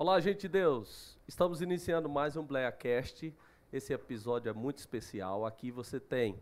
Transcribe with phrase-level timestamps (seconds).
[0.00, 1.18] Olá, gente de Deus!
[1.26, 3.34] Estamos iniciando mais um BleaCast.
[3.72, 5.44] Esse episódio é muito especial.
[5.44, 6.40] Aqui você tem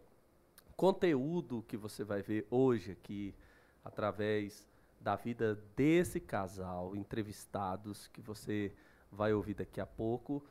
[0.77, 3.35] conteúdo que você vai ver hoje aqui
[3.83, 4.69] através
[5.01, 8.75] da vida desse casal, entrevistados que você
[9.11, 10.45] vai ouvir daqui a pouco.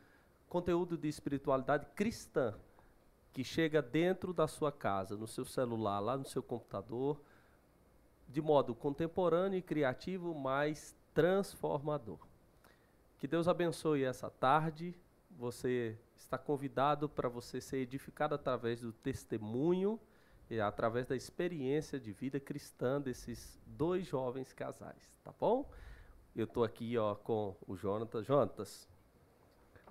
[0.49, 2.55] Conteúdo de espiritualidade cristã
[3.31, 7.21] que chega dentro da sua casa, no seu celular, lá no seu computador,
[8.27, 12.17] de modo contemporâneo e criativo, mas transformador.
[13.25, 14.95] Que Deus abençoe essa tarde.
[15.31, 19.99] Você está convidado para você ser edificado através do testemunho
[20.47, 25.67] e através da experiência de vida cristã desses dois jovens casais, tá bom?
[26.35, 28.27] Eu estou aqui ó, com o Jonatas.
[28.27, 28.87] Jonatas.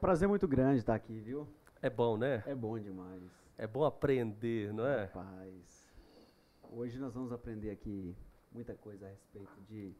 [0.00, 1.48] Prazer muito grande estar aqui, viu?
[1.82, 2.44] É bom, né?
[2.46, 3.20] É bom demais.
[3.58, 5.06] É bom aprender, não é?
[5.06, 5.84] Rapaz,
[6.70, 8.16] hoje nós vamos aprender aqui
[8.52, 9.92] muita coisa a respeito de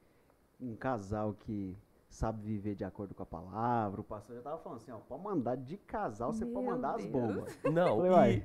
[0.61, 1.77] um casal que
[2.15, 4.01] sabe viver de acordo com a palavra.
[4.01, 7.05] O pastor já estava falando assim, ó, pode mandar de casal, você pode mandar Deus.
[7.05, 7.59] as bombas.
[7.73, 8.45] Não, Falei,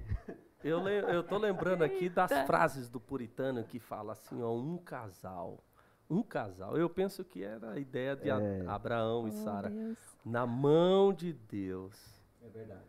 [0.63, 2.45] e eu, le- eu tô lembrando aqui das Eita.
[2.45, 5.63] frases do puritano que fala assim, ó, um casal.
[6.09, 6.75] Um casal.
[6.75, 8.65] Eu penso que era a ideia de É.
[8.67, 9.69] Abraão e Oh, Sara.
[9.69, 9.97] Deus.
[10.25, 11.95] Na mão de Deus.
[12.41, 12.81] É verdade.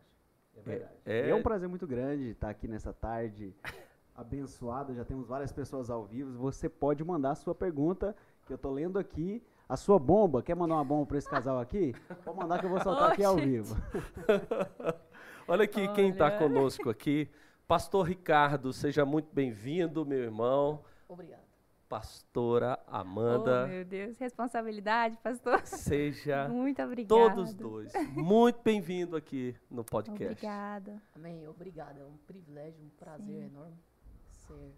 [0.56, 0.92] É verdade.
[1.04, 3.54] É, É- um prazer muito grande estar aqui nessa tarde
[4.14, 4.94] abençoada.
[4.94, 6.32] Já temos várias pessoas ao vivo.
[6.38, 9.42] Você pode mandar a sua pergunta, que eu tô lendo aqui.
[9.70, 11.94] A sua bomba, quer mandar uma bomba para esse casal aqui?
[12.24, 13.48] Pode mandar que eu vou soltar Oh, aqui ao gente.
[13.48, 13.76] vivo.
[15.46, 16.38] Olha aqui quem está Olha.
[16.38, 17.30] conosco aqui.
[17.68, 20.82] Pastor Ricardo, seja muito bem-vindo, meu irmão.
[21.08, 21.40] Obrigado.
[21.88, 25.60] Pastora Amanda, Oh, meu Deus, responsabilidade, pastor.
[25.64, 27.34] seja Muito obrigada.
[27.34, 30.24] todos dois muito bem-vindo aqui no podcast.
[30.32, 31.00] Obrigada.
[31.14, 31.46] Amém.
[31.48, 31.98] Obrigado.
[32.00, 33.44] É um privilégio, um prazer Sim.
[33.44, 33.76] enorme
[34.28, 34.72] ser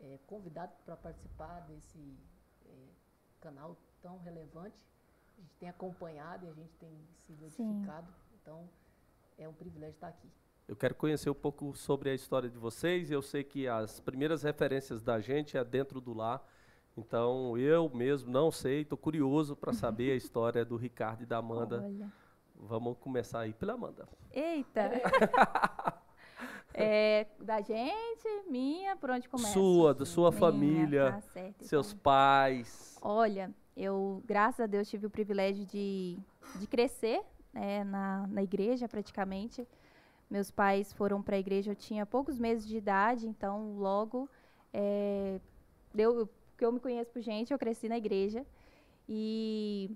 [0.00, 1.98] é, convidado para participar desse
[2.64, 2.70] é,
[3.40, 4.76] canal tão relevante.
[5.36, 7.70] A gente tem acompanhado e a gente tem sido Sim.
[7.70, 8.08] edificado.
[8.40, 8.68] Então,
[9.38, 10.30] é um privilégio estar aqui.
[10.66, 13.10] Eu quero conhecer um pouco sobre a história de vocês.
[13.10, 16.44] Eu sei que as primeiras referências da gente é dentro do lar.
[16.96, 21.38] Então, eu mesmo não sei, estou curioso para saber a história do Ricardo e da
[21.38, 21.82] Amanda.
[21.82, 22.12] Olha.
[22.54, 24.08] Vamos começar aí pela Amanda.
[24.32, 24.90] Eita.
[26.78, 29.54] É, da gente, minha, por onde começa?
[29.54, 32.00] Sua, da sua Minha, família, tá certo, seus então.
[32.00, 32.98] pais.
[33.00, 36.18] Olha, eu, graças a Deus, tive o privilégio de,
[36.58, 37.20] de crescer
[37.52, 39.66] né, na, na igreja, praticamente.
[40.30, 44.28] Meus pais foram para a igreja, eu tinha poucos meses de idade, então logo,
[44.72, 45.38] é,
[45.94, 48.44] eu, que eu me conheço por gente, eu cresci na igreja.
[49.08, 49.90] E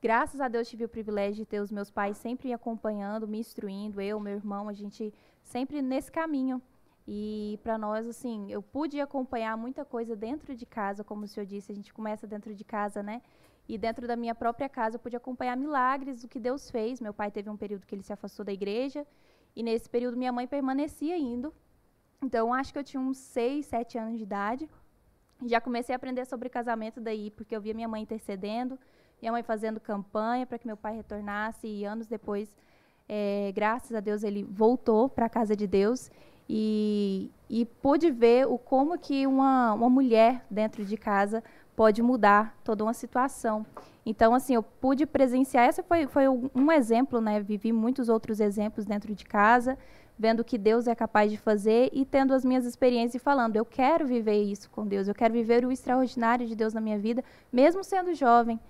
[0.00, 3.38] graças a Deus tive o privilégio de ter os meus pais sempre me acompanhando, me
[3.38, 6.62] instruindo, eu, meu irmão, a gente sempre nesse caminho.
[7.06, 11.46] E para nós, assim, eu pude acompanhar muita coisa dentro de casa, como o senhor
[11.46, 13.20] disse, a gente começa dentro de casa, né?
[13.68, 17.00] E dentro da minha própria casa eu pude acompanhar milagres do que Deus fez.
[17.00, 19.06] Meu pai teve um período que ele se afastou da igreja,
[19.54, 21.52] e nesse período minha mãe permanecia indo.
[22.22, 24.68] Então, acho que eu tinha uns 6, 7 anos de idade.
[25.44, 28.78] Já comecei a aprender sobre casamento daí, porque eu via minha mãe intercedendo,
[29.20, 32.56] minha mãe fazendo campanha para que meu pai retornasse, e anos depois,
[33.08, 36.10] eh, graças a Deus, ele voltou para a casa de Deus.
[36.54, 41.42] E, e pude ver o como que uma, uma mulher dentro de casa
[41.74, 43.64] pode mudar toda uma situação.
[44.04, 47.40] Então, assim, eu pude presenciar, essa foi, foi um exemplo, né?
[47.40, 49.78] Vivi muitos outros exemplos dentro de casa,
[50.18, 53.56] vendo o que Deus é capaz de fazer e tendo as minhas experiências e falando,
[53.56, 56.98] eu quero viver isso com Deus, eu quero viver o extraordinário de Deus na minha
[56.98, 58.60] vida, mesmo sendo jovem.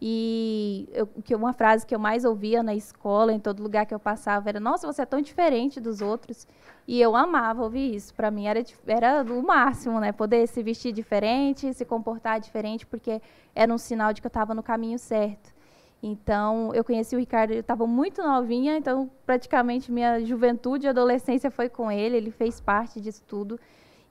[0.00, 3.94] E eu, que uma frase que eu mais ouvia na escola, em todo lugar que
[3.94, 6.46] eu passava, era: Nossa, você é tão diferente dos outros.
[6.86, 8.14] E eu amava ouvir isso.
[8.14, 10.12] Para mim era, era o máximo, né?
[10.12, 13.20] Poder se vestir diferente, se comportar diferente, porque
[13.54, 15.54] era um sinal de que eu estava no caminho certo.
[16.02, 21.50] Então, eu conheci o Ricardo, eu estava muito novinha, então praticamente minha juventude e adolescência
[21.50, 23.58] foi com ele, ele fez parte disso tudo.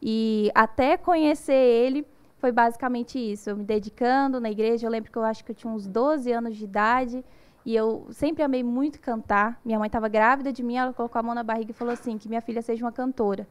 [0.01, 2.05] E até conhecer ele,
[2.45, 3.49] foi basicamente isso.
[3.49, 4.85] Eu me dedicando na igreja.
[4.85, 7.25] Eu lembro que eu acho que eu tinha uns 12 anos de idade.
[7.65, 9.59] E eu sempre amei muito cantar.
[9.65, 12.19] Minha mãe estava grávida de mim, ela colocou a mão na barriga e falou assim:
[12.19, 13.47] que minha filha seja uma cantora.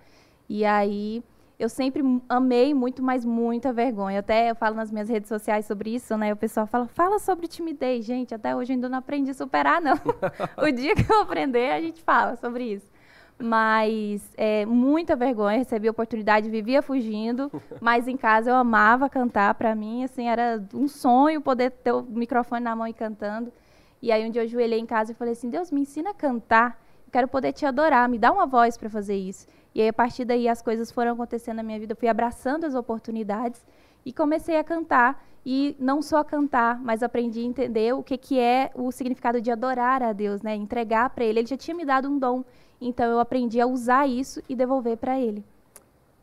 [0.49, 1.25] E aí
[1.59, 4.21] eu sempre amei muito, mas muita vergonha.
[4.21, 6.33] Até eu falo nas minhas redes sociais sobre isso, né?
[6.33, 8.05] O pessoal fala: fala sobre timidez.
[8.05, 9.97] Gente, até hoje eu ainda não aprendi a superar, não.
[10.57, 12.94] o dia que eu aprender, a gente fala sobre isso.
[13.39, 17.51] Mas é, muita vergonha, recebi a oportunidade, vivia fugindo,
[17.81, 19.55] mas em casa eu amava cantar.
[19.55, 23.53] Para mim, assim, era um sonho poder ter o microfone na mão e cantando.
[24.01, 26.15] E aí um dia eu ajoelhei em casa e falei assim: Deus, me ensina a
[26.15, 26.81] cantar.
[27.07, 29.47] Eu quero poder te adorar, me dá uma voz para fazer isso.
[29.75, 32.65] E aí a partir daí as coisas foram acontecendo na minha vida, eu fui abraçando
[32.65, 33.65] as oportunidades.
[34.07, 35.25] E comecei a cantar.
[35.47, 39.51] E não só cantar, mas aprendi a entender o que, que é o significado de
[39.51, 40.55] adorar a Deus, né?
[40.55, 41.41] Entregar para Ele.
[41.41, 42.43] Ele já tinha me dado um dom.
[42.87, 45.43] Então eu aprendi a usar isso e devolver para Ele.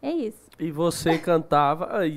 [0.01, 0.39] É isso.
[0.59, 1.87] E você cantava.
[1.91, 2.11] ah, é,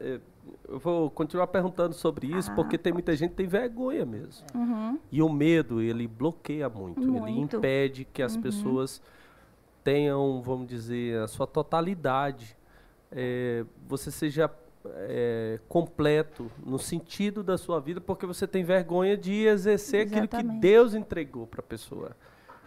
[0.00, 0.20] é,
[0.68, 4.46] eu vou continuar perguntando sobre isso, Ah, porque tem muita gente que tem vergonha mesmo.
[4.54, 4.98] Uhum.
[5.10, 7.00] E o medo, ele bloqueia muito.
[7.02, 7.56] Ele Muito.
[7.56, 8.42] impede que as Uhum.
[8.42, 9.02] pessoas
[9.82, 12.56] tenham, vamos dizer, a sua totalidade.
[13.12, 14.50] É, você seja
[14.86, 20.36] é, completo no sentido da sua vida, porque você tem vergonha de exercer aquilo que
[20.36, 20.60] Exatamente.
[20.60, 22.16] Deus entregou para a pessoa.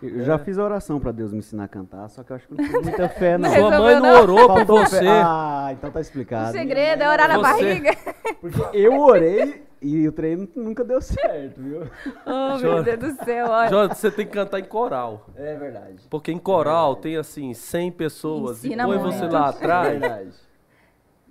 [0.04, 2.48] Eu já fiz a oração pra Deus me ensinar a cantar, só que eu acho
[2.48, 3.50] que não tive muita fé, não.
[3.50, 4.22] Não Sua mãe não não?
[4.22, 4.86] orou por Faltou fé.
[4.86, 5.08] você.
[5.08, 6.52] Ah, então tá O explicado.
[6.52, 7.92] segredo é orar na Você- barriga.
[8.42, 11.84] Porque eu orei e o treino nunca deu certo, viu?
[12.26, 13.70] Oh, Jô- meu Deus do céu, olha.
[13.70, 15.28] Jonathan, você tem que cantar em coral.
[15.36, 16.04] É verdade.
[16.10, 19.14] Porque em coral tem assim 100 pessoas Ensina e põe muito.
[19.18, 20.00] você lá É atrás.
[20.00, 20.30] verdade.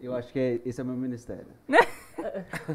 [0.02, 1.46] Eu acho que é- esse é o meu ministério.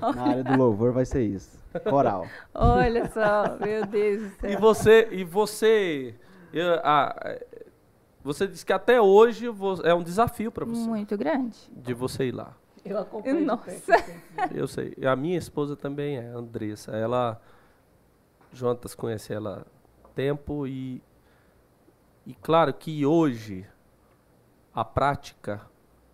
[0.02, 1.60] Na área do louvor vai ser isso.
[1.90, 2.26] Coral.
[2.54, 4.60] Olha só, meu Deus do E céu.
[4.60, 6.16] você, e você,
[6.54, 7.46] eu- ah, eh,
[8.24, 9.46] você disse que até hoje
[9.84, 11.58] é um desafio para você Muito grande.
[11.72, 12.56] de você ir lá.
[12.86, 13.70] Eu acompanho Nossa.
[13.72, 14.14] sempre.
[14.54, 14.94] Eu sei.
[14.98, 16.92] E A minha esposa também é, a Andressa.
[16.96, 17.42] Ela,
[18.54, 19.66] Jonatas conhece ela
[20.04, 21.02] há tempo e,
[22.26, 23.66] e claro que hoje
[24.74, 25.62] a prática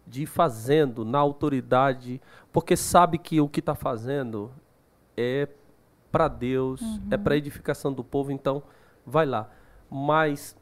[0.06, 2.22] de ir fazendo na autoridade,
[2.52, 4.52] porque sabe que o que está fazendo
[5.16, 5.48] é
[6.12, 8.62] para Deus, é para edificação do povo, então
[9.06, 9.50] vai lá.
[9.90, 10.56] Mas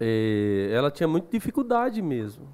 [0.00, 2.46] eh, ela tinha muita dificuldade mesmo,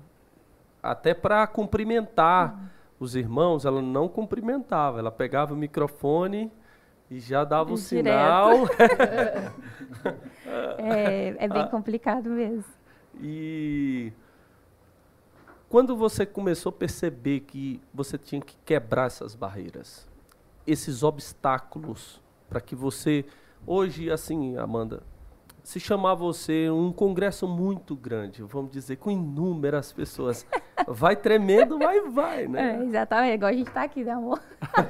[0.83, 6.51] até para cumprimentar os irmãos, ela não cumprimentava, ela pegava o microfone
[7.11, 7.85] e já dava o Direto.
[7.85, 8.55] sinal.
[10.79, 11.67] É, é bem Ah.
[11.69, 12.65] complicado mesmo.
[13.21, 14.13] E
[15.75, 20.09] quando você começou a perceber que você tinha que quebrar essas barreiras,
[20.65, 23.25] esses obstáculos, para que você.
[23.67, 25.03] Hoje, assim, Amanda,
[25.65, 30.47] se chamar você um congresso muito grande, vamos dizer, com inúmeras pessoas,
[30.87, 32.85] vai tremendo, vai, vai, É, né?
[32.85, 34.41] exatamente, igual a gente tá aqui, né, amor?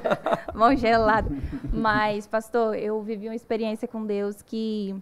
[0.53, 1.31] Mão gelada.
[1.73, 4.95] Mas, pastor, eu vivi uma experiência com Deus que,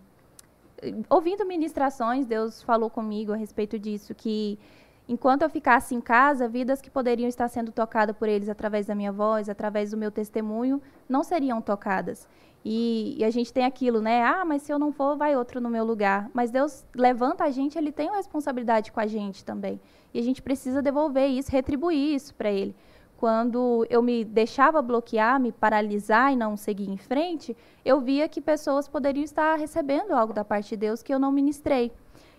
[1.10, 4.58] ouvindo ministrações, Deus falou comigo a respeito disso, que
[5.08, 8.96] enquanto eu ficasse em casa, vidas que poderiam estar sendo tocadas por eles através da
[8.96, 12.28] minha voz, através do meu testemunho, não seriam tocadas.
[12.66, 14.24] E, e a gente tem aquilo, né?
[14.24, 16.30] Ah, mas se eu não for, vai outro no meu lugar.
[16.34, 19.82] Mas Deus levanta a gente, Ele tem uma responsabilidade com a gente também.
[20.14, 22.74] E a gente precisa devolver isso, retribuir isso para Ele.
[23.18, 28.42] Quando eu me deixava bloquear, me paralisar e não seguir em frente, eu via que
[28.42, 31.92] pessoas poderiam estar recebendo algo da parte de Deus que eu não ministrei.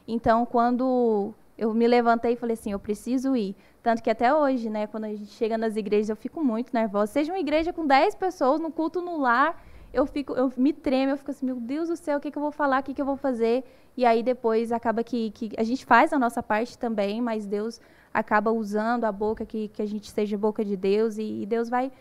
[0.06, 3.54] Então, quando eu me levantei e falei assim, eu preciso ir.
[3.82, 7.12] Tanto que até hoje, né, quando a gente chega nas igrejas, eu fico muito nervosa.
[7.12, 9.62] Seja uma igreja com 10 pessoas, no culto no lar,
[9.92, 12.36] eu fico, eu me tremo, eu fico assim, meu Deus do céu, o que, que
[12.36, 13.64] eu vou falar, o que, que eu vou fazer?
[13.96, 17.80] E aí depois acaba que, que a gente faz a nossa parte também, mas Deus
[18.12, 21.68] acaba usando a boca, que, que a gente seja boca de Deus, e, e Deus
[21.68, 21.92] vai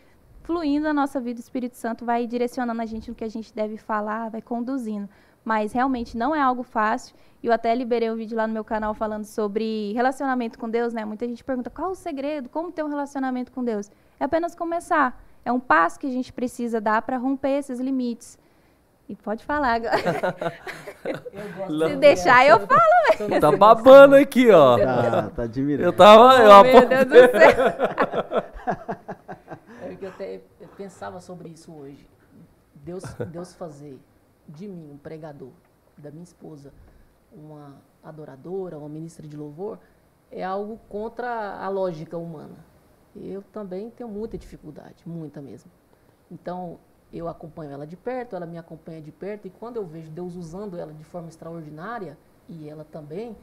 [0.42, 3.54] fluindo na nossa vida, o Espírito Santo vai direcionando a gente no que a gente
[3.54, 5.08] deve falar, vai conduzindo.
[5.44, 7.16] Mas realmente não é algo fácil.
[7.42, 10.94] E eu até liberei um vídeo lá no meu canal falando sobre relacionamento com Deus,
[10.94, 11.04] né?
[11.04, 13.92] Muita gente pergunta qual o segredo, como ter um relacionamento com Deus.
[14.19, 15.22] É apenas começar.
[15.44, 18.38] É um passo que a gente precisa dar para romper esses limites.
[19.09, 19.94] E pode falar agora.
[21.04, 23.40] Eu gosto Se de deixar, eu falo.
[23.42, 24.78] Tá babando aqui, ó.
[24.78, 25.90] Tá, tá admirando.
[25.90, 26.35] Eu tava.
[26.38, 27.66] eu Oh, meu Deus do céu.
[29.81, 30.42] É que eu até
[30.78, 32.07] pensava sobre isso hoje.
[32.76, 34.00] Deus, Deus fazer
[34.47, 35.52] de mim um pregador,
[35.97, 36.73] da minha esposa
[37.35, 39.80] uma adoradora, uma ministra de louvor,
[40.31, 42.57] é algo contra a lógica humana.
[43.16, 45.71] Eu também tenho muita dificuldade, muita mesmo.
[46.31, 46.80] Então,
[47.12, 50.35] eu acompanho ela de perto, ela me acompanha de perto, e quando eu vejo Deus
[50.35, 52.18] usando ela de forma extraordinária,
[52.50, 53.35] e ela também,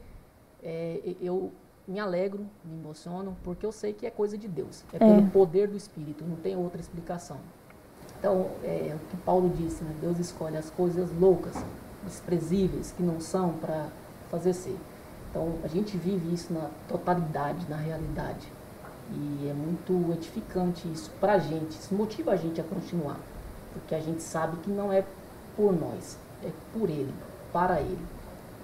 [0.61, 1.51] é, eu
[1.87, 4.85] me alegro, me emociono, porque eu sei que é coisa de Deus.
[4.93, 5.29] É pelo É.
[5.31, 7.39] poder do Espírito, não tem outra explicação.
[8.21, 9.95] Então, é o que Paulo disse, né?
[9.99, 11.55] Deus escolhe as coisas loucas,
[12.03, 13.87] desprezíveis, que não são para
[14.29, 14.77] fazer ser.
[15.31, 18.47] Então, a gente vive isso na totalidade, na realidade.
[19.11, 23.17] E é muito edificante isso para a gente, isso motiva a gente a continuar.
[23.73, 25.03] Porque a gente sabe que não é
[25.57, 27.11] por nós, é por Ele,
[27.51, 28.05] para Ele.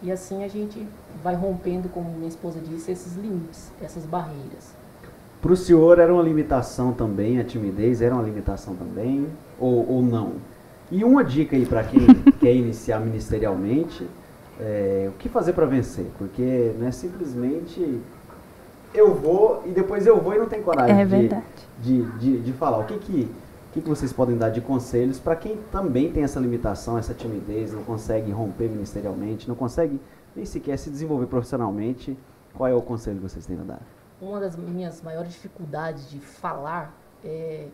[0.03, 0.87] E assim a gente
[1.23, 4.75] vai rompendo, como minha esposa disse, esses limites, essas barreiras.
[5.41, 9.27] Pro senhor era uma limitação também, a timidez era uma limitação também,
[9.59, 10.33] ou, ou não?
[10.91, 12.05] E uma dica aí para quem
[12.39, 14.07] quer iniciar ministerialmente,
[14.59, 16.05] é, o que fazer para vencer?
[16.17, 18.01] Porque não é simplesmente
[18.93, 21.29] eu vou e depois eu vou e não tem coragem É de,
[21.79, 22.79] de, de, de falar.
[22.79, 23.21] O que que,
[23.69, 27.13] o que que vocês podem dar de conselhos para quem também tem essa limitação, essa
[27.13, 29.99] timidez, não consegue romper ministerialmente, não consegue
[30.35, 32.17] nem sequer se desenvolver profissionalmente?
[32.53, 33.81] Qual é o conselho que vocês têm a dar?
[34.19, 37.67] Uma das minhas maiores dificuldades de falar é.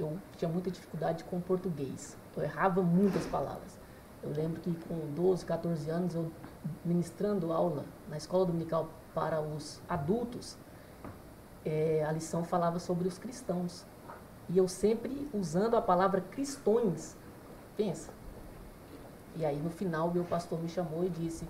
[0.00, 2.16] Eu tinha muita dificuldade com português.
[2.34, 3.78] Eu errava muitas palavras.
[4.22, 6.32] Eu lembro que com 12, 14 anos, eu
[6.84, 10.56] ministrando aula na escola dominical para os adultos,
[11.64, 13.84] eh, a lição falava sobre os cristãos.
[14.48, 17.16] E eu sempre usando a palavra cristões.
[17.76, 18.10] Pensa.
[19.36, 21.46] E aí no final meu pastor me chamou e disse: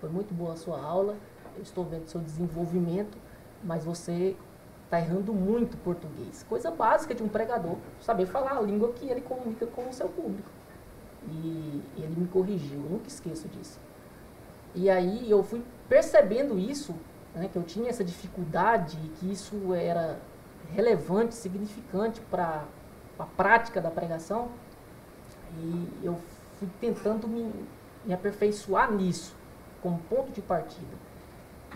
[0.00, 1.16] Foi muito boa a sua aula,
[1.56, 3.16] eu estou vendo seu desenvolvimento,
[3.62, 4.36] mas você
[4.92, 6.44] está errando muito português.
[6.46, 10.06] Coisa básica de um pregador, saber falar a língua que ele comunica com o seu
[10.06, 10.50] público.
[11.26, 13.80] E ele me corrigiu, eu nunca esqueço disso.
[14.74, 16.94] E aí eu fui percebendo isso,
[17.34, 20.18] né, que eu tinha essa dificuldade, que isso era
[20.74, 22.64] relevante, significante para
[23.18, 24.50] a prática da pregação.
[25.56, 26.18] E eu
[26.58, 27.50] fui tentando me,
[28.04, 29.34] me aperfeiçoar nisso,
[29.80, 30.96] como ponto de partida.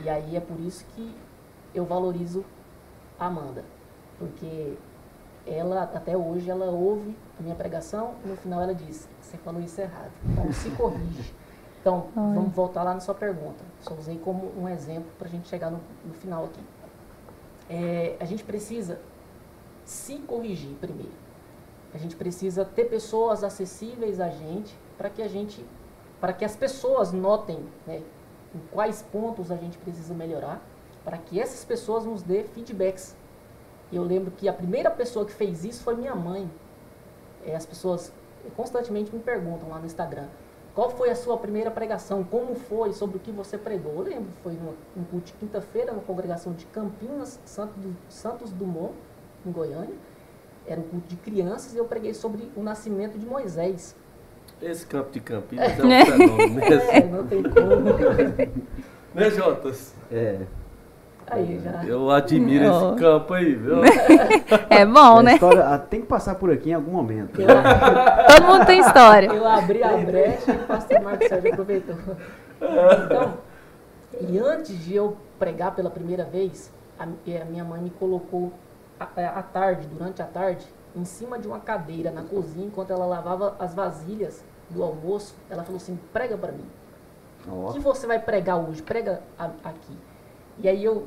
[0.05, 1.15] E aí é por isso que
[1.75, 2.45] eu valorizo
[3.19, 3.65] Amanda,
[4.19, 4.77] porque
[5.47, 9.61] ela, até hoje, ela ouve a minha pregação e no final ela diz, você falou
[9.61, 11.35] isso errado, então se corrige.
[11.81, 13.65] Então, vamos voltar lá na sua pergunta.
[13.81, 16.61] Só usei como um exemplo para a gente chegar no, no final aqui.
[17.71, 18.99] É, a gente precisa
[19.85, 21.13] se corrigir primeiro.
[21.95, 25.65] A gente precisa ter pessoas acessíveis a gente para que a gente,
[26.21, 28.03] para que as pessoas notem né,
[28.55, 30.61] em quais pontos a gente precisa melhorar,
[31.07, 33.15] para que essas pessoas nos dê feedbacks.
[33.93, 36.51] Eu lembro que a primeira pessoa que fez isso foi minha mãe.
[37.47, 38.13] É, as pessoas
[38.57, 40.27] constantemente me perguntam lá no Instagram,
[40.75, 42.25] qual foi a sua primeira pregação?
[42.25, 42.93] Como foi?
[42.93, 43.93] Sobre o que você pregou?
[43.95, 48.51] Eu lembro, foi no, um culto de quinta-feira, na congregação de Campinas, Santo do- Santos
[48.51, 48.93] Dumont,
[49.47, 49.95] em Goiânia.
[50.67, 53.95] Era um culto de crianças e eu preguei sobre o nascimento de Moisés.
[54.61, 56.71] Esse campo de Campinas é um fenômeno É,
[57.01, 57.17] mesmo.
[57.17, 58.57] não tem como.
[59.15, 59.95] né, Jotas?
[60.11, 60.41] É,
[61.29, 61.85] Aí já.
[61.85, 62.91] Eu admiro Oh.
[62.93, 63.77] esse campo aí, viu?
[64.71, 65.35] É bom, né?
[65.35, 67.41] história ah, tem que passar por aqui em algum momento.
[67.41, 67.49] Eu,
[68.29, 69.27] Todo mundo tem história.
[69.33, 71.97] eu abri a brecha e o pastor Marcos Sérgio aproveitou.
[72.61, 73.35] Então,
[74.21, 78.53] e antes de eu pregar pela primeira vez, a, a minha mãe me colocou
[79.01, 80.65] à à tarde, durante a tarde,
[80.95, 85.35] em cima de uma cadeira na cozinha, enquanto ela lavava as vasilhas do almoço.
[85.51, 86.65] Ela falou assim: prega para mim.
[87.49, 88.81] O que você vai pregar hoje?
[88.83, 89.97] Prega a- aqui.
[90.59, 91.07] E aí eu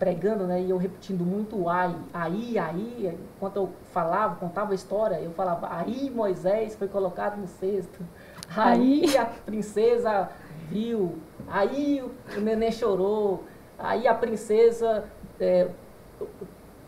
[0.00, 5.20] pregando, né, e eu repetindo muito ai, aí, aí, enquanto eu falava, contava a história,
[5.20, 8.02] eu falava, aí Moisés foi colocado no cesto,
[8.56, 10.30] aí a princesa
[10.70, 13.44] viu, aí o neném chorou,
[13.78, 15.04] aí a princesa
[15.38, 15.68] é,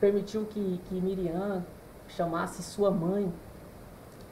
[0.01, 1.63] permitiu que, que Miriam
[2.09, 3.33] chamasse sua mãe.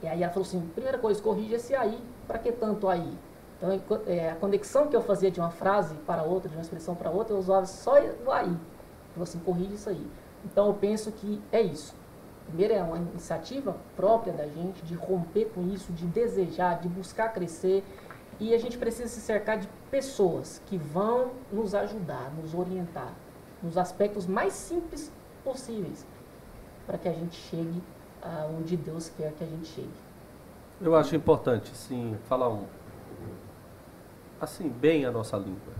[0.01, 3.15] E aí ela falou assim, primeira coisa, corrija esse aí, para que tanto aí?
[3.57, 6.95] Então, é, a conexão que eu fazia de uma frase para outra, de uma expressão
[6.95, 7.93] para outra, eu usava só
[8.25, 8.57] o aí.
[9.13, 10.05] Falou assim, corrige isso aí.
[10.45, 11.93] Então, eu penso que é isso.
[12.47, 17.29] Primeiro, é uma iniciativa própria da gente de romper com isso, de desejar, de buscar
[17.29, 17.83] crescer.
[18.39, 23.13] E a gente precisa se cercar de pessoas que vão nos ajudar, nos orientar,
[23.61, 25.11] nos aspectos mais simples
[25.43, 26.05] possíveis,
[26.87, 27.81] para que a gente chegue
[28.21, 29.93] aonde Deus quer que a gente chegue.
[30.81, 32.65] Eu acho importante, sim, falar um,
[34.39, 35.73] assim, bem a nossa língua.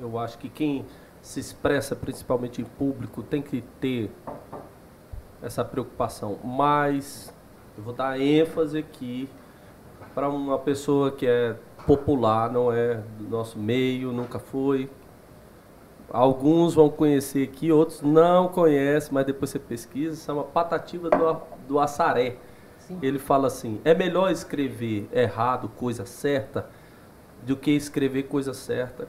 [0.00, 0.86] Eu acho que quem
[1.26, 4.12] se expressa principalmente em público tem que ter
[5.42, 6.38] essa preocupação.
[6.44, 7.34] Mas
[7.76, 9.28] eu vou dar ênfase aqui
[10.14, 14.88] para uma pessoa que é popular, não é do nosso meio, nunca foi.
[16.10, 21.80] Alguns vão conhecer aqui, outros não conhecem, mas depois você pesquisa, chama Patativa do, do
[21.80, 22.36] Assaré.
[22.78, 23.00] Sim.
[23.02, 26.70] Ele fala assim: é melhor escrever errado, coisa certa,
[27.42, 29.08] do que escrever coisa certa,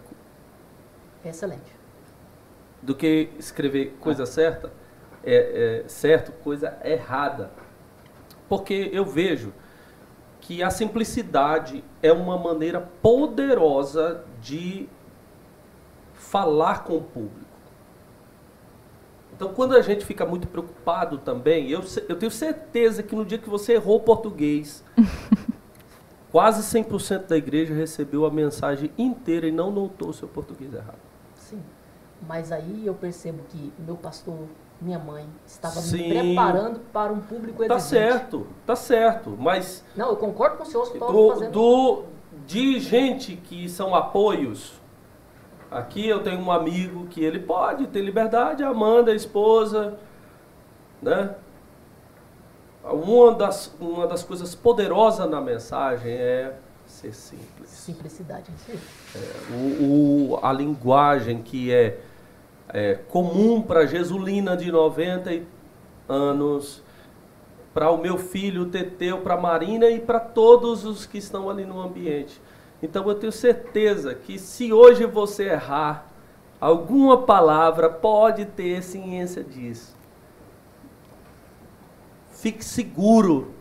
[1.23, 1.76] Excelente.
[2.81, 4.71] Do que escrever coisa certa,
[5.23, 7.51] é, é, certo, coisa errada.
[8.47, 9.53] Porque eu vejo
[10.39, 14.87] que a simplicidade é uma maneira poderosa de
[16.13, 17.47] falar com o público.
[19.33, 23.37] Então, quando a gente fica muito preocupado também, eu, eu tenho certeza que no dia
[23.37, 24.83] que você errou o português,
[26.31, 30.97] quase 100% da igreja recebeu a mensagem inteira e não notou o seu português errado.
[32.25, 34.37] Mas aí eu percebo que meu pastor,
[34.81, 35.97] minha mãe, estava Sim.
[36.09, 38.11] me preparando para um público Tá exigente.
[38.11, 41.51] certo, tá certo, mas Não, eu concordo com o senhor, do, fazendo.
[41.51, 42.03] do-
[42.45, 44.79] de gente que são apoios,
[45.69, 49.97] Aqui eu tenho um amigo que ele pode ter liberdade, Amanda, a esposa,
[51.01, 51.35] né?
[52.85, 56.55] Uma das, uma das coisas poderosas na mensagem é
[56.85, 57.69] ser simples.
[57.69, 58.49] Simplicidade.
[58.55, 58.79] isso aí.
[59.51, 61.99] O, o- a linguagem que é,
[62.73, 65.43] é comum para Jesulina de 90 e-
[66.07, 66.81] anos,
[67.73, 71.79] para o meu filho Teteu, para Marina e para todos os que estão ali no
[71.79, 72.41] ambiente.
[72.81, 76.05] Então eu tenho certeza que se hoje você errar
[76.59, 79.95] alguma palavra, pode ter ciência disso.
[82.31, 83.51] Fique seguro,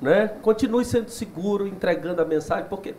[0.00, 0.28] né?
[0.42, 2.94] Continue sendo seguro, entregando a mensagem, porque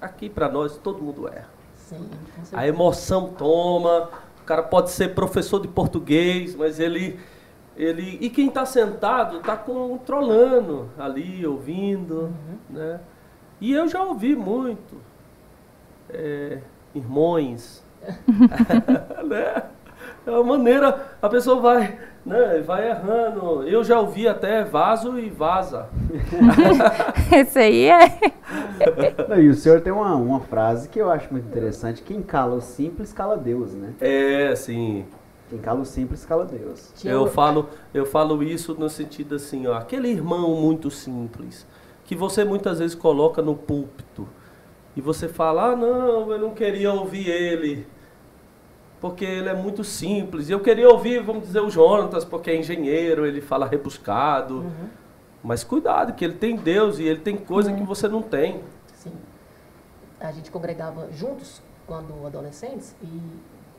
[0.00, 1.48] aqui para nós todo mundo erra.
[1.74, 2.08] Sim,
[2.52, 4.08] A emoção toma,
[4.44, 7.18] o cara pode ser professor de português, mas ele.
[7.74, 12.24] ele e quem está sentado está controlando ali, ouvindo.
[12.24, 12.58] Uhum.
[12.68, 13.00] Né?
[13.58, 14.96] E eu já ouvi muito.
[16.10, 16.58] É,
[16.94, 17.82] irmãos.
[19.26, 19.62] né?
[20.26, 23.62] É uma maneira, a pessoa vai, né, vai errando.
[23.64, 25.88] Eu já ouvi até vaso e vaza.
[27.30, 28.18] Esse aí é.
[29.28, 32.54] Não, E o senhor tem uma, uma frase que eu acho muito interessante: quem cala
[32.54, 33.92] o simples, cala Deus, né?
[34.00, 35.04] É, sim.
[35.50, 36.92] Quem cala o simples, cala Deus.
[37.04, 41.66] Eu falo, eu falo isso no sentido assim, ó, aquele irmão muito simples,
[42.04, 44.26] que você muitas vezes coloca no púlpito,
[44.96, 47.86] e você fala, ah não, eu não queria ouvir ele,
[49.04, 50.48] porque ele é muito simples.
[50.48, 54.60] Eu queria ouvir, vamos dizer, o Jonatas, porque é engenheiro, ele fala rebuscado.
[54.60, 54.88] Uhum.
[55.42, 57.74] Mas cuidado, que ele tem Deus e ele tem coisa É.
[57.74, 58.62] que você não tem.
[58.94, 59.12] Sim.
[60.18, 63.20] A gente congregava juntos quando adolescentes e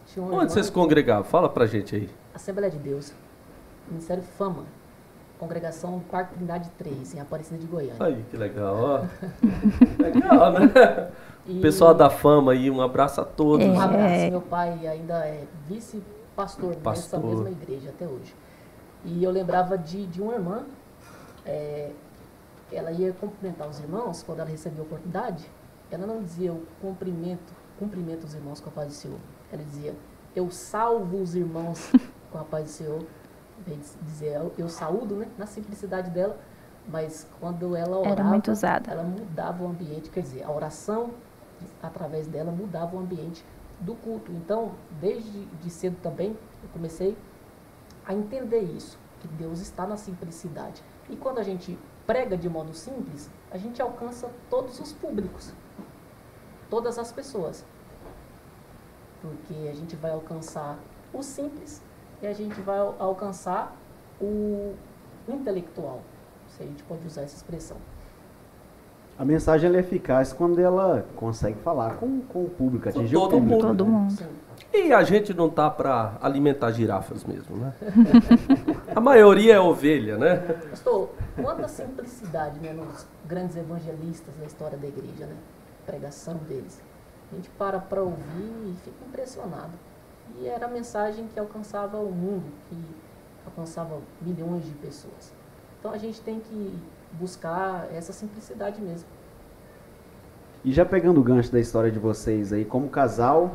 [0.05, 1.23] tinha um Onde vocês congregavam?
[1.23, 2.07] Fala pra gente aí.
[2.31, 3.11] Assembleia de Deus,
[3.89, 4.65] Ministério Fama,
[5.39, 7.95] Congregação Quarto Trindade 3, em Aparecida de Goiânia.
[7.99, 9.05] Aí, que legal, ó.
[10.03, 11.09] legal, né?
[11.47, 13.65] E Pessoal da fama aí, um abraço a todos.
[13.65, 13.83] Um É.
[13.83, 14.31] abraço.
[14.31, 18.35] Meu pai ainda é vice-pastor nessa mesma igreja até hoje.
[19.03, 20.63] E eu lembrava de, de uma irmã,
[21.45, 21.91] é,
[22.71, 25.45] ela ia cumprimentar os irmãos quando ela recebia a oportunidade.
[25.91, 29.19] Ela não dizia eu cumprimento, cumprimento os irmãos com a paz do Senhor.
[29.51, 29.93] Ela dizia
[30.35, 31.91] eu salvo os irmãos
[32.31, 33.03] com a paz do Senhor.
[33.59, 35.27] Em vez de dizer eu, eu saúdo, né?
[35.37, 36.35] Na simplicidade dela.
[36.87, 38.91] Mas quando ela orava, Era muito usada.
[38.91, 41.11] ela mudava o ambiente, quer dizer, a oração
[41.81, 43.45] através dela mudava o ambiente
[43.79, 44.31] do culto.
[44.31, 47.17] Então, desde de cedo também, eu comecei
[48.05, 50.83] a entender isso, que Deus está na simplicidade.
[51.09, 55.53] E quando a gente prega de modo simples, a gente alcança todos os públicos,
[56.69, 57.65] todas as pessoas.
[59.21, 60.77] Porque a gente vai alcançar
[61.13, 61.81] o simples
[62.21, 63.75] e a gente vai al- alcançar
[64.21, 64.75] o
[65.27, 66.01] intelectual,
[66.47, 67.77] se a gente pode usar essa expressão.
[69.17, 73.21] A mensagem ela é eficaz quando ela consegue falar com, com o público, atingir o
[73.21, 73.53] todo público.
[73.53, 73.67] mundo.
[73.67, 73.91] Todo né?
[73.91, 74.45] mundo.
[74.73, 77.73] E a gente não tá para alimentar girafas mesmo, né?
[78.93, 80.35] a maioria é ovelha, né?
[80.69, 81.09] Pastor,
[81.41, 85.35] quanta simplicidade né, nos grandes evangelistas da história da igreja, né?
[85.85, 86.81] Pregação deles.
[87.31, 88.19] A gente para para ouvir
[88.67, 89.71] e fica impressionado.
[90.37, 92.77] E era a mensagem que alcançava o mundo, que
[93.45, 95.33] alcançava milhões de pessoas.
[95.79, 96.77] Então a gente tem que
[97.19, 99.07] buscar essa simplicidade mesmo.
[100.63, 103.51] E já pegando o gancho da história de vocês aí, como casal,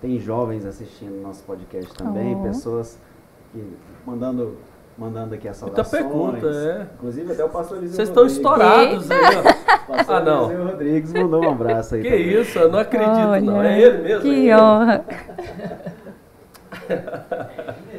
[0.00, 2.42] tem jovens assistindo nosso podcast também, Oh.
[2.42, 2.98] pessoas
[3.52, 3.64] que
[4.04, 4.58] mandando,
[4.98, 6.12] mandando aqui as Muita saudações.
[6.42, 6.86] pergunta, é.
[6.94, 9.64] Inclusive até o pastor Eliseu Vocês estão estourados aí, ó.
[9.94, 10.44] Pastor Ah, não.
[10.50, 12.40] Eliseu Rodrigues mandou um abraço aí Que também.
[12.40, 13.56] isso, eu não acredito, não.
[13.56, 14.18] Olha, É ele mesmo?
[14.18, 14.54] é Que ele.
[14.54, 15.04] honra.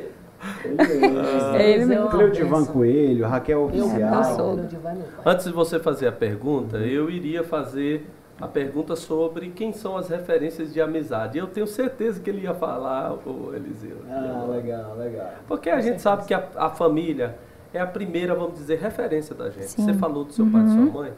[0.63, 1.19] Ele mesmo.
[1.55, 2.09] É ele mesmo.
[2.09, 2.65] Cleudivan.
[2.65, 4.57] Coelho, Raquel Eu, Oficial.
[4.59, 5.29] É.
[5.29, 8.07] Antes de você fazer a pergunta, eu iria fazer
[8.39, 11.37] a pergunta sobre quem são as referências de amizade.
[11.37, 13.97] Eu tenho certeza que ele ia falar, o Eliseu.
[14.09, 15.31] Ah, legal, legal.
[15.47, 17.35] Porque a gente sabe que a, a família
[17.73, 19.67] é a primeira, vamos dizer, referência da gente.
[19.67, 19.85] Sim.
[19.85, 20.91] Você falou do seu pai e da sua Uhum.
[20.91, 21.13] mãe.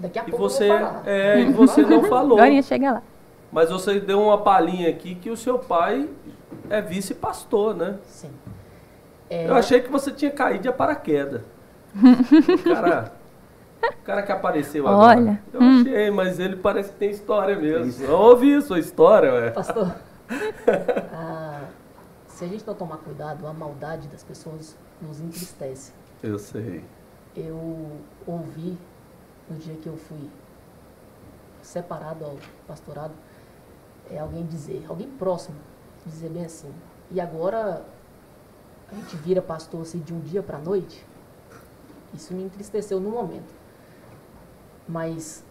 [0.00, 1.02] Daqui a E pouco eu você, vou falar.
[1.06, 2.38] é, e você não falou.
[2.38, 3.02] Agora ia chegar lá.
[3.50, 6.08] Mas você deu uma palhinha aqui que o seu pai
[6.68, 7.96] é vice-pastor, né?
[8.04, 8.30] Sim.
[9.30, 11.42] É, Eu achei que você tinha caído de paraquedas.
[11.94, 13.12] o cara,
[13.82, 15.18] o cara que apareceu agora.
[15.18, 15.80] Olha, Eu hum.
[15.80, 18.04] achei, mas ele parece que tem história mesmo.
[18.04, 19.50] Eu ouvi a sua história, ué.
[19.50, 19.94] Pastor,
[21.12, 21.64] ah,
[22.26, 25.92] se a gente não tomar cuidado, a maldade das pessoas nos entristece.
[26.22, 26.84] Eu sei.
[27.36, 27.90] Eu
[28.26, 28.76] ouvi
[29.48, 30.28] no dia que eu fui
[31.62, 32.36] separado ao
[32.66, 33.12] pastorado,
[34.10, 35.56] é alguém dizer, alguém próximo,
[36.06, 36.72] dizer bem assim,
[37.10, 37.82] e agora
[38.90, 41.04] a gente vira pastor assim de um dia para a noite?
[42.14, 43.54] Isso me entristeceu no momento.
[44.88, 45.44] Mas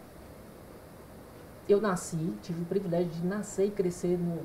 [1.69, 4.41] eu nasci, tive o privilégio de nascer e crescer num,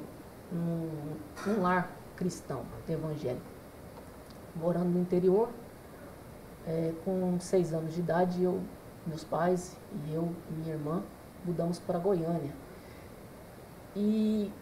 [1.46, 3.46] num, lar cristão, evangélico.
[4.55, 5.48] Morando no interior,
[6.66, 8.61] é, com seis anos de idade, eu,
[9.07, 9.76] meus pais
[10.07, 11.02] e eu e minha irmã
[11.44, 12.52] mudamos para Goiânia.
[13.96, 14.52] E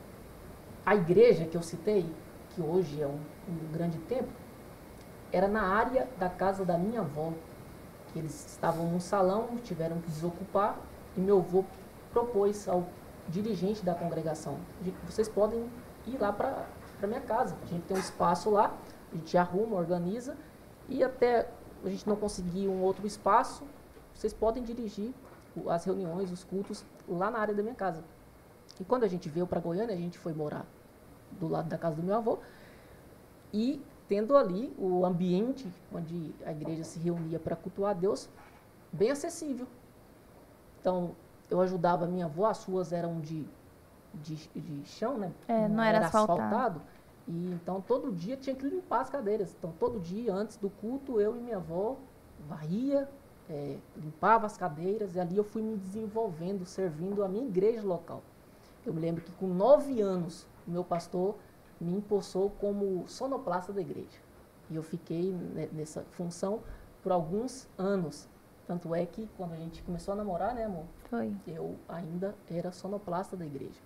[0.85, 2.07] a igreja que eu citei,
[2.51, 4.33] que hoje é um, um grande templo,
[5.33, 7.33] era na área da casa da minha avó.
[8.15, 10.79] Eles estavam num salão, tiveram que desocupar,
[11.17, 11.65] e meu avô
[12.13, 12.87] propôs ao
[13.29, 14.59] dirigente da congregação:
[15.05, 15.71] vocês podem
[16.07, 16.67] ir lá para
[17.03, 17.57] a minha casa.
[17.63, 18.75] A gente tem um espaço lá,
[19.13, 20.37] a gente arruma, organiza,
[20.89, 21.49] e até
[21.85, 23.65] a gente não conseguir um outro espaço,
[24.15, 25.15] vocês podem dirigir
[25.69, 28.03] as reuniões, os cultos lá na área da minha casa.
[28.79, 30.65] E quando a gente veio para Goiânia, a gente foi morar
[31.33, 32.39] do lado da casa do meu avô
[33.53, 38.29] e tendo ali o ambiente onde a igreja se reunia para cultuar a Deus
[38.93, 39.67] bem acessível.
[40.81, 41.15] Então,
[41.49, 43.47] eu ajudava a minha avó, as suas eram de,
[44.15, 45.33] de, de chão, né?
[45.47, 46.41] É, não, não era, era asfaltado.
[46.41, 46.83] asfaltado.
[47.29, 49.55] E então todo dia tinha que limpar as cadeiras.
[49.57, 51.97] Então todo dia antes do culto eu e minha avó
[52.49, 53.09] varria,
[53.49, 58.23] é, limpava as cadeiras e ali eu fui me desenvolvendo, servindo a minha igreja local.
[58.85, 61.37] Eu me lembro que com nove anos o meu pastor
[61.81, 64.19] me impulsou como sonoplasta da igreja.
[64.71, 65.33] E eu fiquei
[65.73, 66.61] nessa função
[67.03, 68.29] por alguns anos.
[68.67, 70.85] Tanto é que quando a gente começou a namorar, né, amor?
[71.09, 71.35] Foi.
[71.47, 73.81] Eu ainda era sonoplasta da igreja.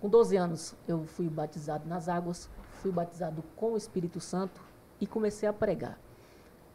[0.00, 2.48] Com 12 anos, eu fui batizado nas águas,
[2.80, 4.62] fui batizado com o Espírito Santo
[4.98, 5.98] e comecei a pregar.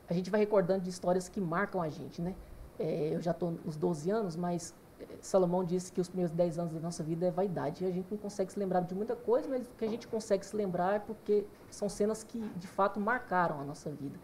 [0.07, 2.35] A gente vai recordando de histórias que marcam a gente, né?
[2.77, 4.75] É, eu já estou nos 12 anos, mas
[5.21, 7.83] Salomão disse que os primeiros 10 anos da nossa vida é vaidade.
[7.83, 10.07] E a gente não consegue se lembrar de muita coisa, mas o que a gente
[10.07, 14.17] consegue se lembrar é porque são cenas que, de fato, marcaram a nossa vida.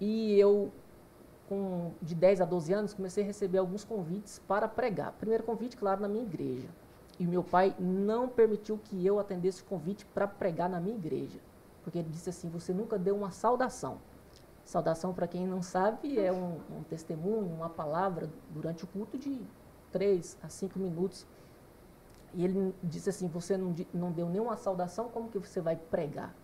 [0.00, 0.72] E eu,
[1.48, 5.12] com de 10 a 12 anos, comecei a receber alguns convites para pregar.
[5.12, 6.68] Primeiro convite, claro, na minha igreja.
[7.18, 11.38] E meu pai não permitiu que eu atendesse o convite para pregar na minha igreja.
[11.84, 13.98] Porque ele disse assim: você nunca deu uma saudação.
[14.64, 19.40] Saudação, para quem não sabe, é um, um, testemunho, uma palavra durante o culto de
[19.90, 21.26] três a cinco minutos.
[22.32, 26.34] E ele disse assim: você não, não deu nenhuma saudação, como que você vai pregar?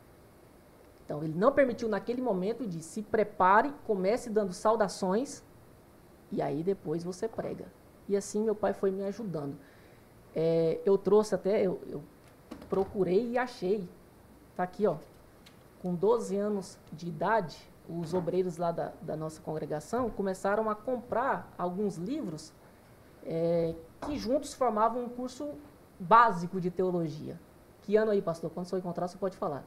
[1.04, 5.42] Então, ele não permitiu naquele momento e disse: se prepare, comece dando saudações,
[6.30, 7.66] e aí depois você prega.
[8.08, 9.56] E assim meu pai foi me ajudando.
[10.34, 12.02] É, eu trouxe até, eu, eu
[12.68, 13.88] procurei e achei.
[14.50, 14.96] Está aqui, ó.
[15.80, 17.56] Com 12 anos de idade,
[17.88, 22.52] os obreiros lá da, da nossa congregação começaram a comprar alguns livros
[23.24, 25.50] é, que juntos formavam um curso
[25.98, 27.40] básico de teologia.
[27.82, 28.50] Que ano aí, pastor?
[28.50, 29.64] Quando você encontrar, você pode falar.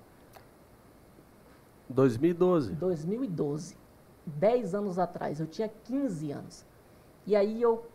[1.90, 2.74] 2012.
[2.74, 3.78] 2012.
[4.26, 5.40] Dez anos atrás.
[5.40, 6.66] Eu tinha 15 anos.
[7.26, 7.86] E aí eu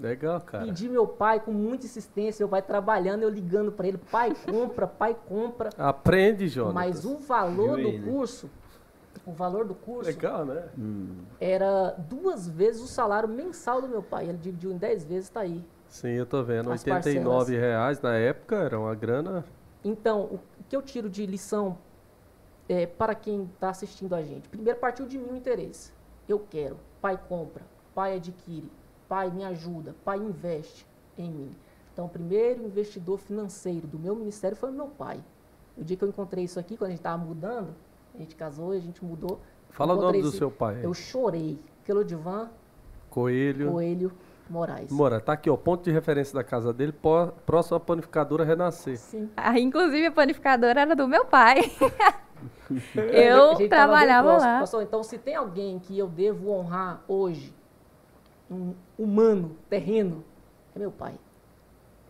[0.00, 0.64] Legal, cara.
[0.64, 4.86] Pedi meu pai com muita insistência, meu pai trabalhando, eu ligando para ele, pai compra,
[4.86, 5.68] pai compra.
[5.76, 6.72] Aprende, Jonas.
[6.72, 8.10] Mas o valor do né?
[8.10, 8.50] curso,
[9.30, 10.68] o valor do curso Legal, né?
[10.78, 11.18] Hum.
[11.40, 14.28] era duas vezes o salário mensal do meu pai.
[14.28, 15.64] Ele dividiu em dez vezes, está aí.
[15.88, 16.70] Sim, eu tô vendo.
[16.70, 17.48] As 89 parcelas.
[17.48, 19.44] reais na época era uma grana.
[19.84, 21.78] Então, o que eu tiro de lição
[22.68, 24.48] é, para quem está assistindo a gente?
[24.48, 25.92] Primeiro partiu de mim o interesse.
[26.28, 26.76] Eu quero.
[27.00, 27.64] Pai compra,
[27.94, 28.70] pai adquire,
[29.10, 29.92] Pai, me ajuda.
[30.04, 30.86] Pai, investe
[31.18, 31.56] em mim.
[31.92, 35.20] Então, o primeiro investidor financeiro do meu ministério foi o meu pai.
[35.76, 37.74] O dia que eu encontrei isso aqui, quando a gente estava mudando,
[38.20, 39.40] a gente casou e a gente mudou.
[39.70, 40.80] Fala o nome do seu pai.
[40.82, 41.58] Eu chorei.
[41.84, 42.50] Quelodivan
[43.08, 43.72] Coelho.
[43.72, 44.12] Coelho
[44.48, 44.90] Moraes.
[44.90, 46.92] Mora, tá aqui, ó, ponto de referência da casa dele,
[47.46, 48.98] próximo à panificadora Renascer.
[48.98, 49.30] Sim.
[49.36, 51.60] Ah, inclusive a panificadora era do meu pai.
[52.94, 54.60] eu trabalhava lá.
[54.60, 57.54] Pastor, então se tem alguém que eu devo honrar hoje,
[58.50, 60.24] um humano, terreno,
[60.74, 61.14] é meu pai.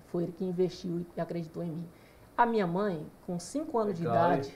[0.07, 1.89] Foi ele que investiu e acreditou em mim.
[2.37, 4.55] A minha mãe, com 5 anos Legal, de idade, hein?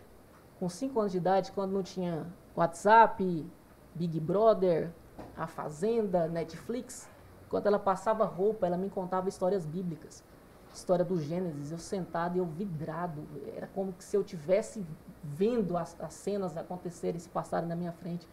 [0.58, 3.46] Com 5 anos de idade, quando não tinha WhatsApp,
[3.94, 4.90] Big Brother,
[5.36, 7.08] A Fazenda, Netflix,
[7.48, 10.24] quando ela passava roupa, ela me contava histórias bíblicas.
[10.72, 13.22] História do Gênesis, eu sentado e eu vidrado.
[13.54, 14.84] Era como se eu tivesse
[15.22, 18.28] vendo as, as cenas acontecerem, se passarem na minha frente.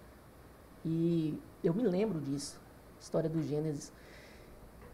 [0.84, 2.60] E eu me lembro disso
[3.02, 3.92] história do Gênesis.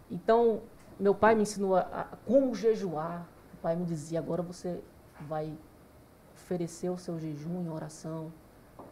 [0.09, 0.61] Então,
[0.99, 3.27] meu pai me ensinou a, a como jejuar.
[3.53, 4.81] O pai me dizia: agora você
[5.21, 5.53] vai
[6.47, 8.31] oferecer o seu jejum em oração.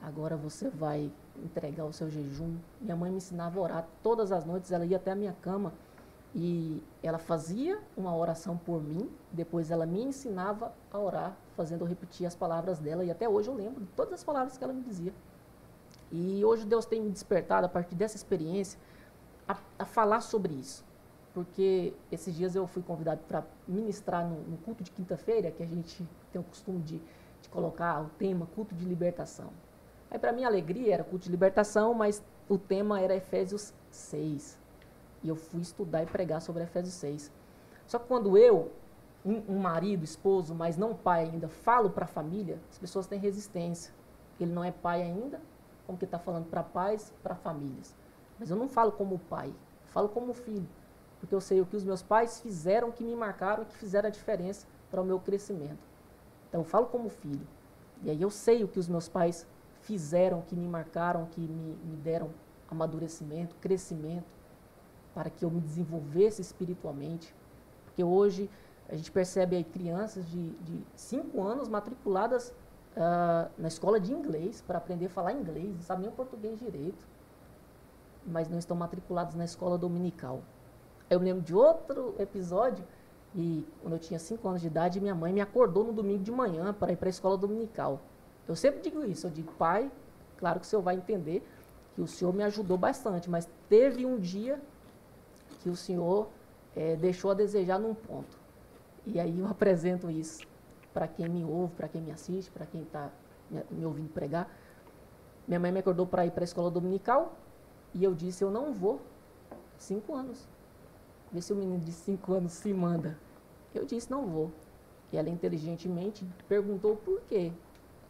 [0.02, 1.10] Agora você vai
[1.42, 2.58] entregar o seu jejum.
[2.82, 4.72] Minha mãe me ensinava a orar todas as noites.
[4.72, 5.72] Ela ia até a minha cama
[6.36, 9.10] e ela fazia uma oração por mim.
[9.32, 13.06] Depois ela me ensinava a orar, fazendo eu repetir as palavras dela.
[13.06, 15.14] E até hoje eu lembro de todas as palavras que ela me dizia.
[16.12, 18.78] E hoje Deus tem me despertado a partir dessa experiência
[19.48, 20.84] a, a falar sobre isso.
[21.34, 25.66] porque esses dias eu fui convidado para ministrar no, no, culto de quinta-feira, que a
[25.66, 27.02] gente tem o costume de
[27.56, 29.50] colocar o tema culto de libertação.
[30.12, 34.60] Aí, para minha alegria, era culto de libertação, mas o tema era Efésios 6.
[35.24, 37.32] E eu fui estudar e pregar sobre Efésios 6.
[37.88, 38.72] Só que quando eu,
[39.26, 43.94] um, marido, esposo, mas não pai ainda, falo para a família, as pessoas têm resistência.
[44.40, 45.42] Ele não é pai ainda,
[45.88, 47.96] como que está falando para pais, para famílias.
[48.38, 49.54] Mas eu não falo como pai,
[49.88, 50.68] falo como filho
[51.26, 54.12] porque eu sei o que os meus pais fizeram, que me marcaram, que fizeram a
[54.12, 55.80] diferença para o meu crescimento.
[56.56, 57.46] Então eu falo como filho.
[58.02, 59.46] E aí eu sei o que os meus pais
[59.82, 62.30] fizeram, que me marcaram, que me, me deram
[62.72, 64.26] amadurecimento, crescimento,
[65.14, 67.36] para que eu me desenvolvesse espiritualmente.
[67.84, 68.50] Porque hoje
[68.88, 70.56] a gente percebe aí crianças de
[70.96, 72.52] 5 anos matriculadas
[72.96, 77.06] uh, na escola de inglês para aprender a falar inglês, não sabem o português direito,
[78.26, 80.42] mas não estão matriculados na escola dominical.
[81.10, 82.86] Eu me lembro de outro episódio,
[83.36, 86.32] e quando eu tinha 5 anos de idade, minha mãe me acordou no domingo de
[86.32, 88.00] manhã para ir para a escola dominical.
[88.48, 89.92] Eu sempre digo isso, eu digo, pai,
[90.38, 91.46] claro que o senhor vai entender
[91.94, 94.62] que o senhor me ajudou bastante, mas teve um dia
[95.62, 96.30] que o senhor
[96.76, 98.38] é, deixou a desejar num ponto.
[99.06, 100.46] E aí eu apresento isso
[100.94, 103.10] para quem me ouve, para quem me assiste, para quem está
[103.52, 104.50] me, me ouvindo pregar.
[105.46, 107.36] Minha mãe me acordou para ir para a escola dominical
[107.94, 109.02] e eu disse, eu não vou.
[109.78, 110.48] Cinco anos.
[111.32, 113.18] Vê se o menino de 5 anos se manda.
[113.78, 114.52] Eu disse, não vou.
[115.12, 117.52] E ela inteligentemente perguntou por quê.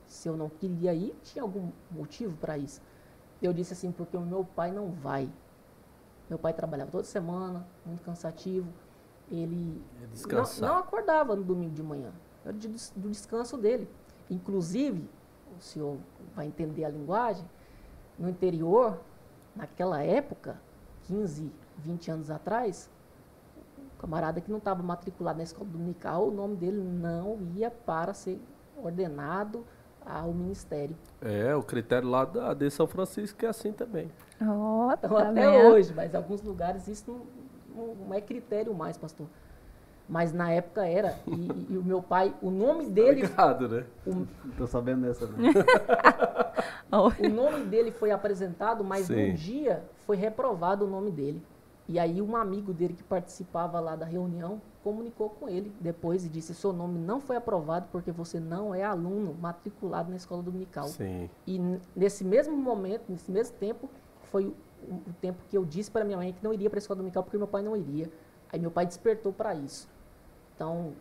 [0.05, 2.81] Se eu não queria ir, tinha algum motivo para isso.
[3.41, 5.29] Eu disse assim, porque o meu pai não vai.
[6.29, 8.67] Meu pai trabalhava toda semana, muito cansativo.
[9.29, 9.81] Ele
[10.61, 12.11] não, não, acordava no domingo de manhã.
[12.43, 13.89] Era de, do descanso dele.
[14.29, 15.09] Inclusive,
[15.57, 15.97] o senhor
[16.35, 17.45] vai entender a linguagem,
[18.17, 18.99] no interior,
[19.55, 20.59] naquela época,
[21.03, 22.89] 15, 20 anos atrás,
[23.95, 28.39] camarada que não estava matriculado na escola dominical, o nome dele não ia para ser
[28.77, 29.65] ordenado
[30.05, 30.95] ao ministério.
[31.21, 34.11] É, o critério lá da, de São Francisco é assim também.
[34.41, 35.67] Oh, então, tá até vendo?
[35.67, 37.11] hoje, mas em alguns lugares isso
[37.75, 39.27] não, não, é critério mais, pastor.
[40.07, 41.17] Mas na época era.
[41.25, 43.21] E, e o meu pai, o nome dele.
[43.21, 43.85] Ligado, né?
[44.05, 45.25] O, Tô sabendo dessa.
[45.25, 45.51] Né?
[46.91, 49.31] o nome dele foi apresentado, mas Sim.
[49.31, 51.41] um dia foi reprovado o nome dele.
[51.87, 56.29] E aí um amigo dele que participava lá da reunião comunicou com ele depois e
[56.29, 60.87] disse: seu nome não foi aprovado porque você não é aluno matriculado na escola dominical.
[60.87, 61.29] Sim.
[61.45, 61.59] E
[61.95, 63.89] nesse mesmo momento, nesse mesmo tempo,
[64.23, 66.81] foi o, o tempo que eu disse para minha mãe que não iria para a
[66.81, 68.11] escola dominical porque meu pai não iria.
[68.51, 69.87] Aí meu pai despertou para isso.
[70.55, 70.93] Então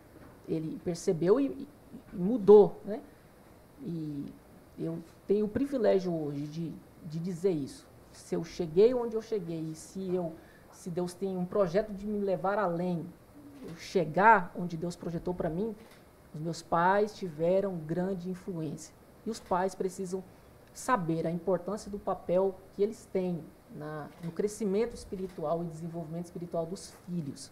[0.47, 1.67] ele percebeu e, e,
[2.13, 3.01] mudou, né?
[3.81, 4.25] E
[4.77, 6.73] eu tenho o privilégio hoje de,
[7.05, 7.87] de dizer isso.
[8.11, 10.33] Se eu cheguei onde eu cheguei, se eu
[10.85, 13.07] se Deus tem um projeto de me levar além,
[13.75, 15.75] chegar onde Deus projetou para mim,
[16.31, 18.93] os meus pais tiveram grande influência.
[19.25, 20.23] E os pais precisam
[20.75, 23.43] saber a importância do papel que eles têm
[23.75, 27.51] na, no crescimento espiritual e desenvolvimento espiritual dos filhos.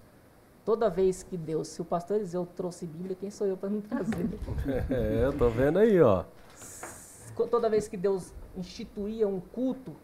[0.64, 3.82] Toda vez que Deus, se o pastor Eliseu trouxe Bíblia, quem sou eu para não
[3.82, 4.30] trazer?
[4.94, 6.24] é, eu tô vendo aí, ó.
[7.50, 9.96] Toda vez que Deus instituía um culto,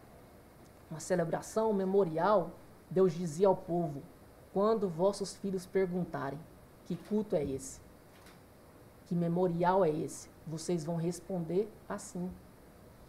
[0.90, 2.50] uma celebração, um memorial,
[2.90, 4.02] Deus dizia ao povo:
[4.52, 6.38] quando vossos filhos perguntarem
[6.86, 7.80] que culto é esse,
[9.06, 12.30] que memorial é esse, vocês vão responder assim.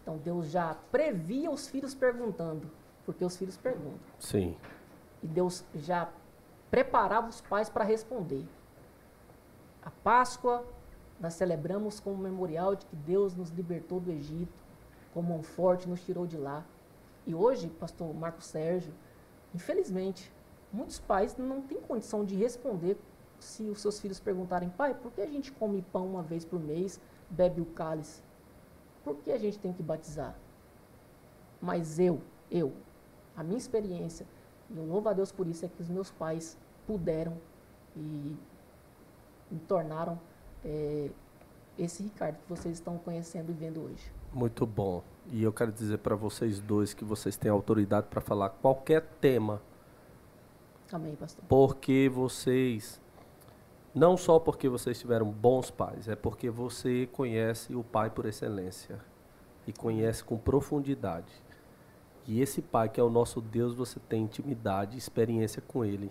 [0.02, 2.70] Então Deus já previa os filhos perguntando,
[3.04, 4.00] porque os filhos perguntam.
[4.18, 4.56] Sim.
[5.22, 6.08] E Deus já
[6.70, 8.46] preparava os pais para responder.
[9.82, 10.64] A Páscoa
[11.20, 14.52] nós celebramos como memorial de que Deus nos libertou do Egito,
[15.14, 16.64] como um forte nos tirou de lá.
[17.24, 18.92] E hoje, pastor Marcos Sérgio,
[19.54, 20.32] Infelizmente,
[20.72, 22.96] muitos pais não têm condição de responder
[23.38, 26.60] se os seus filhos perguntarem, pai, por que a gente come pão uma vez por
[26.60, 28.22] mês, bebe o cálice?
[29.04, 30.36] Por que a gente tem que batizar?
[31.60, 32.72] Mas eu, eu,
[33.36, 34.26] a minha experiência,
[34.70, 37.36] e eu louvo a Deus por isso, é que os meus pais puderam
[37.96, 38.36] e
[39.50, 40.18] me tornaram
[40.64, 41.10] é,
[41.78, 44.12] esse Ricardo que vocês estão conhecendo e vendo hoje.
[44.32, 45.02] Muito bom.
[45.30, 49.60] E eu quero dizer para vocês dois que vocês têm autoridade para falar qualquer tema.
[50.90, 51.44] Amém, pastor.
[51.48, 53.00] Porque vocês
[53.94, 58.98] não só porque vocês tiveram bons pais, é porque você conhece o pai por excelência
[59.66, 61.32] e conhece com profundidade.
[62.26, 66.10] E esse pai que é o nosso Deus, você tem intimidade, experiência com ele.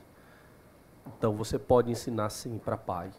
[1.07, 3.11] Então você pode ensinar sim para pai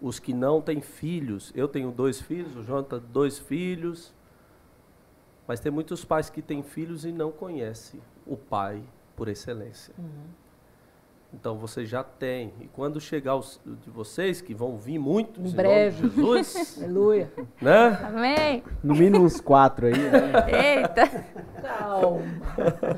[0.00, 1.52] os que não têm filhos.
[1.54, 4.12] Eu tenho dois filhos, o João tem dois filhos.
[5.46, 8.82] Mas tem muitos pais que têm filhos e não conhecem o pai
[9.16, 9.92] por excelência.
[9.98, 10.28] Uhum.
[11.32, 12.52] Então você já tem.
[12.60, 16.08] E quando chegar os de vocês, que vão vir muitos, Em breve.
[16.08, 17.32] de Jesus, Aleluia.
[17.60, 17.88] né?
[18.04, 18.62] Amém.
[18.82, 20.32] No mínimo uns quatro aí, né?
[20.78, 21.08] Eita.
[21.62, 22.22] Calma.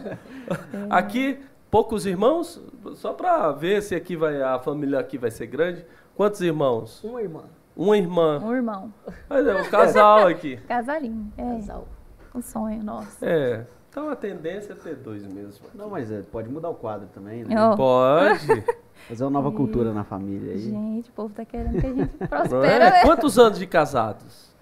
[0.88, 1.38] Aqui,
[1.72, 2.60] poucos irmãos,
[2.96, 5.86] só para ver se aqui vai a família aqui vai ser grande.
[6.14, 7.02] Quantos irmãos?
[7.02, 7.44] Uma irmã.
[7.74, 8.38] Uma irmã.
[8.40, 8.92] Um irmão.
[9.26, 10.58] Mas é um casal aqui.
[10.68, 11.32] Casalinho.
[11.34, 11.88] É, Casal.
[12.34, 13.24] um sonho nosso.
[13.24, 13.66] É.
[13.88, 15.66] Então a tendência é ter dois mesmo.
[15.74, 17.54] Não, mas é, pode mudar o quadro também, né?
[17.58, 18.46] Ó, Pode.
[19.08, 20.58] Fazer uma nova cultura na família aí.
[20.58, 22.90] gente, o povo tá querendo que a gente Não prospera, é?
[22.90, 23.02] né?
[23.02, 24.54] Quantos anos de casados?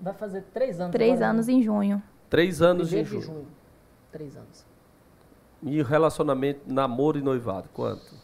[0.00, 0.92] Vai fazer três anos.
[0.92, 1.52] Três agora, anos né?
[1.52, 2.02] em junho.
[2.30, 3.20] Três anos de junho.
[3.20, 3.46] junho.
[4.10, 4.71] Três anos.
[5.62, 8.14] E o relacionamento, namoro e noivado, quanto?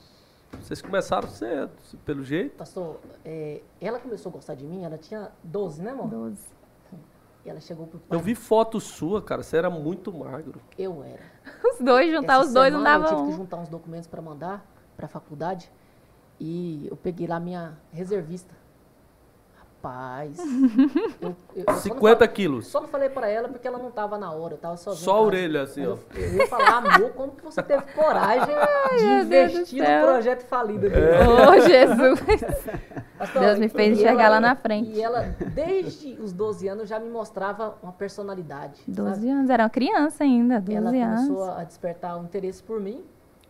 [0.61, 1.71] Vocês começaram cedo,
[2.05, 2.57] pelo jeito.
[2.57, 6.09] Pastor, é, ela começou a gostar de mim, ela tinha 12, né, amor?
[6.09, 6.47] Doze.
[7.45, 8.19] E ela chegou pro pai.
[8.19, 10.61] Eu vi foto sua, cara, você era muito magro.
[10.77, 11.23] Eu era.
[11.73, 14.21] Os dois, juntar Essa os dois não dava Eu tive que juntar uns documentos para
[14.21, 15.71] mandar para a faculdade
[16.41, 18.53] e eu peguei lá minha reservista.
[19.83, 20.37] Rapaz.
[21.23, 22.67] eu, eu- eu só não 50 fa- quilos.
[22.67, 25.05] Só não falei para ela porque ela não tava na hora, eu tava sozinho.
[25.05, 25.91] Só a orelha, assim, ó.
[25.91, 28.55] Eu, eu ia falar, amor, como que você teve coragem
[28.99, 30.87] de Deus do investir no projeto falido?
[30.89, 31.49] É.
[31.49, 32.21] Ô, Jesus.
[33.19, 34.91] Pastor, Deus me fez enxergar ela- lá na frente.
[34.91, 35.23] E ela,
[35.55, 38.79] desde os 12 anos, já me mostrava uma personalidade.
[38.79, 38.93] sabe?
[38.93, 41.27] 12 anos, era uma criança ainda, 12 ela anos.
[41.29, 43.05] começou a despertar um interesse por mim.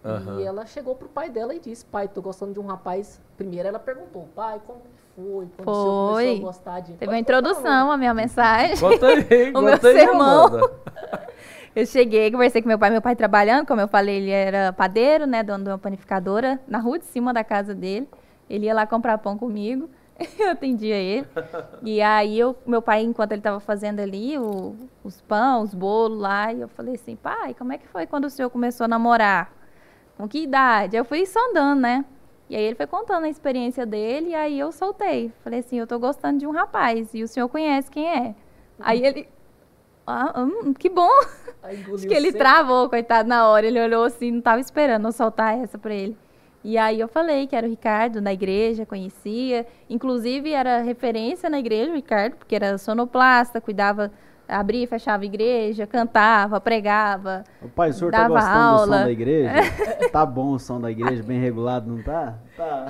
[0.04, 0.40] Aham.
[0.40, 3.20] E ela chegou pro pai dela e disse, pai, tô gostando de um rapaz.
[3.36, 4.80] Primeiro ela perguntou, pai, como
[5.18, 5.48] foi?
[5.57, 6.24] Quando o senhor Foi.
[6.24, 6.92] começou a gostar de...
[6.94, 8.76] Teve uma introdução à minha mensagem.
[8.78, 10.70] Conta aí, O conta meu aí, sermão.
[11.74, 15.26] Eu cheguei, conversei com meu pai, meu pai trabalhando, como eu falei, ele era padeiro,
[15.26, 18.09] né, dono de uma panificadora, na rua de cima da casa dele.
[18.50, 19.88] Ele ia lá comprar pão comigo,
[20.40, 21.26] eu atendia ele.
[21.83, 26.18] E aí, eu, meu pai, enquanto ele estava fazendo ali o- os pão, os bolos
[26.18, 28.88] lá, e eu falei assim, pai, como é que foi quando o senhor começou a
[28.88, 29.52] namorar?
[30.16, 30.96] Com que idade?
[30.96, 32.04] Aí eu fui sondando, né?
[32.48, 35.32] E aí ele foi contando a experiência dele, e aí eu soltei.
[35.44, 38.34] Falei assim, eu tô gostando de um rapaz, e o senhor conhece quem é?
[38.80, 39.28] Aí ele,
[40.06, 41.11] ah, hum, que bom.
[41.62, 42.38] Acho que ele seco.
[42.38, 43.66] travou, coitado, na hora.
[43.66, 46.16] Ele olhou assim, não tava esperando eu soltar essa pra ele.
[46.64, 49.66] E aí eu falei que era o Ricardo, da igreja, conhecia.
[49.88, 54.11] Inclusive, era referência na igreja, o Ricardo, porque era sonoplasta, cuidava,
[54.48, 57.44] abria e fechava a igreja, cantava, pregava.
[57.61, 59.04] O pai, o senhor tá Dava gostando do som aula.
[59.04, 59.52] da igreja?
[60.11, 62.34] tá bom o som da igreja, bem regulado, não tá?
[62.56, 62.87] Tá.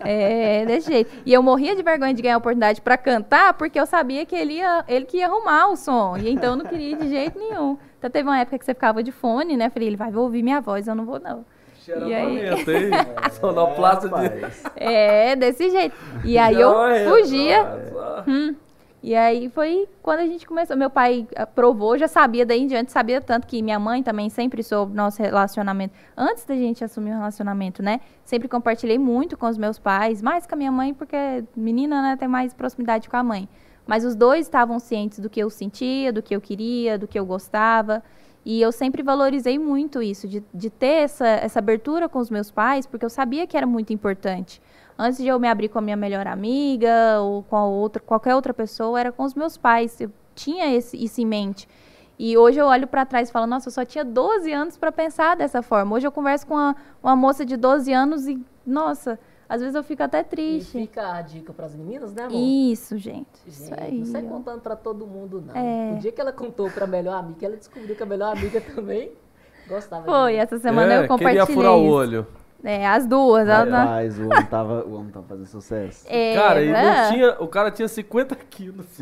[0.00, 1.10] É, desse jeito.
[1.24, 4.34] E eu morria de vergonha de ganhar a oportunidade pra cantar, porque eu sabia que
[4.34, 6.16] ele, ia, ele que ia arrumar o som.
[6.16, 7.78] E então eu não queria ir de jeito nenhum.
[7.98, 9.70] Então teve uma época que você ficava de fone, né?
[9.70, 11.44] Falei, ele vai ouvir minha voz, eu não vou não.
[11.88, 12.46] E aí?
[12.46, 12.52] Hein?
[13.40, 14.14] Sonoplasta de...
[14.14, 14.62] rapaz.
[14.76, 15.96] É, desse jeito.
[16.24, 17.62] E aí eu Joia, fugia.
[17.62, 18.24] nossa.
[18.28, 18.54] Hum.
[19.02, 20.76] E aí foi quando a gente começou.
[20.76, 24.62] Meu pai aprovou, já sabia daí em diante, sabia tanto que minha mãe também sempre
[24.62, 25.94] soube nosso relacionamento.
[26.16, 28.00] Antes da gente assumir o relacionamento, né?
[28.24, 31.16] Sempre compartilhei muito com os meus pais, mais com a minha mãe, porque
[31.56, 33.48] menina, né, tem mais proximidade com a mãe.
[33.86, 37.18] Mas os dois estavam cientes do que eu sentia, do que eu queria, do que
[37.18, 38.02] eu gostava.
[38.44, 42.50] E eu sempre valorizei muito isso, de, de ter essa, essa abertura com os meus
[42.50, 44.60] pais, porque eu sabia que era muito importante.
[45.02, 48.34] Antes de eu me abrir com a minha melhor amiga ou com a outra, qualquer
[48.34, 49.98] outra pessoa, era com os meus pais.
[50.00, 51.66] Eu tinha esse, isso em mente.
[52.18, 54.92] E hoje eu olho para trás e falo, nossa, eu só tinha 12 anos para
[54.92, 55.96] pensar dessa forma.
[55.96, 59.82] Hoje eu converso com uma, uma moça de 12 anos e, nossa, às vezes eu
[59.82, 60.72] fico até E triste.
[60.72, 62.36] fica a dica pras meninas, né, amor?
[62.38, 63.26] Isso, gente.
[63.46, 63.98] Isso Gente, aí.
[64.00, 65.56] não sai contando pra todo mundo, não.
[65.56, 65.94] É.
[65.94, 69.12] O dia que ela contou pra melhor amiga, ela descobriu que a melhor amiga também
[69.66, 71.40] gostava de Foi, essa semana É, eu compartilhei.
[71.40, 71.90] Queria furar o isso.
[71.94, 72.26] olho.
[72.62, 73.48] É, as duas.
[73.48, 76.04] ela tá- Rapaz, o homem tava, o homem tava fazendo sucesso.
[76.08, 77.08] É, Cara, não né?
[77.10, 78.86] tinha, o cara tinha 50 quilos.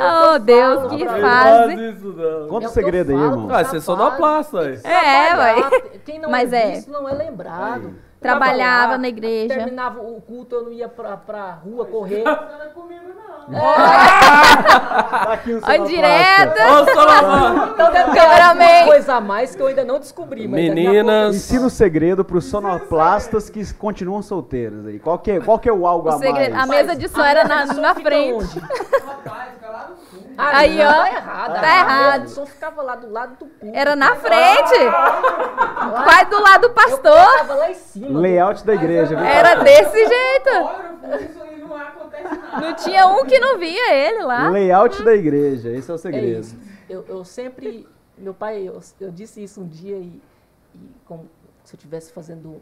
[0.00, 1.74] Oh, Deus, que Não fase.
[1.76, 2.48] faz isso, não.
[2.48, 3.48] Conta É o segredo aí, irmão.
[3.50, 4.78] Ah, você é sonoplasta, aí.
[4.84, 5.70] É, ué.
[6.04, 6.70] Quem não Mas é é.
[6.76, 7.94] visto não é lembrado.
[8.20, 9.54] Trabalhava Trabalhar, na igreja.
[9.54, 12.24] Terminava o culto, eu não ia pra, pra rua correr.
[13.50, 16.54] Tá aqui o Ó, indireta.
[16.72, 17.70] Ô, sonoplasta!
[17.72, 18.64] Então deve ter Cameraman.
[18.64, 20.46] alguma coisa a mais que eu ainda não descobri.
[20.48, 21.36] Meninas.
[21.36, 24.98] Ensina o segredo pros sonoplastas que continuam solteiros aí.
[24.98, 26.64] Qual que é, qual que é o algo O a segredo- mais?
[26.64, 28.44] a mesa de som era na, na frente.
[30.46, 30.56] Onde?
[30.56, 30.92] Aí, não, ó.
[30.92, 31.52] Tá errado.
[31.52, 32.28] Tá a mesa errado.
[32.28, 33.72] som ficava lá do lado do púlpito.
[33.74, 34.74] Era na frente.
[36.04, 37.30] Quase do lado do Eu pastor.
[37.32, 38.20] ficava lá em cima.
[38.20, 39.24] Layout da igreja, viu?
[39.24, 40.50] Era desse jeito.
[40.50, 42.60] Não acontece nada.
[42.60, 44.48] Não tinha um que não via ele lá.
[44.48, 46.40] Layout da igreja, esse é o É segredo.
[46.40, 46.56] isso.
[46.88, 47.86] Eu, eu sempre.
[48.16, 50.20] Meu pai, eu, eu disse isso um dia e,
[50.74, 51.28] e como
[51.64, 52.60] se eu estivesse fazendo.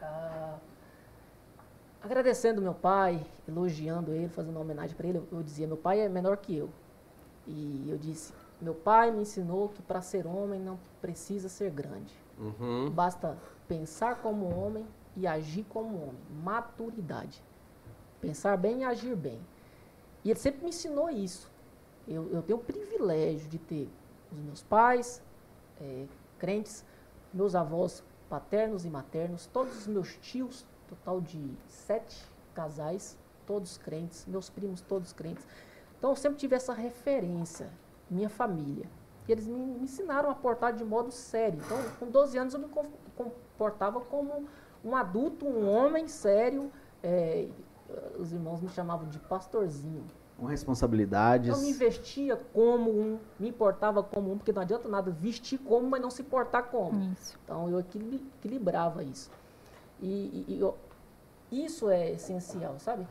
[0.00, 0.54] ah,
[2.02, 5.18] agradecendo meu pai, elogiando ele, fazendo uma homenagem para ele.
[5.18, 6.70] Eu, eu dizia: meu pai é menor que eu.
[7.46, 12.14] E eu disse: Meu pai me ensinou que para ser homem não precisa ser grande.
[12.38, 12.90] Uhum.
[12.90, 13.36] Basta
[13.68, 14.86] pensar como homem
[15.16, 16.20] e agir como homem.
[16.42, 17.42] Maturidade.
[18.20, 19.40] Pensar bem e agir bem.
[20.24, 21.50] E ele sempre me ensinou isso.
[22.06, 23.88] Eu, eu tenho o privilégio de ter
[24.30, 25.22] os meus pais,
[25.80, 26.06] eh,
[26.38, 26.84] crentes,
[27.32, 32.22] meus avós paternos e maternos, todos os meus tios, total de sete
[32.54, 35.46] casais, todos crentes, meus primos todos crentes.
[35.98, 37.70] Então eu sempre tive essa referência,
[38.10, 38.86] minha família.
[39.26, 41.60] E eles me, me ensinaram a portar de modo sério.
[41.64, 44.44] Então, com 12 anos eu me com- comportava como
[44.84, 46.70] um adulto, um homem sério.
[47.02, 47.48] eh,
[48.18, 50.04] os irmãos me chamavam de pastorzinho.
[50.38, 51.48] Com responsabilidades.
[51.50, 55.88] Eu me investia como um, me importava como um, porque não adianta nada vestir como,
[55.90, 57.12] mas não se portar como.
[57.12, 57.38] Isso.
[57.44, 59.30] Então eu equili- equilibrava isso.
[60.02, 60.72] E, e-
[61.50, 63.06] e isso é essencial, sabe?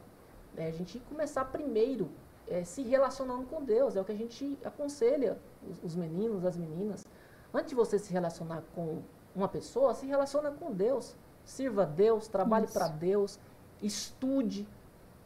[0.58, 2.10] É a gente começar primeiro
[2.48, 3.96] é, se relacionando com Deus.
[3.96, 5.38] É o que a gente aconselha
[5.68, 7.06] os, os meninos, as meninas.
[7.54, 9.00] Antes de você se relacionar com
[9.36, 11.16] uma pessoa, se relaciona com Deus.
[11.46, 13.40] Sirva a Deus, trabalhe para Deus,
[13.82, 14.68] estude.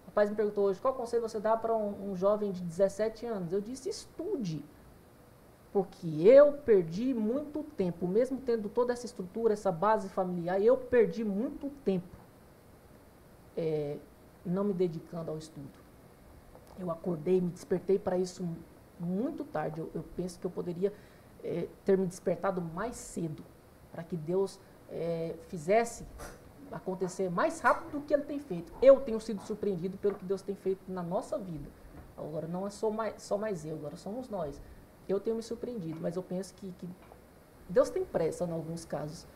[0.03, 3.25] O rapaz me perguntou hoje, qual conselho você dá para um, um jovem de 17
[3.25, 3.51] anos?
[3.51, 4.63] Eu disse, estude.
[5.75, 11.21] Porque eu perdi muito tempo, mesmo tendo toda essa estrutura, essa base familiar, eu perdi
[11.21, 12.15] muito tempo
[13.57, 13.97] eh,
[14.45, 15.77] não me dedicando ao estudo.
[16.79, 18.55] Eu acordei, me despertei para isso mu-
[18.97, 19.81] muito tarde.
[19.81, 20.93] Eu, eu penso que eu poderia
[21.43, 23.43] eh, ter me despertado mais cedo,
[23.91, 24.57] para que Deus
[24.89, 26.05] eh, fizesse
[26.71, 28.71] acontecer mais rápido do que Ele tem feito.
[28.81, 31.67] Eu tenho sido surpreendido pelo que Deus tem feito na nossa vida.
[32.17, 34.61] Agora não é só mais, só mais eu, agora somos nós.
[35.07, 36.87] Eu tenho me surpreendido, mas eu penso que, que
[37.69, 39.27] Deus tem pressa em alguns casos.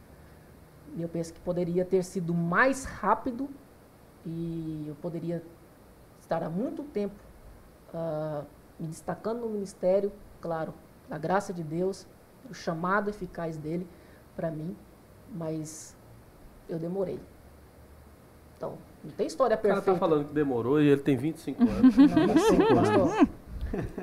[0.95, 3.47] E eu penso que poderia ter sido mais rápido
[4.25, 5.43] e eu poderia
[6.21, 7.15] estar há muito tempo
[7.93, 8.43] ah,
[8.79, 10.11] me destacando no ministério,
[10.41, 10.73] claro,
[11.07, 12.07] da graça de Deus,
[12.49, 13.87] o chamado eficaz dele
[14.35, 14.75] para mim,
[15.31, 15.95] mas
[16.67, 17.19] eu demorei.
[18.57, 19.93] Então, não tem história O cara perfeita.
[19.93, 21.97] tá falando que demorou e ele tem 25 anos.
[21.97, 23.27] Não, não sei, pastor.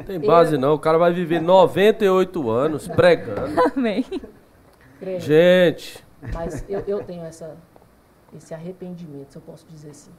[0.07, 3.61] Tem base não, o cara vai viver 98 anos pregando.
[3.77, 4.05] Amém.
[4.99, 5.21] Creio.
[5.21, 7.57] Gente, Mas eu, eu tenho essa,
[8.35, 10.11] esse arrependimento, se eu posso dizer assim.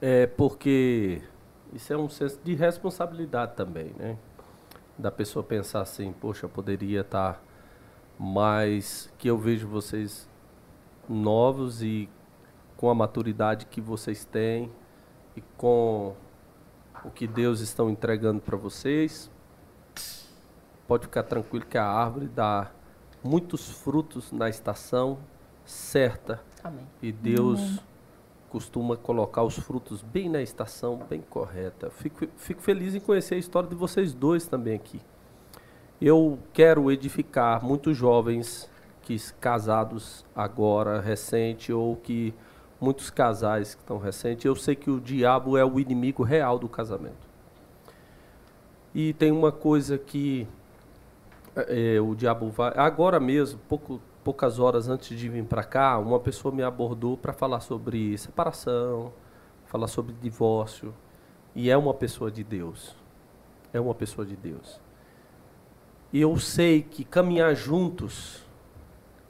[0.00, 1.22] é porque
[1.72, 4.16] isso é um senso de responsabilidade também, né?
[4.98, 7.42] Da pessoa pensar assim, poxa, eu poderia estar
[8.18, 10.28] mais que eu vejo vocês
[11.08, 12.08] novos e
[12.76, 14.70] com a maturidade que vocês têm
[15.36, 16.14] e com
[17.06, 19.30] o que Deus estão entregando para vocês.
[20.88, 22.70] Pode ficar tranquilo que a árvore dá
[23.22, 25.18] muitos frutos na estação
[25.64, 26.86] certa Amém.
[27.02, 27.80] e Deus
[28.48, 31.90] costuma colocar os frutos bem na estação, bem correta.
[31.90, 35.00] Fico, fico feliz em conhecer a história de vocês dois também aqui.
[36.00, 38.70] Eu quero edificar muitos jovens
[39.02, 42.34] que casados agora, recente, ou que
[42.80, 44.44] muitos casais que estão recentes.
[44.44, 47.26] Eu sei que o diabo é o inimigo real do casamento.
[48.94, 50.46] E tem uma coisa que
[51.54, 52.72] eh, o diabo vai.
[52.76, 57.32] Agora mesmo, pouco, poucas horas antes de vir para cá, uma pessoa me abordou para
[57.32, 59.12] falar sobre separação,
[59.66, 60.94] falar sobre divórcio.
[61.54, 62.94] E é uma pessoa de Deus.
[63.72, 64.80] É uma pessoa de Deus.
[66.12, 68.42] E eu sei que caminhar juntos,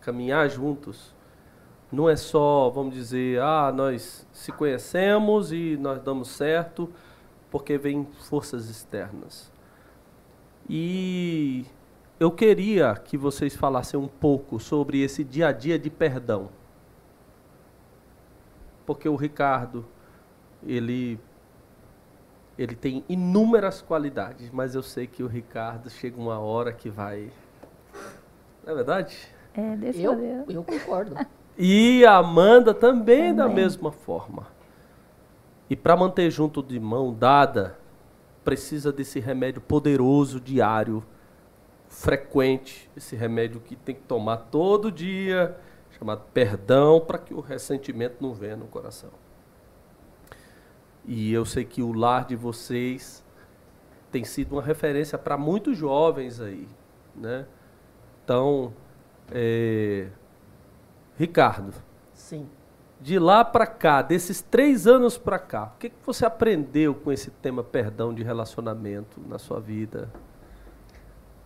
[0.01, 1.15] caminhar juntos,
[1.91, 6.91] não é só, vamos dizer, ah, nós se conhecemos e nós damos certo,
[7.51, 9.51] porque vem forças externas.
[10.68, 11.64] E
[12.18, 16.49] eu queria que vocês falassem um pouco sobre esse dia a dia de perdão.
[18.84, 19.84] Porque o Ricardo,
[20.64, 21.18] ele
[22.59, 27.30] ele tem inúmeras qualidades, mas eu sei que o Ricardo chega uma hora que vai
[28.64, 29.28] Não é verdade?
[29.55, 30.45] É, desse Eu, modelo.
[30.51, 31.14] eu concordo.
[31.59, 33.64] E a Amanda também da Também.
[33.64, 34.46] mesma forma.
[35.70, 37.78] E para manter junto de mão dada,
[38.44, 41.02] precisa desse remédio poderoso diário,
[41.88, 45.57] frequente, esse remédio que tem que tomar todo dia,
[45.98, 49.11] chamado perdão, para que o ressentimento não venha no coração.
[51.04, 53.24] E eu sei que o lar de vocês
[54.11, 56.68] tem sido uma referência para muitos jovens aí,
[57.14, 57.46] né?
[58.24, 58.72] Então,
[59.32, 60.09] é,
[61.18, 61.72] Ricardo,
[62.12, 62.46] Sim.
[63.00, 67.10] de lá para cá, desses três anos para cá, o que, que você aprendeu com
[67.10, 70.10] esse tema perdão de relacionamento na sua vida?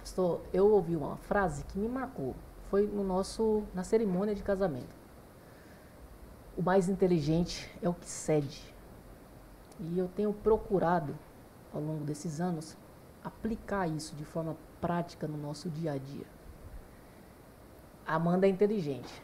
[0.01, 2.35] Pastor, eu ouvi uma frase que me marcou.
[2.69, 4.97] Foi no nosso, na cerimônia de casamento.
[6.57, 8.75] O mais inteligente é o que cede.
[9.79, 11.17] E eu tenho procurado,
[11.73, 12.77] ao longo desses anos,
[13.23, 16.27] aplicar isso de forma prática no nosso dia a dia.
[18.07, 19.23] A Amanda é inteligente,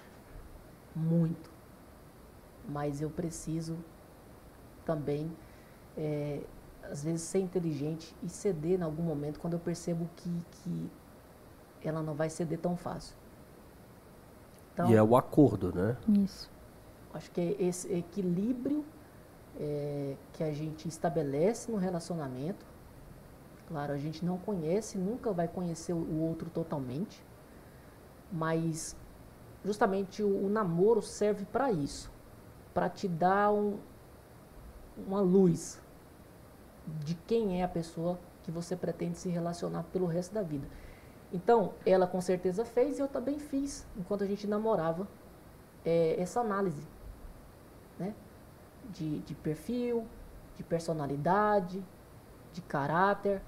[0.97, 1.51] muito,
[2.66, 3.76] mas eu preciso
[4.84, 5.30] também,
[5.97, 6.40] é,
[6.82, 10.90] às vezes, ser inteligente e ceder em algum momento quando eu percebo que, que
[11.84, 13.14] ela não vai ceder tão fácil.
[14.72, 15.97] Então, e é o acordo, né?
[16.24, 16.51] Isso.
[17.12, 18.84] Acho que é esse equilíbrio
[19.59, 22.64] é, que a gente estabelece no relacionamento.
[23.68, 27.24] Claro, a gente não conhece, nunca vai conhecer o outro totalmente,
[28.30, 28.94] mas
[29.67, 32.11] justamente o, o namoro serve para isso,
[32.73, 33.77] para te dar um,
[34.97, 35.83] uma luz
[37.05, 40.69] de quem é a pessoa que você pretende se relacionar pelo resto da vida.
[41.33, 45.09] Então, ela com certeza fez e eu também fiz, enquanto a gente namorava,
[45.85, 46.87] é, essa análise
[47.99, 48.14] né?
[48.91, 50.07] de, de perfil,
[50.55, 51.85] de personalidade,
[52.53, 53.43] de caráter.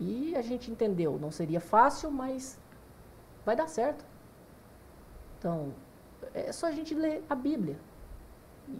[0.00, 2.58] E a gente entendeu, não seria fácil, mas
[3.44, 4.13] vai dar certo.
[5.44, 5.74] Então,
[6.32, 7.76] é só a gente ler a Bíblia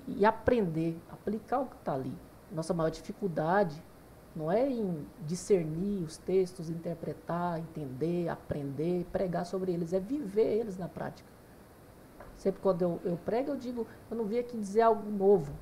[0.08, 2.16] e, aprender, aplicar o que está ali.
[2.50, 3.84] Nossa maior dificuldade
[4.34, 10.78] não é em discernir os textos, interpretar, entender, aprender, pregar sobre eles, é viver eles
[10.78, 11.28] na prática.
[12.38, 15.52] Sempre quando eu, eu prego, eu digo, eu não vim aqui dizer algo novo,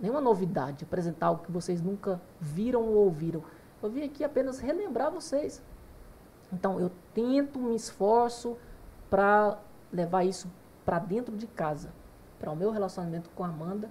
[0.00, 3.42] nenhuma novidade, apresentar algo que vocês nunca viram ou ouviram.
[3.82, 5.60] Eu vim aqui apenas relembrar vocês.
[6.52, 8.56] Então, eu tento, me esforço
[9.10, 9.58] para
[9.94, 10.50] levar isso
[10.84, 11.92] para dentro de casa,
[12.38, 13.88] para o meu relacionamento com a Amanda,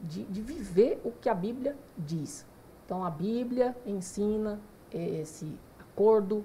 [0.00, 2.46] de, de viver o que a Bíblia diz.
[2.84, 4.60] Então a Bíblia ensina
[4.92, 6.44] esse acordo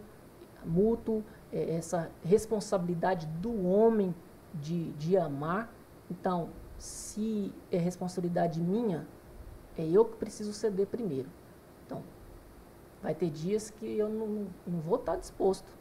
[0.65, 4.15] mútuo, essa responsabilidade do homem
[4.53, 5.71] de, de amar.
[6.09, 9.07] Então, se é responsabilidade minha,
[9.77, 11.30] é eu que preciso ceder primeiro.
[11.86, 12.03] Então,
[13.01, 15.71] vai ter dias que eu não, não vou estar disposto,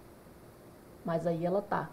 [1.05, 1.90] mas aí ela está.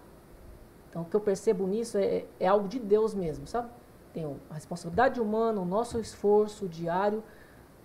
[0.96, 3.70] Então, o que eu percebo nisso é, é algo de Deus mesmo, sabe?
[4.14, 7.22] Tem a responsabilidade humana, o nosso esforço diário,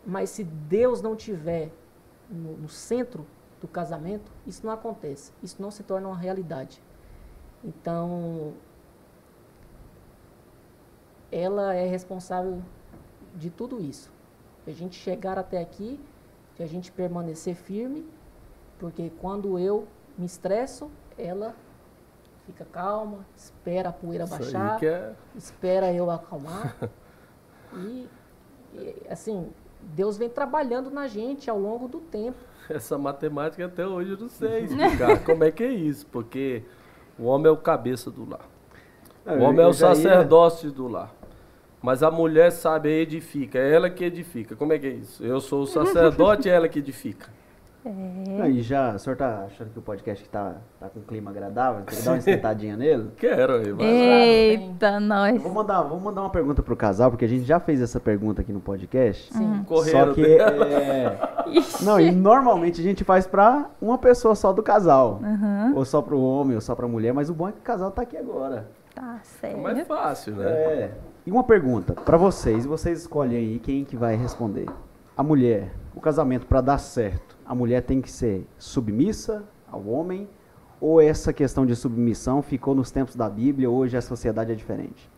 [0.06, 1.72] mas se Deus não tiver
[2.30, 3.26] no, no, centro
[3.60, 5.32] do casamento, isso não acontece.
[5.42, 6.80] Isso não se torna uma realidade.
[7.64, 8.52] Então,
[11.32, 12.62] ela é responsável
[13.34, 14.12] de tudo isso.
[14.64, 15.98] De a gente chegar até aqui,
[16.54, 18.08] de a gente permanecer firme,
[18.78, 20.88] porque quando eu me estresso,
[21.18, 21.56] ela
[22.50, 25.12] fica calma, espera a poeira isso baixar, é...
[25.36, 26.76] espera eu acalmar.
[27.74, 28.08] e,
[28.74, 29.48] e, assim,
[29.80, 32.38] Deus vem trabalhando na gente ao longo do tempo.
[32.68, 36.62] Essa matemática até hoje eu não sei explicar como é que é isso, porque
[37.18, 38.48] o homem é o cabeça do lar.
[39.26, 40.74] o homem é o sacerdócio ia...
[40.74, 41.14] do lar.
[41.82, 44.54] Mas a mulher sabe, edifica, é ela que edifica.
[44.54, 45.24] Como é que é isso?
[45.24, 47.30] Eu sou o sacerdote e é ela que edifica.
[47.84, 48.48] É.
[48.48, 51.84] E já, o senhor tá achando que o podcast tá, tá com um clima agradável?
[51.84, 53.10] Quer dar uma esquentadinha nele?
[53.16, 55.40] Quero, aí, Eita, nós.
[55.40, 58.42] Vou mandar, vou mandar uma pergunta pro casal, porque a gente já fez essa pergunta
[58.42, 59.32] aqui no podcast.
[59.32, 59.44] Sim.
[59.44, 59.64] Uhum.
[59.64, 61.18] Correram só que é...
[61.82, 65.20] Não, e normalmente a gente faz pra uma pessoa só do casal.
[65.22, 65.76] Uhum.
[65.76, 67.90] Ou só pro homem, ou só pra mulher, mas o bom é que o casal
[67.90, 68.68] tá aqui agora.
[68.94, 69.56] Tá, certo.
[69.56, 70.50] É mais fácil, né?
[70.50, 70.90] É.
[71.26, 74.66] E uma pergunta para vocês, vocês escolhem aí quem que vai responder.
[75.20, 80.26] A mulher, o casamento para dar certo, a mulher tem que ser submissa ao homem
[80.80, 85.10] ou essa questão de submissão ficou nos tempos da Bíblia, hoje a sociedade é diferente?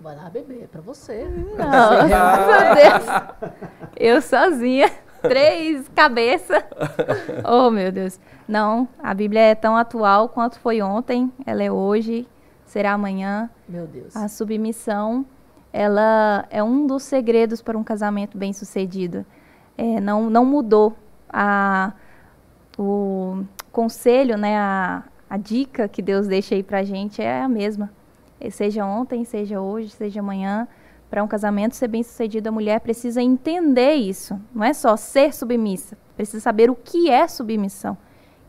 [0.00, 1.28] Vai lá beber, é para você.
[1.58, 3.60] Nossa, Deus.
[3.94, 4.90] Eu sozinha,
[5.20, 6.64] três cabeças.
[7.44, 8.18] Oh, meu Deus.
[8.48, 12.26] Não, a Bíblia é tão atual quanto foi ontem, ela é hoje
[12.70, 13.50] será amanhã.
[13.68, 14.16] Meu Deus.
[14.16, 15.26] A submissão,
[15.72, 19.24] ela é um dos segredos para um casamento bem sucedido.
[19.76, 20.96] É, não, não mudou.
[21.28, 21.92] A,
[22.76, 27.48] o conselho, né, a, a dica que Deus deixa aí para a gente é a
[27.48, 27.90] mesma.
[28.40, 30.66] É, seja ontem, seja hoje, seja amanhã,
[31.10, 34.40] para um casamento ser bem sucedido, a mulher precisa entender isso.
[34.54, 37.98] Não é só ser submissa, precisa saber o que é submissão.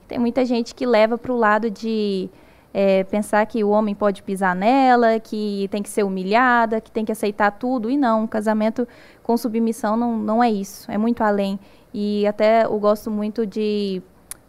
[0.07, 2.30] Tem muita gente que leva para o lado de
[2.74, 7.03] é, pensar que o homem pode pisar nela, que tem que ser humilhada, que tem
[7.03, 7.89] que aceitar tudo.
[7.89, 8.88] E não, um casamento
[9.24, 11.59] com submissão não, não é isso, é muito além.
[11.93, 14.01] E até eu gosto muito de,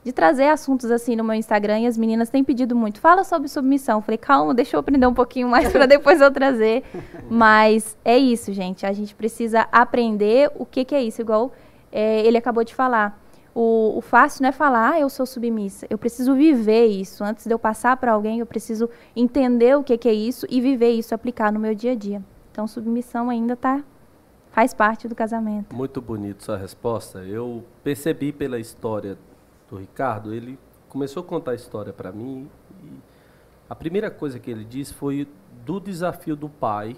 [0.05, 3.01] de trazer assuntos assim no meu Instagram e as meninas têm pedido muito.
[3.01, 4.01] Fala sobre submissão.
[4.01, 6.85] Falei, calma, deixa eu aprender um pouquinho mais para depois eu trazer.
[7.29, 8.87] Mas é isso, gente.
[8.87, 11.53] A gente precisa aprender o que, que é isso, igual
[11.91, 13.22] é, ele acabou de falar.
[13.55, 15.87] O, o, fácil não é falar, ah, eu sou submissa.
[15.91, 17.23] Eu preciso viver isso.
[17.23, 20.61] Antes de eu passar para alguém, eu preciso entender o que, que, é isso e
[20.61, 22.23] viver isso, aplicar no meu dia a dia.
[22.51, 23.83] Então, submissão ainda está
[24.51, 25.75] faz parte do casamento.
[25.75, 27.21] Muito bonito sua resposta.
[27.21, 29.17] Eu percebi pela história
[29.71, 32.51] do Ricardo, ele começou a contar a história para mim
[33.73, 35.27] a primeira coisa que ele disse foi
[35.65, 36.95] do desafio do pai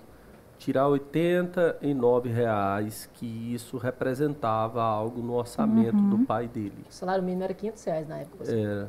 [0.64, 6.10] tirar 89 reais, que isso representava algo no orçamento Uhum.
[6.10, 6.72] do pai dele.
[6.88, 8.44] O salário mínimo era 500 reais na época.
[8.44, 8.86] assim, É,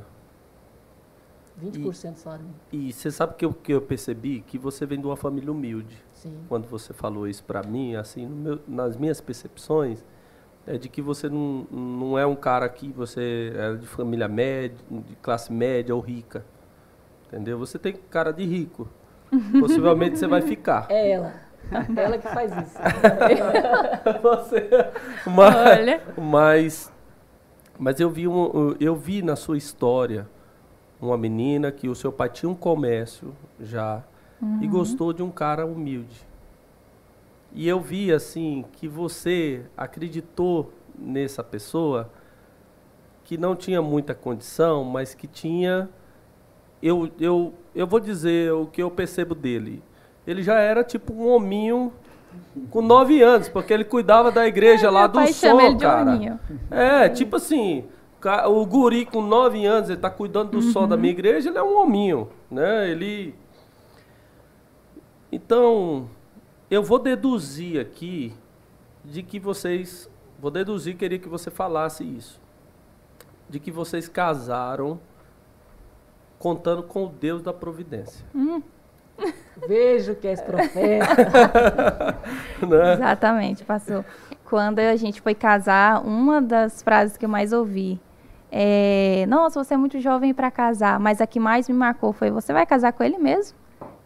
[1.62, 2.60] 20% do salário mínimo.
[2.72, 6.02] e você sabe que eu, que eu percebi que você vem de uma família humilde.
[6.14, 6.38] Sim.
[6.48, 10.04] Quando você falou isso para mim, assim, no meu- nas minhas percepções,
[10.68, 14.78] é de que você não, não é um cara que você é de família média,
[14.90, 16.44] de classe média ou rica.
[17.28, 17.58] Entendeu?
[17.60, 18.88] Você tem cara de rico.
[19.60, 20.88] Possivelmente você vai ficar.
[20.90, 21.34] É ela.
[21.96, 22.78] Ela que faz isso.
[24.22, 24.70] Você,
[25.26, 26.02] mas, Olha.
[26.18, 26.94] mas,
[27.78, 30.28] mas eu vi um, eu vi na sua história
[31.02, 34.04] uma menina que o seu pai tinha um comércio já
[34.62, 36.28] e gostou de um cara humilde.
[37.54, 42.12] E eu vi assim que você acreditou nessa pessoa
[43.24, 45.90] que não tinha muita condição, mas que tinha
[46.82, 49.82] eu, eu, eu vou dizer o que eu percebo dele.
[50.26, 51.94] Ele já era tipo um hominho
[52.70, 56.40] com nove anos, porque ele cuidava da igreja lá Meu do som, cara.
[56.72, 57.86] É, tipo assim,
[58.48, 61.64] o guri com nove anos, ele tá cuidando do som da minha igreja, ele é
[61.64, 62.90] um hominho, né?
[62.90, 63.36] Ele...
[65.32, 66.10] Então,
[66.70, 68.34] eu vou deduzir aqui
[69.04, 70.10] de que vocês...
[70.40, 72.42] Vou deduzir, queria que você falasse isso.
[73.50, 75.00] De que vocês casaram
[76.40, 78.26] contando com o Deus da providência.
[79.68, 82.18] Vejo que és profeta.
[82.68, 82.94] né?
[82.94, 84.04] Exatamente, passou.
[84.44, 88.00] Quando a gente foi casar, uma das frases que eu mais ouvi
[88.52, 92.30] é: Nossa, você é muito jovem para casar, mas a que mais me marcou foi:
[92.32, 93.58] Você vai casar com ele mesmo?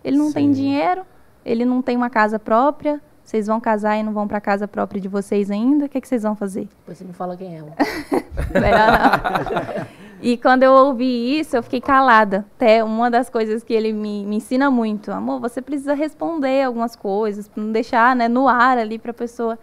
[0.04, 0.52] Ele não tem Sim.
[0.54, 1.06] dinheiro,
[1.46, 3.02] ele não tem uma casa própria.
[3.24, 5.86] Vocês vão casar e não vão para casa própria de vocês ainda?
[5.86, 6.68] O que, que vocês vão fazer?
[6.80, 7.62] Depois você me fala quem é.
[8.60, 9.86] Melhor não.
[10.22, 12.46] E quando eu ouvi isso, eu fiquei calada.
[12.56, 16.96] Até uma das coisas que ele me, me ensina muito, amor, você precisa responder algumas
[16.96, 19.58] coisas, não deixar né, no ar ali para a pessoa.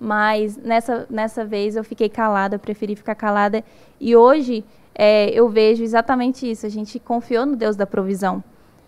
[0.00, 3.62] Mas nessa, nessa vez eu fiquei calada, eu preferi ficar calada.
[4.00, 6.66] E hoje é, eu vejo exatamente isso.
[6.66, 8.42] A gente confiou no Deus da provisão.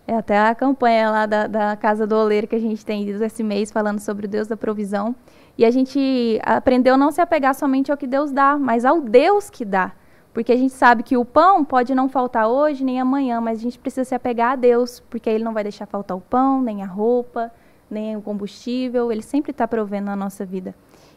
[0.05, 3.41] É até a campanha lá da, da Casa do Oleiro que a gente tem esse
[3.41, 5.15] mês falando sobre o Deus da provisão.
[5.57, 9.49] E a gente aprendeu não se apegar somente ao que Deus dá, mas ao Deus
[9.49, 9.93] que dá.
[10.33, 13.61] Porque a gente sabe que o pão pode não faltar hoje nem amanhã, mas a
[13.61, 16.81] gente precisa se apegar a Deus, porque Ele não vai deixar faltar o pão, nem
[16.81, 17.51] a roupa,
[17.89, 19.11] nem o combustível.
[19.11, 20.73] Ele sempre está provendo na nossa vida.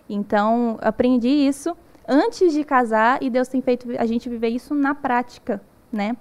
[0.08, 1.74] Então, aprendi isso
[2.06, 5.60] antes de casar e Deus tem feito a gente viver isso na prática,
[5.90, 6.16] né?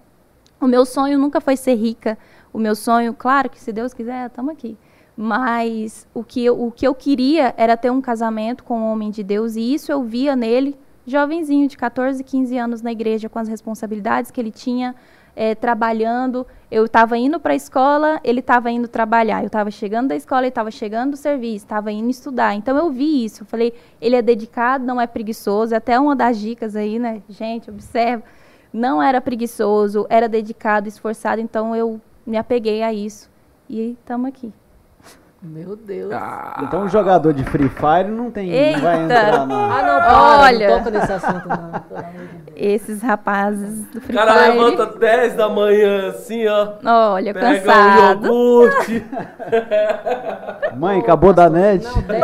[0.59, 2.17] O meu sonho nunca foi ser rica.
[2.53, 4.77] O meu sonho, claro que se Deus quiser, estamos aqui.
[5.17, 9.11] Mas o que, eu, o que eu queria era ter um casamento com um homem
[9.11, 13.39] de Deus, e isso eu via nele, jovenzinho, de 14, 15 anos na igreja, com
[13.39, 14.95] as responsabilidades que ele tinha,
[15.36, 16.45] eh, trabalhando.
[16.72, 19.41] Eu estava indo para a escola, ele estava indo trabalhar.
[19.41, 22.56] Eu estava chegando da escola, ele estava chegando do serviço, estava indo estudar.
[22.56, 23.43] Então eu vi isso.
[23.43, 25.74] Eu falei, ele é dedicado, não é preguiçoso.
[25.74, 27.22] É Até uma das dicas aí, né?
[27.30, 28.24] Gente, observa.
[28.74, 31.39] Não era preguiçoso, era dedicado, esforçado.
[31.41, 33.30] Então eu me apeguei a isso.
[33.70, 34.51] E estamos aqui.
[35.41, 36.11] Meu Deus.
[36.11, 38.49] Ah, Então um jogador de Free Fire não tem.
[38.73, 39.13] Não vai Eita.
[39.13, 39.55] entrar na.
[39.65, 40.69] Ah, não, para, Olha.
[40.69, 41.79] não toca nesse assunto, não.
[41.81, 42.57] Pelo amor de Deus.
[42.57, 44.57] Esses rapazes do o Free cara Fire.
[44.57, 46.73] levanta 10 da manhã assim, ó.
[47.13, 48.25] Olha, Pega um cansado.
[48.25, 49.05] iogurte.
[50.77, 51.83] Mãe, acabou da net?
[51.86, 52.23] Não, 10,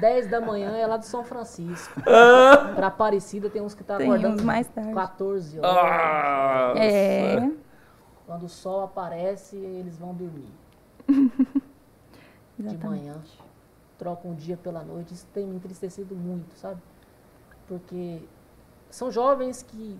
[0.00, 2.00] 10 da manhã é lá de São Francisco.
[2.02, 4.92] pra Aparecida tem uns que tá Tem acordando uns mais tarde.
[4.94, 5.76] 14 horas.
[5.76, 7.48] Ah, É.
[8.26, 10.48] Quando o sol aparece, eles vão dormir.
[12.58, 13.22] de manhã.
[13.98, 15.14] Trocam o dia pela noite.
[15.14, 16.80] Isso tem me entristecido muito, sabe?
[17.66, 18.22] Porque
[18.90, 19.98] são jovens que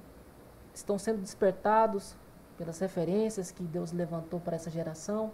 [0.74, 2.16] estão sendo despertados
[2.56, 5.32] pelas referências que Deus levantou para essa geração,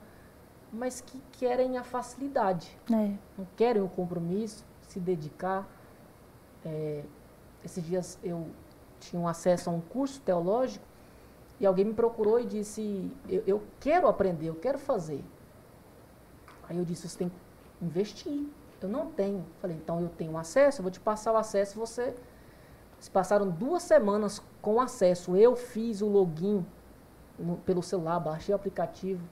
[0.72, 3.14] mas que querem a facilidade, É.
[3.36, 5.66] não querem o compromisso, se dedicar.
[6.64, 7.04] É,
[7.64, 8.46] esses dias eu
[9.00, 10.84] tinha um acesso a um curso teológico
[11.60, 15.24] e alguém me procurou e disse: eu, eu quero aprender, eu quero fazer.
[16.68, 18.46] Aí eu disse: você tem que investir.
[18.80, 19.44] Eu não tenho.
[19.60, 21.78] Falei: então eu tenho acesso, eu vou te passar o acesso.
[21.78, 22.14] Você.
[23.00, 25.36] Se passaram duas semanas com acesso.
[25.36, 26.66] Eu fiz o login
[27.38, 29.24] no- pelo celular, baixei o aplicativo.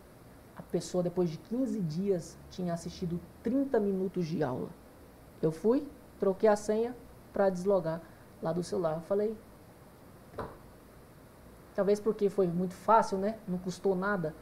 [0.57, 4.68] A pessoa, depois de 15 dias, tinha assistido 30 minutos de aula.
[5.43, 5.87] Eu fui,
[6.18, 6.97] troquei a senha
[7.32, 8.01] para deslogar
[8.41, 8.95] lá do celular.
[8.95, 9.37] Eu falei,
[11.74, 13.39] talvez porque foi muito fácil, né?
[13.47, 14.34] Não custou nada.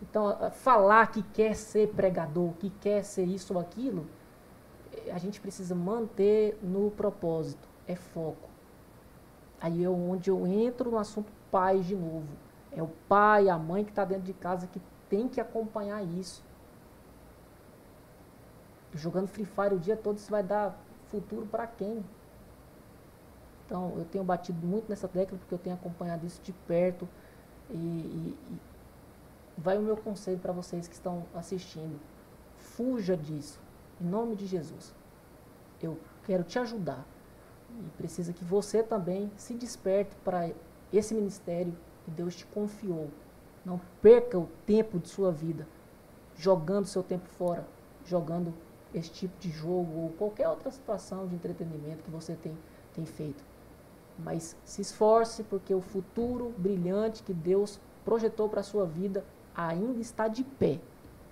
[0.00, 4.06] Então, falar que quer ser pregador, que quer ser isso ou aquilo,
[5.12, 8.48] a gente precisa manter no propósito, é foco.
[9.60, 12.28] Aí é onde eu entro no assunto pais de novo.
[12.72, 16.44] É o pai, a mãe que está dentro de casa que tem que acompanhar isso.
[18.94, 20.78] Jogando Free Fire o dia todo, isso vai dar
[21.10, 22.04] futuro para quem?
[23.66, 27.08] Então, eu tenho batido muito nessa década porque eu tenho acompanhado isso de perto.
[27.70, 28.58] E, e
[29.58, 31.98] vai o meu conselho para vocês que estão assistindo.
[32.56, 33.60] Fuja disso,
[34.00, 34.94] em nome de Jesus.
[35.82, 37.04] Eu quero te ajudar.
[37.70, 40.50] E precisa que você também se desperte para
[40.92, 43.10] esse ministério que Deus te confiou.
[43.64, 45.66] Não perca o tempo de sua vida
[46.36, 47.66] jogando seu tempo fora,
[48.06, 48.54] jogando
[48.94, 52.56] esse tipo de jogo ou qualquer outra situação de entretenimento que você tem,
[52.94, 53.44] tem feito.
[54.18, 59.24] Mas se esforce porque o futuro brilhante que Deus projetou para a sua vida
[59.58, 60.78] ainda está de pé.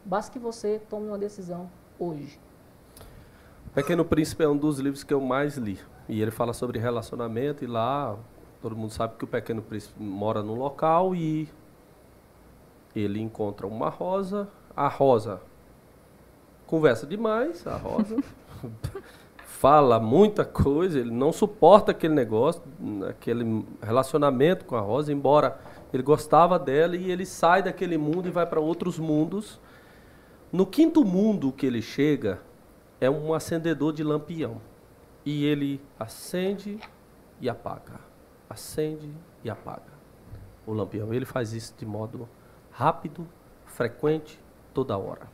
[0.04, 2.40] Basta que você tome uma decisão hoje.
[3.72, 5.78] Pequeno Príncipe é um dos livros que eu mais li.
[6.08, 8.16] E ele fala sobre relacionamento e lá
[8.60, 11.48] todo mundo sabe que o Pequeno Príncipe mora num local e
[12.94, 14.48] ele encontra uma rosa.
[14.74, 15.40] A rosa
[16.66, 18.16] conversa demais, a rosa.
[19.56, 22.60] fala muita coisa, ele não suporta aquele negócio,
[23.08, 25.58] aquele relacionamento com a rosa, embora
[25.92, 29.60] ele gostava dela e ele sai daquele mundo e vai para outros mundos.
[30.52, 32.40] No quinto mundo que ele chega
[33.00, 34.60] é um acendedor de lampião.
[35.24, 36.78] E ele acende
[37.40, 38.00] e apaga.
[38.48, 39.10] Acende
[39.42, 39.92] e apaga
[40.66, 41.12] o lampião.
[41.12, 42.28] Ele faz isso de modo
[42.70, 43.26] rápido,
[43.64, 44.40] frequente,
[44.74, 45.28] toda hora.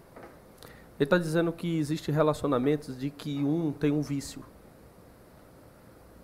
[0.98, 4.44] Ele está dizendo que existem relacionamentos de que um tem um vício.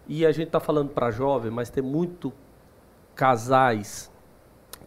[0.07, 2.33] E a gente está falando para jovem, mas tem muito
[3.15, 4.11] casais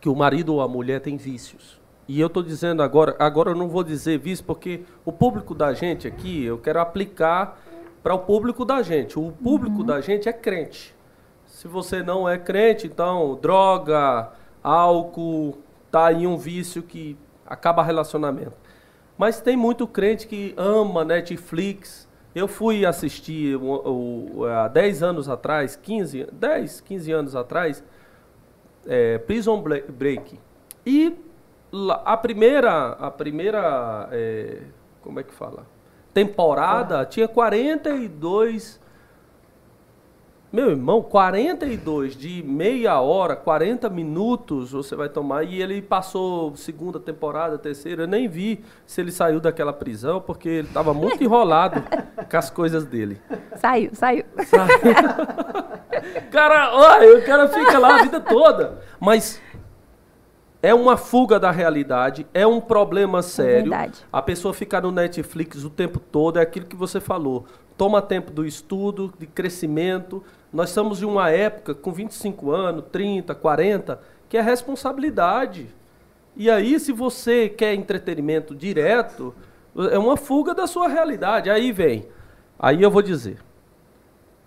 [0.02, 1.80] que o marido ou a mulher tem vícios.
[2.08, 5.74] E eu estou dizendo agora, agora eu não vou dizer vício, porque o público da
[5.74, 7.58] gente aqui, eu quero aplicar
[8.04, 9.18] para o público da gente.
[9.18, 9.86] O público uhum.
[9.86, 10.93] da gente é crente.
[11.45, 14.32] Se você não é crente, então droga,
[14.64, 15.60] álcool,
[15.91, 18.54] tá aí um vício que acaba relacionamento.
[19.18, 22.10] Mas tem muito crente que ama Netflix.
[22.34, 27.84] Eu fui assistir o, o, há 10 anos atrás, 15, 10, 15 anos atrás,
[28.88, 30.39] é, Prison Break.
[30.86, 31.17] E
[32.03, 34.61] a primeira, a primeira é,
[35.01, 35.65] como é que fala?
[36.13, 38.79] Temporada tinha 42
[40.52, 45.43] meu irmão, 42 de meia hora, 40 minutos você vai tomar.
[45.43, 48.04] E ele passou segunda temporada, terceira.
[48.04, 51.82] Eu nem vi se ele saiu daquela prisão, porque ele estava muito enrolado
[52.30, 53.22] com as coisas dele.
[53.56, 54.26] Saiu, saiu.
[54.45, 54.80] saiu.
[56.30, 58.82] cara, olha, o cara fica lá a vida toda.
[58.99, 59.41] Mas
[60.62, 63.74] é uma fuga da realidade, é um problema é sério.
[63.74, 67.45] É a pessoa ficar no Netflix o tempo todo, é aquilo que você falou.
[67.78, 70.22] Toma tempo do estudo, de crescimento
[70.52, 75.70] nós estamos em uma época com 25 anos, 30, 40, que é responsabilidade.
[76.36, 79.34] E aí, se você quer entretenimento direto,
[79.91, 81.49] é uma fuga da sua realidade.
[81.49, 82.08] Aí vem.
[82.60, 83.39] Aí eu vou dizer.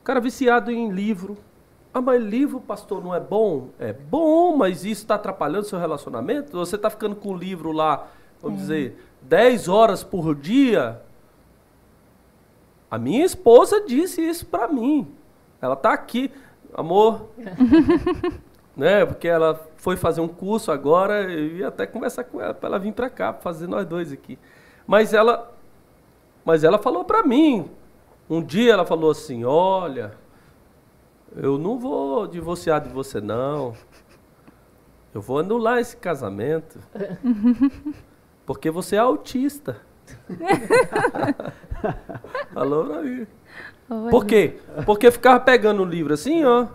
[0.03, 1.39] Cara viciado em livro.
[1.93, 3.69] Ah, mas livro, pastor, não é bom?
[3.79, 6.59] É bom, mas isso está atrapalhando seu relacionamento?
[6.59, 8.09] Você está ficando com o livro lá,
[8.43, 8.63] vamos é.
[8.63, 11.01] dizer, 10 horas por dia?
[12.91, 15.09] A minha esposa disse isso para mim.
[15.65, 16.31] Ela tá aqui,
[16.75, 17.31] amor.
[18.77, 19.07] né?
[19.07, 22.79] Porque ela foi fazer um curso agora, eu ia até conversar com ela para ela
[22.79, 24.39] vir para cá, fazer nós dois aqui.
[24.87, 25.53] Mas ela
[26.45, 27.71] mas ela falou para mim.
[28.29, 30.13] Um dia ela falou assim: "Olha,
[31.35, 33.75] eu não vou divorciar de você não.
[35.15, 36.79] Eu vou anular esse casamento.
[38.45, 39.81] Porque você é autista."
[42.53, 43.27] Falou pra mim.
[44.11, 44.59] Por quê?
[44.87, 46.67] Porque ficava pegando um livro assim, ó.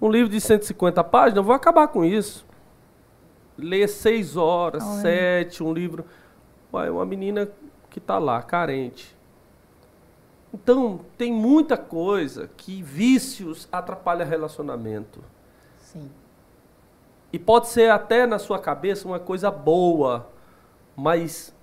[0.00, 2.46] Um livro de 150 páginas, eu vou acabar com isso.
[3.56, 6.04] Ler seis horas, sete, um livro.
[6.72, 7.48] Ué, uma menina
[7.90, 9.16] que está lá, carente.
[10.54, 15.22] Então, tem muita coisa que vícios atrapalham relacionamento.
[15.78, 16.10] Sim.
[17.32, 20.30] E pode ser até na sua cabeça uma coisa boa,
[20.96, 21.54] mas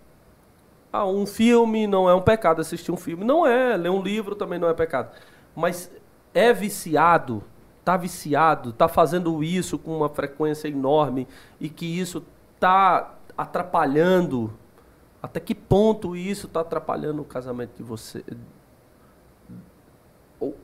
[0.95, 3.23] ah, um filme não é um pecado assistir um filme.
[3.23, 3.75] Não é.
[3.75, 5.11] Ler um livro também não é pecado.
[5.55, 5.91] Mas
[6.33, 7.43] é viciado,
[7.79, 11.27] está viciado, está fazendo isso com uma frequência enorme
[11.59, 12.23] e que isso
[12.53, 14.53] está atrapalhando.
[15.21, 18.23] Até que ponto isso está atrapalhando o casamento de você?
[20.39, 20.55] Ou,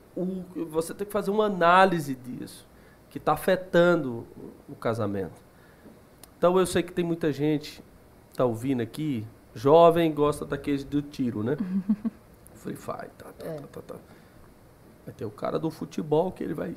[0.69, 2.67] você tem que fazer uma análise disso,
[3.09, 4.27] que está afetando
[4.69, 5.41] o casamento.
[6.37, 7.83] Então eu sei que tem muita gente
[8.31, 11.57] está ouvindo aqui Jovem gosta daqueles do tiro, né?
[12.55, 13.09] Free Fire.
[13.17, 13.55] Tá, tá, É.
[13.55, 13.95] tá, tá, tá.
[15.05, 16.75] Vai ter o cara do futebol que ele vai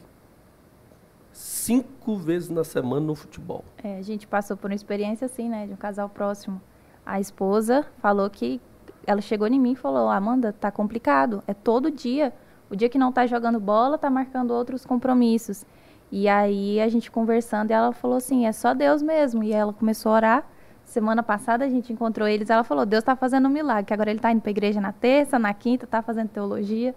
[1.33, 3.65] cinco vezes na semana no futebol.
[3.83, 6.61] É, a gente passou por uma experiência assim, né, de um casal próximo.
[7.05, 8.61] A esposa falou que
[9.07, 12.33] ela chegou em mim e falou: "Amanda, tá complicado, é todo dia.
[12.71, 15.67] O dia que não tá jogando bola, tá marcando outros compromissos".
[16.11, 19.43] E aí a gente conversando, e ela falou assim: "É só Deus mesmo".
[19.45, 20.49] E ela começou a orar.
[20.95, 24.13] Semana passada a gente encontrou eles, ela falou: "Deus tá fazendo um milagre, que agora
[24.13, 26.95] ele tá indo pra igreja na terça, na quinta, tá fazendo teologia".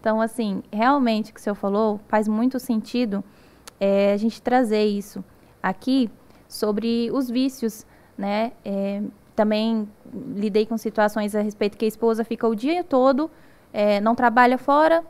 [0.00, 3.22] Então, assim, realmente o que o senhor falou faz muito sentido
[3.78, 5.24] é, a gente trazer isso
[5.62, 6.10] aqui
[6.48, 7.86] sobre os vícios,
[8.18, 8.50] né?
[8.64, 9.00] É,
[9.36, 9.88] também
[10.34, 13.30] lidei com situações a respeito que a esposa fica o dia todo,
[13.72, 15.04] é, não trabalha fora,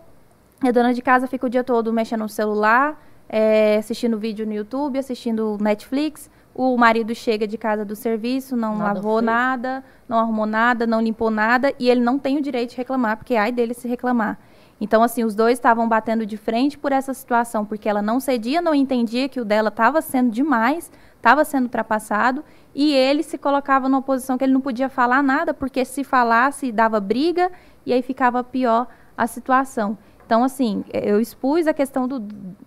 [0.61, 4.53] a dona de casa fica o dia todo mexendo no celular, é, assistindo vídeo no
[4.53, 6.29] YouTube, assistindo Netflix.
[6.59, 9.27] O marido chega de casa do serviço, não Nada lavou feito.
[9.27, 13.19] nada, não arrumou nada, não limpou nada, e ele não tem o direito de reclamar,
[13.19, 14.39] porque ai dele se reclamar.
[14.81, 18.63] Então, assim, os dois estavam batendo de frente por essa situação, porque ela não cedia,
[18.63, 22.43] não entendia que o dela estava sendo demais, estava sendo ultrapassado,
[22.75, 26.73] e ele se colocava numa posição que ele não podia falar nada, porque se falasse,
[26.73, 27.53] dava briga,
[27.85, 29.99] e aí ficava pior a situação.
[30.25, 32.19] Então, assim, eu expus a questão do,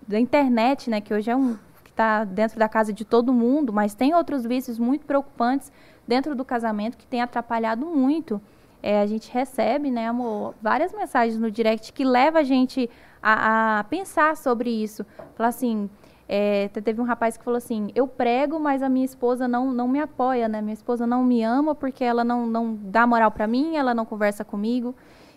[0.06, 1.56] da internet, né, que hoje é um
[2.00, 5.70] está dentro da casa de todo mundo, mas tem outros vícios muito preocupantes
[6.08, 8.40] dentro do casamento que tem atrapalhado muito.
[8.82, 12.88] É, a gente recebe, né, amor, várias mensagens no direct que leva a gente
[13.22, 15.04] a, a pensar sobre isso.
[15.34, 15.90] Falar assim,
[16.26, 19.70] é, te- teve um rapaz que falou assim, eu prego, mas a minha esposa não,
[19.70, 20.62] não me apoia, né?
[20.62, 24.06] Minha esposa não me ama porque ela não, não dá moral para mim, ela não
[24.06, 24.94] conversa comigo.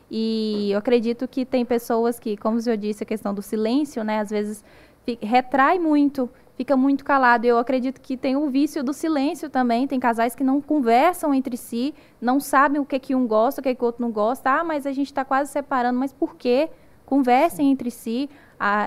[0.09, 4.19] E eu acredito que tem pessoas que, como senhor disse, a questão do silêncio, né?
[4.19, 4.63] Às vezes
[5.21, 7.45] retrai muito, fica muito calado.
[7.45, 9.87] Eu acredito que tem o vício do silêncio também.
[9.87, 13.63] Tem casais que não conversam entre si, não sabem o que, que um gosta, o
[13.63, 14.49] que, que o outro não gosta.
[14.49, 15.99] Ah, mas a gente está quase separando.
[15.99, 16.69] Mas por quê?
[17.05, 18.29] Conversem entre si,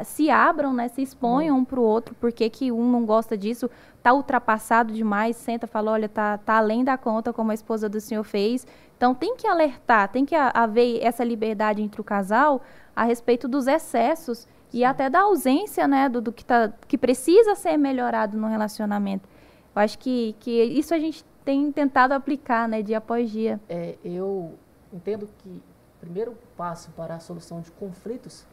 [0.05, 0.89] se abram, né?
[0.89, 2.15] Se exponham um para o outro.
[2.15, 3.71] Por que, um não gosta disso?
[4.03, 8.01] Tá ultrapassado demais, senta, fala, olha, tá, tá além da conta, como a esposa do
[8.01, 8.67] senhor fez.
[8.97, 12.63] Então tem que alertar, tem que ha- haver essa liberdade entre o casal
[12.95, 17.55] a respeito dos excessos e até da ausência, né, do, do que, tá, que precisa
[17.55, 19.27] ser melhorado no relacionamento.
[19.75, 23.59] Eu acho que, que isso a gente tem tentado aplicar, né, dia após dia.
[23.71, 24.53] É, eu
[24.93, 28.47] entendo que o primeiro passo para a solução de conflitos,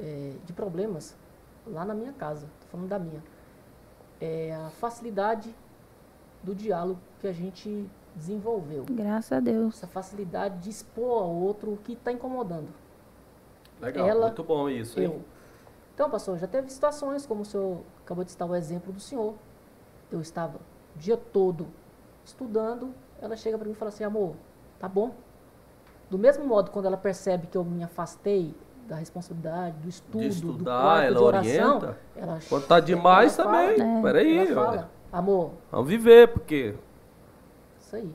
[0.00, 1.16] é, de problemas,
[1.64, 3.22] lá na minha casa, estou falando da minha,
[4.20, 5.54] é a facilidade
[6.42, 8.84] do diálogo que a gente desenvolveu.
[8.90, 9.76] Graças a Deus.
[9.76, 12.68] Essa facilidade de expor ao outro o que está incomodando.
[13.80, 15.22] Legal, Ela- muito bom isso, hein?
[15.94, 19.34] Então, pastor, já teve situações, como o senhor acabou de citar o exemplo do senhor.
[20.10, 20.58] Eu estava
[20.94, 21.66] o dia todo
[22.24, 24.34] estudando, ela chega para mim e fala assim, amor,
[24.78, 25.12] tá bom.
[26.10, 28.54] Do mesmo modo, quando ela percebe que eu me afastei
[28.86, 31.98] da responsabilidade, do estudo, De do estudar, quarto ela de oração, orienta.
[32.16, 33.98] ela Quando tá ela demais fala, também.
[33.98, 34.02] É.
[34.02, 34.70] Peraí, ela olha.
[34.80, 36.74] fala, amor, Vamos viver, porque
[37.80, 38.14] Isso aí.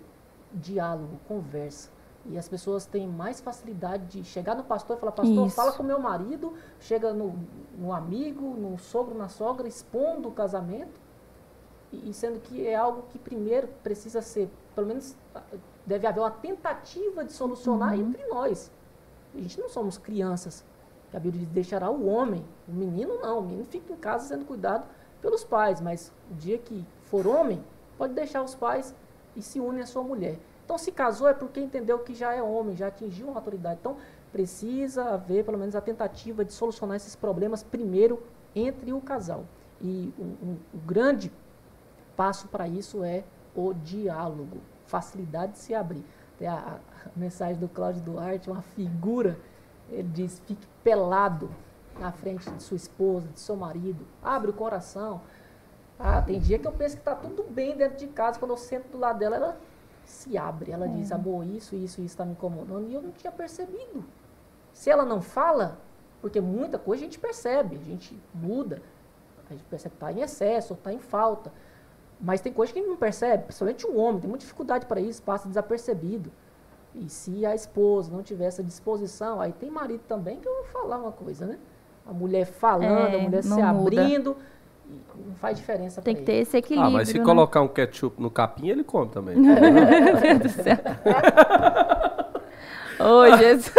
[0.53, 1.89] Diálogo, conversa.
[2.29, 5.55] E as pessoas têm mais facilidade de chegar no pastor e falar, pastor, Isso.
[5.55, 7.35] fala com meu marido, chega no,
[7.77, 10.99] no amigo, no sogro, na sogra, expondo o casamento.
[11.91, 15.15] E, e sendo que é algo que primeiro precisa ser, pelo menos
[15.85, 18.09] deve haver uma tentativa de solucionar Uhum.
[18.09, 18.69] entre nós.
[19.33, 20.65] A gente não somos crianças.
[21.09, 22.43] que A Bíblia diz, deixará o homem.
[22.67, 23.39] O menino não.
[23.39, 24.85] O menino fica em casa sendo cuidado
[25.21, 25.79] pelos pais.
[25.79, 27.63] Mas o dia que for homem,
[27.97, 28.93] pode deixar os pais
[29.35, 30.37] e se une à sua mulher.
[30.67, 33.77] Então, se casou é porque entendeu que já é homem, já atingiu uma maturidade.
[33.79, 33.95] Então,
[34.33, 38.21] precisa haver pelo menos a tentativa de solucionar esses problemas primeiro
[38.53, 39.45] entre o casal.
[39.79, 41.31] E um, um- um grande
[42.17, 43.23] passo para isso é
[43.55, 44.57] o diálogo,
[44.87, 46.03] facilidade de se abrir.
[46.37, 46.53] Tem a,
[47.05, 49.39] a mensagem do Cláudio Duarte, uma figura,
[49.89, 51.49] ele diz, fique pelado
[51.97, 55.21] na frente de sua esposa, de seu marido, abre o coração.
[55.97, 58.57] Ah, tem dia que eu penso que está tudo bem dentro de casa, quando eu
[58.57, 59.57] sento do lado dela, ela
[60.09, 63.31] se abre, ela diz, amor, isso, isso, isso está me incomodando, e eu não tinha
[63.31, 64.05] percebido.
[64.73, 65.77] Se ela não fala,
[66.21, 68.81] porque muita coisa a gente percebe, a gente muda,
[69.49, 71.51] a gente percebe que está em excesso, está em falta.
[72.19, 74.99] Mas tem coisa que a gente não percebe, principalmente o homem, tem muita dificuldade para
[74.99, 76.31] isso, passa desapercebido.
[76.95, 80.65] E se a esposa não tiver essa disposição, aí tem marido também que eu vou
[80.65, 81.59] falar uma coisa, né?
[82.05, 83.67] A mulher falando, É, a mulher se muda.
[83.69, 84.37] abrindo,
[85.15, 86.89] não faz diferença Tem que ter esse equilíbrio.
[86.89, 87.23] Ah, mas se né?
[87.23, 89.35] colocar um ketchup no capim, ele come também.
[89.39, 90.77] Meu Deus do céu.
[92.99, 93.73] Ô, Jesus.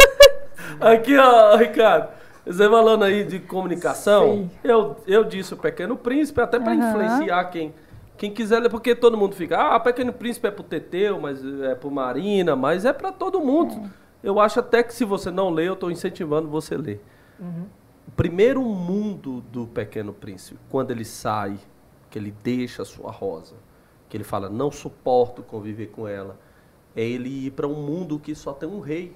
[0.79, 2.19] Aqui, ó, Ricardo.
[2.45, 4.51] Você falando aí de comunicação, Sim.
[4.63, 6.89] eu, eu disse o Pequeno Príncipe, até para Aham.
[6.89, 7.73] influenciar quem,
[8.17, 11.75] quem quiser ler, porque todo mundo fica, ah, Pequeno Príncipe é pro Teteu, mas é
[11.75, 13.89] pro Marina, mas é para todo mundo.
[14.23, 17.03] Eu acho até que se você não lê, eu estou incentivando você a ler.
[17.39, 17.65] Uhum.
[18.19, 21.57] Primeiro mundo do Pequeno Príncipe, quando ele sai,
[22.09, 23.55] que ele deixa a sua rosa,
[24.09, 26.37] que ele fala, não suporto conviver com ela,
[26.93, 29.15] é ele ir para um mundo que só tem um rei.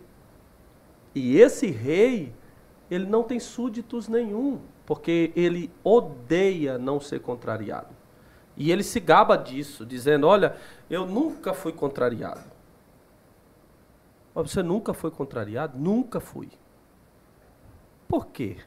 [1.13, 2.33] E esse rei,
[2.89, 7.93] ele não tem súditos nenhum, porque ele odeia não ser contrariado.
[8.55, 10.55] E ele se gaba disso, dizendo: Olha,
[10.89, 12.49] eu nunca fui contrariado.
[14.33, 15.77] Mas você nunca foi contrariado?
[15.77, 16.49] Nunca fui.
[18.07, 18.59] Por quê?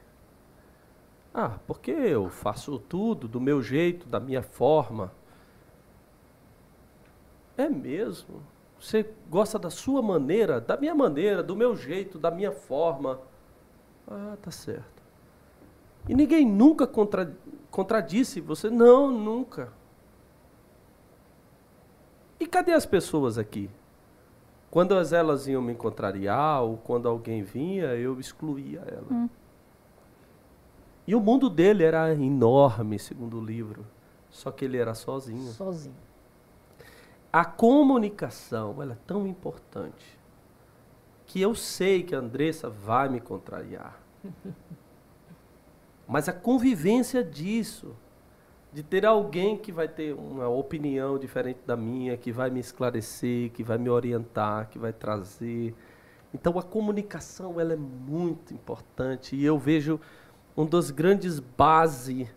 [1.39, 5.13] Ah, porque eu faço tudo do meu jeito, da minha forma.
[7.59, 8.41] É mesmo?
[8.81, 13.21] Você gosta da sua maneira, da minha maneira, do meu jeito, da minha forma.
[14.09, 15.03] Ah, tá certo.
[16.09, 17.31] E ninguém nunca contra,
[17.71, 18.71] contradisse você?
[18.71, 19.71] Não, nunca.
[22.41, 23.69] E cadê as pessoas aqui?
[24.71, 29.07] Quando elas iam me contrariar, ou quando alguém vinha, eu excluía ela.
[29.11, 29.29] Hum.
[31.07, 33.87] E o mundo dele era enorme, segundo o livro.
[34.31, 35.53] Só que ele era sozinho.
[35.53, 35.95] Sozinho.
[37.33, 40.19] A comunicação, ela é tão importante
[41.27, 44.01] que eu sei que a Andressa vai me contrariar.
[46.09, 47.97] Mas a convivência disso,
[48.73, 53.51] de ter alguém que vai ter uma opinião diferente da minha, que vai me esclarecer,
[53.51, 55.75] que vai me orientar, que vai trazer.
[56.33, 60.01] Então a comunicação ela é muito importante e eu vejo
[60.57, 62.29] um dos grandes bases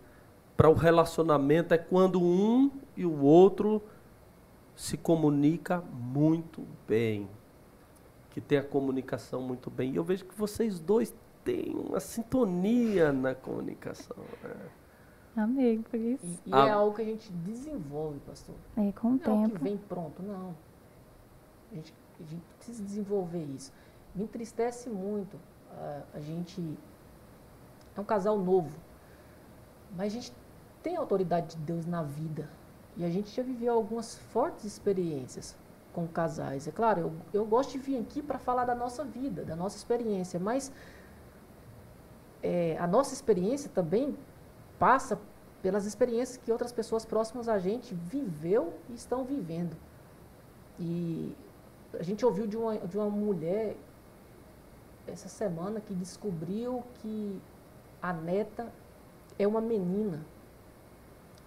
[0.58, 3.82] para o relacionamento é quando um e o outro
[4.76, 7.30] se comunica muito bem,
[8.32, 9.94] que tem a comunicação muito bem.
[9.94, 11.14] E eu vejo que vocês dois
[11.46, 14.18] têm uma sintonia na comunicação.
[14.44, 14.56] né?
[15.36, 16.26] Amei por isso.
[16.46, 16.68] E, e Ah.
[16.68, 18.56] é algo que a gente desenvolve, pastor.
[18.76, 19.64] É, com o Não é algo que tempo.
[19.64, 20.54] vem pronto, não.
[21.72, 23.72] A gente, a gente precisa desenvolver isso.
[24.14, 25.38] Me entristece muito.
[25.72, 26.78] ah, a gente
[28.00, 28.76] é um casal novo,
[29.96, 30.34] mas a gente
[30.82, 32.50] tem a autoridade de Deus na vida.
[32.98, 35.56] E a gente já viveu algumas fortes experiências
[35.94, 36.68] com casais.
[36.68, 39.78] É claro, eu, eu gosto de vir aqui para falar da nossa vida, da nossa
[39.78, 40.72] experiência, mas
[42.42, 44.18] é, a nossa experiência também
[44.78, 45.20] passa
[45.62, 49.76] pelas experiências que outras pessoas próximas a gente viveu e estão vivendo.
[50.80, 51.36] E
[51.94, 53.76] a gente ouviu de uma, de uma mulher
[55.06, 57.42] essa semana que descobriu que
[58.02, 58.72] a neta
[59.38, 60.26] é uma menina.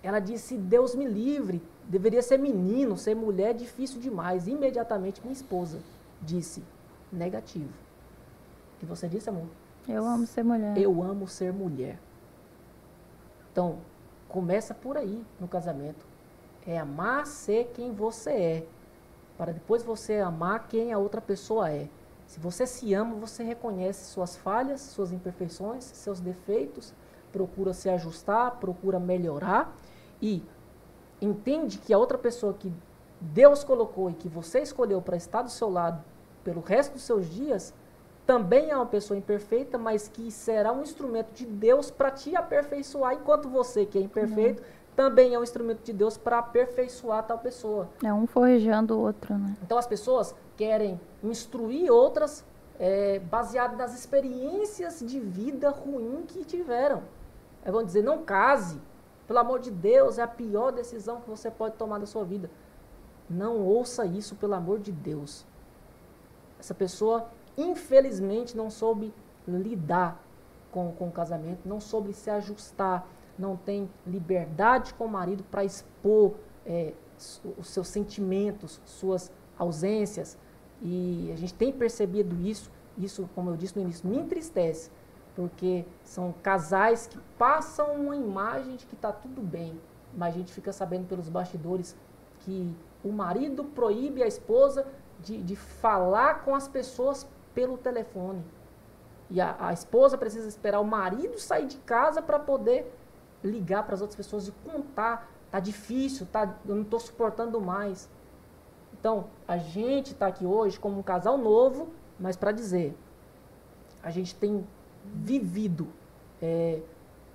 [0.03, 4.47] Ela disse: Deus me livre, deveria ser menino, ser mulher é difícil demais.
[4.47, 5.81] Imediatamente minha esposa
[6.21, 6.63] disse:
[7.13, 7.73] negativo.
[8.83, 9.47] E você disse, amor?
[9.89, 10.77] Eu amo ser mulher.
[10.77, 11.99] Eu amo ser mulher.
[13.51, 13.79] Então,
[14.29, 16.05] começa por aí no casamento.
[16.67, 18.67] É amar ser quem você é,
[19.37, 21.89] para depois você amar quem a outra pessoa é.
[22.27, 26.95] Se você se ama, você reconhece suas falhas, suas imperfeições, seus defeitos,
[27.31, 29.75] procura se ajustar, procura melhorar
[30.21, 30.43] e
[31.21, 32.73] entende que a outra pessoa que
[33.21, 36.03] Deus colocou e que você escolheu para estar do seu lado
[36.43, 37.73] pelo resto dos seus dias,
[38.27, 43.15] também é uma pessoa imperfeita, mas que será um instrumento de Deus para te aperfeiçoar,
[43.15, 44.63] enquanto você, que é imperfeito,
[44.95, 47.89] também é um instrumento de Deus para aperfeiçoar tal pessoa.
[48.05, 49.57] É um forjando o outro, né?
[49.63, 52.45] Então as pessoas querem instruir outras
[52.79, 57.03] é, baseado nas experiências de vida ruim que tiveram.
[57.65, 58.81] Aí vão dizer, não case,
[59.27, 62.51] pelo amor de Deus, é a pior decisão que você pode tomar da sua vida.
[63.31, 65.47] Não ouça isso, pelo amor de Deus.
[66.59, 69.15] Essa pessoa, infelizmente, não soube
[69.47, 70.21] lidar
[70.71, 73.07] com, com o casamento, não soube se ajustar,
[73.43, 76.35] não tem liberdade com o marido para expor
[76.65, 76.95] é,
[77.59, 80.39] os seus sentimentos, suas ausências.
[80.81, 84.91] E a gente tem percebido isso, isso, como eu disse no início, me entristece,
[85.35, 89.79] porque são casais que passam uma imagem de que está tudo bem,
[90.17, 91.97] mas a gente fica sabendo pelos bastidores
[92.41, 92.75] que
[93.05, 94.87] o marido proíbe a esposa
[95.21, 98.45] de, de falar com as pessoas pelo telefone.
[99.31, 102.93] E a, a esposa precisa esperar o marido sair de casa para poder
[103.43, 105.31] ligar para as outras pessoas e contar.
[105.51, 108.09] Tá difícil, tá, eu não estou suportando mais.
[108.99, 112.97] Então, a gente está aqui hoje como um casal novo, mas para dizer,
[114.03, 114.67] a gente tem
[115.05, 115.89] vivido
[116.41, 116.81] é,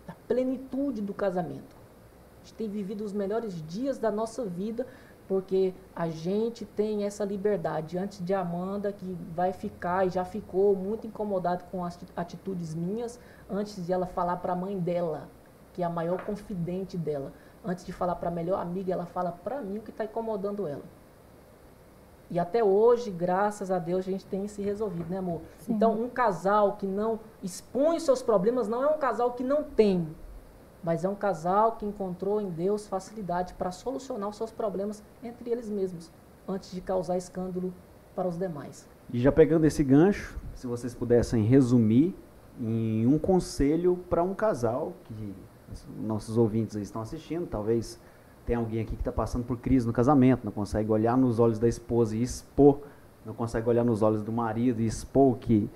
[0.07, 1.75] a plenitude do casamento.
[2.37, 4.87] A gente tem vivido os melhores dias da nossa vida,
[5.27, 7.97] porque a gente tem essa liberdade.
[7.97, 12.73] Antes de Amanda, que vai ficar e já ficou muito incomodado com as ati- atitudes
[12.73, 15.29] minhas, antes de ela falar para a mãe dela,
[15.77, 17.31] que é a maior confidente dela,
[17.63, 20.65] antes de falar para a melhor amiga, ela fala para mim o que está incomodando
[20.65, 20.81] ela.
[22.31, 25.41] E até hoje, graças a Deus, a gente tem se resolvido, né, amor?
[25.59, 25.73] Sim.
[25.73, 30.07] Então, um casal que não expõe seus problemas não é um casal que não tem,
[30.83, 35.51] mas é um casal que encontrou em Deus facilidade para solucionar os seus problemas entre
[35.51, 36.11] eles mesmos,
[36.47, 37.71] antes de causar escândalo
[38.15, 38.89] para os demais.
[39.13, 42.15] E já pegando esse gancho, se vocês pudessem resumir
[42.59, 45.35] em um conselho para um casal que
[45.99, 47.99] nossos ouvintes estão assistindo, talvez
[48.45, 51.59] tenha alguém aqui que está passando por crise no casamento, não consegue olhar nos olhos
[51.59, 52.79] da esposa e expor,
[53.25, 55.69] não consegue olhar nos olhos do marido e expor o que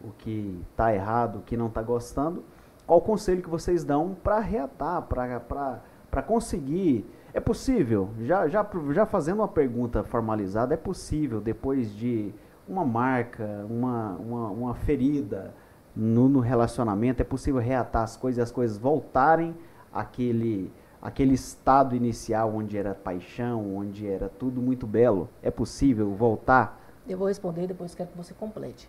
[0.00, 2.44] o que está errado, o que não está gostando.
[2.86, 7.04] Qual o conselho que vocês dão para reatar, para conseguir?
[7.34, 12.32] É possível, já, já, já fazendo uma pergunta formalizada, é possível depois de
[12.66, 15.54] uma marca, uma, uma, uma ferida
[15.94, 19.56] no, no, relacionamento, é possível reatar as coisas e as coisas voltarem
[19.92, 25.28] àquele, àquele estado inicial onde era paixão, onde era tudo muito belo.
[25.42, 26.80] É possível voltar?
[27.08, 28.88] Eu vou responder depois quero que você complete.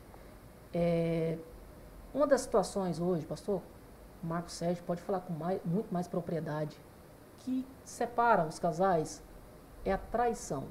[0.74, 1.38] É,
[2.14, 3.62] uma das situações hoje, pastor,
[4.24, 6.78] o Marco Sérgio pode falar com mais, muito mais propriedade,
[7.40, 9.22] que separa os casais
[9.86, 10.66] é a traição.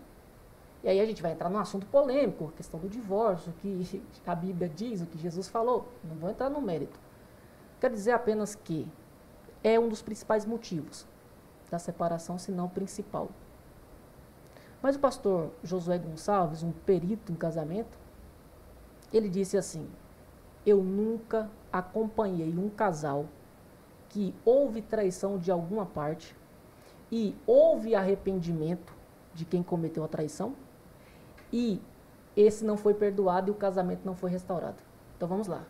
[0.82, 4.02] E aí a gente vai entrar num assunto polêmico, a questão do divórcio, o que
[4.26, 5.88] a Bíblia diz, o que Jesus falou.
[6.04, 6.98] Não vou entrar no mérito.
[7.80, 8.86] Quero dizer apenas que
[9.62, 11.06] é um dos principais motivos
[11.70, 13.28] da separação, se não o principal.
[14.80, 17.98] Mas o pastor Josué Gonçalves, um perito em casamento,
[19.12, 19.88] ele disse assim:
[20.64, 23.26] Eu nunca acompanhei um casal
[24.08, 26.36] que houve traição de alguma parte
[27.10, 28.94] e houve arrependimento
[29.34, 30.54] de quem cometeu a traição
[31.52, 31.80] e
[32.36, 34.82] esse não foi perdoado e o casamento não foi restaurado.
[35.16, 35.64] Então vamos lá.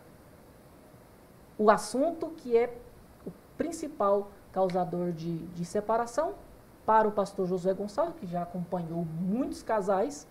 [1.57, 2.77] O assunto que é
[3.25, 6.33] o principal causador de, de separação
[6.85, 10.27] para o pastor Josué Gonçalves, que já acompanhou muitos casais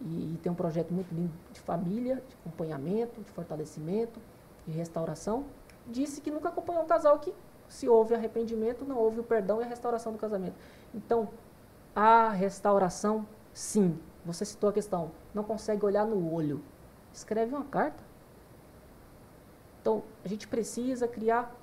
[0.00, 4.20] e, e tem um projeto muito lindo de família, de acompanhamento, de fortalecimento,
[4.66, 5.44] de restauração,
[5.86, 7.32] disse que nunca acompanhou um casal que
[7.68, 10.54] se houve arrependimento, não houve o perdão e a restauração do casamento.
[10.94, 11.28] Então,
[11.94, 16.62] a restauração, sim, você citou a questão, não consegue olhar no olho.
[17.12, 18.02] Escreve uma carta.
[19.80, 21.54] Então, a gente precisa criar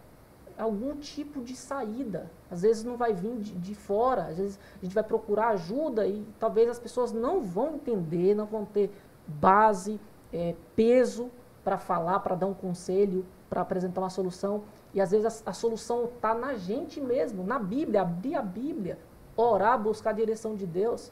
[0.57, 2.29] algum tipo de saída.
[2.51, 6.05] Às vezes não vai vir de, de, fora, às vezes a gente vai procurar ajuda
[6.05, 8.91] e talvez as pessoas não vão entender, não vão ter
[9.25, 9.99] base,
[10.33, 11.31] é, peso
[11.63, 14.63] para falar, para dar um conselho, para apresentar uma solução.
[14.93, 18.99] E às vezes a, a solução está na gente mesmo, na Bíblia, abrir a Bíblia,
[19.37, 21.11] orar, buscar a direção de Deus.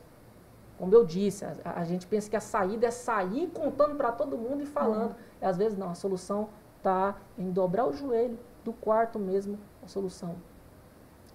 [0.77, 4.37] Como eu disse, a, a gente pensa que a saída é sair contando para todo
[4.37, 5.11] mundo e falando.
[5.11, 5.15] Uhum.
[5.41, 9.87] E às vezes não, a solução está em dobrar o joelho do quarto mesmo, a
[9.87, 10.35] solução.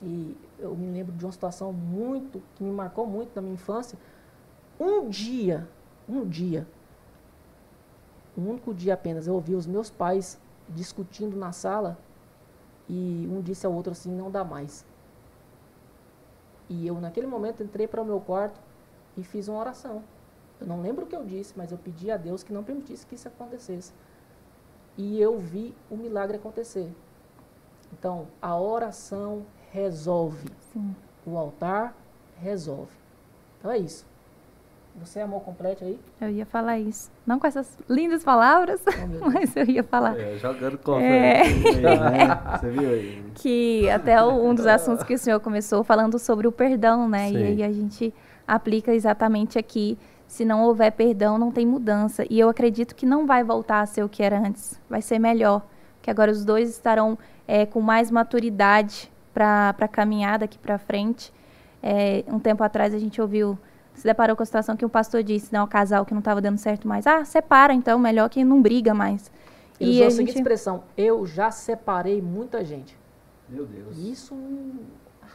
[0.00, 3.98] E eu me lembro de uma situação muito, que me marcou muito na minha infância.
[4.78, 5.68] Um dia,
[6.08, 6.66] um dia,
[8.36, 11.98] um único dia apenas, eu ouvi os meus pais discutindo na sala
[12.88, 14.84] e um disse ao outro assim, não dá mais.
[16.68, 18.60] E eu, naquele momento, entrei para o meu quarto
[19.16, 20.02] e fiz uma oração.
[20.60, 23.06] Eu não lembro o que eu disse, mas eu pedi a Deus que não permitisse
[23.06, 23.92] que isso acontecesse.
[24.96, 26.90] E eu vi o milagre acontecer.
[27.92, 30.48] Então, a oração resolve.
[30.72, 30.94] Sim.
[31.26, 31.94] O altar
[32.40, 32.92] resolve.
[33.58, 34.06] Então é isso.
[34.96, 35.98] Você amor completo aí?
[36.20, 37.10] Eu ia falar isso.
[37.26, 40.18] Não com essas lindas palavras, oh, mas eu ia falar.
[40.18, 41.78] É, jogando conversa.
[41.80, 42.58] É...
[42.58, 43.24] Você viu aí?
[43.34, 47.28] Que até um dos assuntos que o senhor começou falando sobre o perdão, né?
[47.28, 47.38] Sim.
[47.38, 48.12] E aí a gente
[48.46, 49.98] aplica exatamente aqui.
[50.26, 52.24] Se não houver perdão, não tem mudança.
[52.30, 54.80] E eu acredito que não vai voltar a ser o que era antes.
[54.88, 55.62] Vai ser melhor.
[56.00, 61.32] Que agora os dois estarão é, com mais maturidade para a caminhada daqui para frente.
[61.82, 63.58] É, um tempo atrás a gente ouviu,
[63.94, 66.40] se deparou com a situação que o pastor disse, né, o casal que não estava
[66.40, 67.06] dando certo mais.
[67.06, 69.30] Ah, separa então, melhor que não briga mais.
[69.80, 70.38] Ele e usou a, a seguinte gente...
[70.38, 72.96] expressão, eu já separei muita gente.
[73.48, 73.98] Meu Deus.
[73.98, 74.34] Isso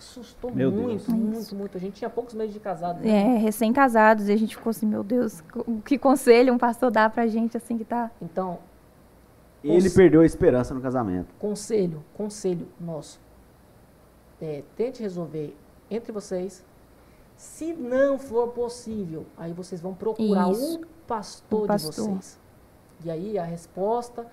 [0.08, 1.08] assustou meu muito, Deus.
[1.08, 1.78] muito, muito.
[1.78, 3.02] A gente tinha poucos meses de casado.
[3.02, 3.10] Né?
[3.10, 5.44] É, recém-casados, e a gente ficou assim, meu Deus,
[5.86, 8.10] que conselho um pastor dá pra gente assim que tá.
[8.22, 8.60] Então.
[9.64, 11.34] Ele perdeu a esperança no casamento.
[11.38, 13.20] Conselho, conselho nosso.
[14.42, 15.56] É, tente resolver
[15.90, 16.64] entre vocês.
[17.36, 22.40] Se não for possível, aí vocês vão procurar o pastor, pastor de vocês.
[23.04, 24.26] E aí a resposta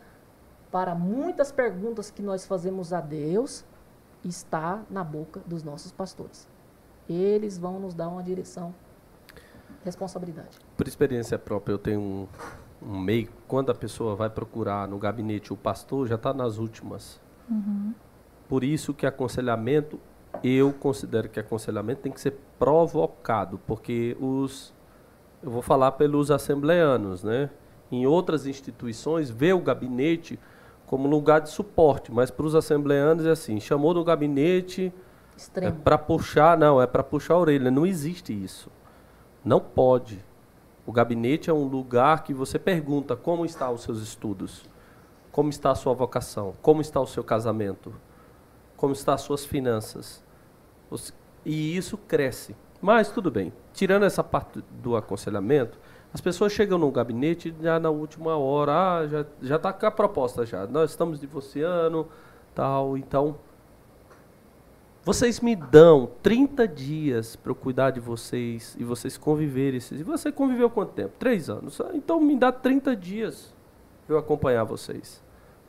[0.71, 3.65] para muitas perguntas que nós fazemos a Deus
[4.25, 6.49] está na boca dos nossos pastores.
[7.09, 8.75] Eles vão nos dar uma direção,
[9.85, 10.59] responsabilidade.
[10.77, 12.29] Por experiência própria, eu tenho um,
[12.83, 17.21] um meio, quando a pessoa vai procurar no gabinete o pastor, já está nas últimas.
[17.49, 17.95] Uhum.
[18.49, 20.01] Por isso que aconselhamento,
[20.43, 24.73] eu considero que aconselhamento tem que ser provocado, porque os
[25.45, 27.51] eu vou falar pelos assembleanos, né?
[27.93, 30.41] Em outras instituições, vê o gabinete
[30.95, 34.93] como lugar de suporte, mas para os assembleanos é assim, chamou no gabinete
[35.57, 38.71] é para puxar, não, é para puxar a orelha, não existe isso.
[39.45, 40.25] Não pode.
[40.87, 44.71] O gabinete é um lugar que você pergunta como estão os seus estudos,
[45.33, 47.93] como está a sua vocação, como está o seu casamento,
[48.77, 50.23] como estão as suas finanças.
[51.45, 52.55] E isso cresce.
[52.81, 53.53] Mas tudo bem.
[53.73, 55.77] Tirando essa parte do aconselhamento,
[56.15, 59.91] as pessoas chegam no gabinete já na última hora, ah, já já está com a
[59.91, 60.65] proposta já.
[60.65, 62.07] Nós estamos divorciando,
[62.55, 63.37] tal, então
[65.05, 69.81] vocês me dão 30 dias para eu cuidar de vocês e vocês conviverem.
[69.91, 71.15] E você conviveu quanto tempo?
[71.19, 71.81] Três anos.
[71.81, 73.53] Ah, Então me dá 30 dias
[74.07, 75.21] para eu acompanhar vocês.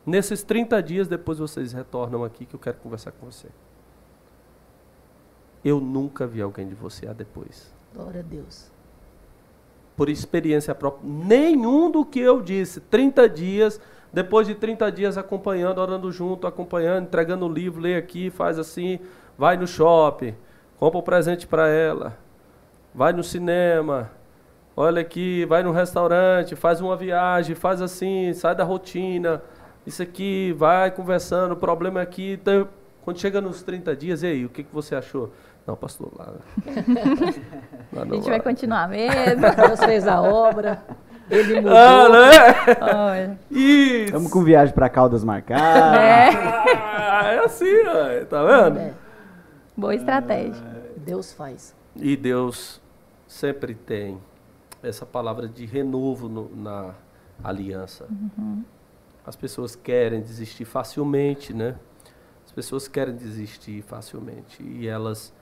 [0.05, 3.47] Nesses 30 dias, depois vocês retornam aqui que eu quero conversar com você.
[5.63, 7.73] Eu nunca vi alguém divorciar depois.
[7.95, 8.74] Glória a Deus.
[9.95, 11.09] Por experiência própria.
[11.09, 12.81] Nenhum do que eu disse.
[12.81, 13.79] 30 dias,
[14.11, 18.99] depois de 30 dias acompanhando, orando junto, acompanhando, entregando o livro, lê aqui, faz assim,
[19.37, 20.35] vai no shopping,
[20.77, 22.17] compra um presente para ela,
[22.93, 24.09] vai no cinema,
[24.75, 29.41] olha aqui, vai no restaurante, faz uma viagem, faz assim, sai da rotina,
[29.85, 32.39] isso aqui, vai conversando, o problema é aqui.
[32.41, 32.67] Então,
[33.03, 35.31] quando chega nos 30 dias, e aí, o que, que você achou?
[35.67, 36.33] Não, pastor, lá.
[37.93, 39.41] lá A gente vai continuar mesmo.
[39.55, 40.83] Deus fez a obra.
[41.29, 41.75] Ele mudou.
[41.75, 42.77] Ah, né?
[42.81, 43.39] Olha.
[43.49, 44.05] Isso!
[44.05, 45.97] Estamos com viagem para Caldas marcada.
[45.97, 46.29] É,
[46.77, 48.79] Ah, é assim, ó, tá vendo?
[48.79, 48.93] É,
[49.75, 50.63] boa estratégia.
[50.97, 51.75] Deus faz.
[51.95, 52.79] E Deus
[53.27, 54.19] sempre tem
[54.83, 56.91] essa palavra de renovo no- na
[57.43, 58.05] aliança.
[59.25, 61.75] As pessoas querem desistir facilmente, né?
[62.45, 65.33] As pessoas querem desistir facilmente e elas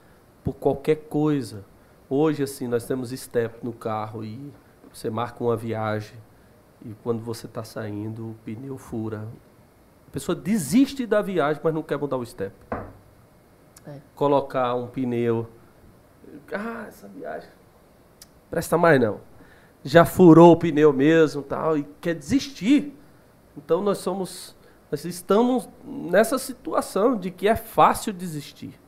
[0.44, 1.64] por qualquer coisa.
[2.08, 4.52] Hoje assim nós temos step no carro e
[4.92, 6.16] você marca uma viagem
[6.84, 9.26] e quando você está saindo o pneu fura.
[10.06, 12.54] A pessoa desiste da viagem, mas não quer mudar o step.
[13.86, 14.00] É.
[14.14, 15.48] Colocar um pneu
[16.52, 17.48] ah, essa viagem.
[18.50, 19.20] Presta mais não.
[19.82, 22.96] Já furou o pneu mesmo tal, e quer desistir.
[23.56, 24.54] Então nós somos.
[24.90, 28.78] Nós estamos nessa situação de que é fácil desistir.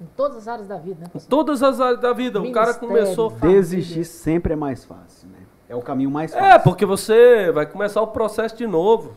[0.00, 1.10] Em todas as áreas da vida, né?
[1.14, 2.40] Em todas as áreas da vida.
[2.40, 3.30] O cara Ministério, começou.
[3.30, 5.38] Desistir sempre é mais fácil, né?
[5.68, 6.46] É o caminho mais fácil.
[6.46, 9.16] É, porque você vai começar o processo de novo.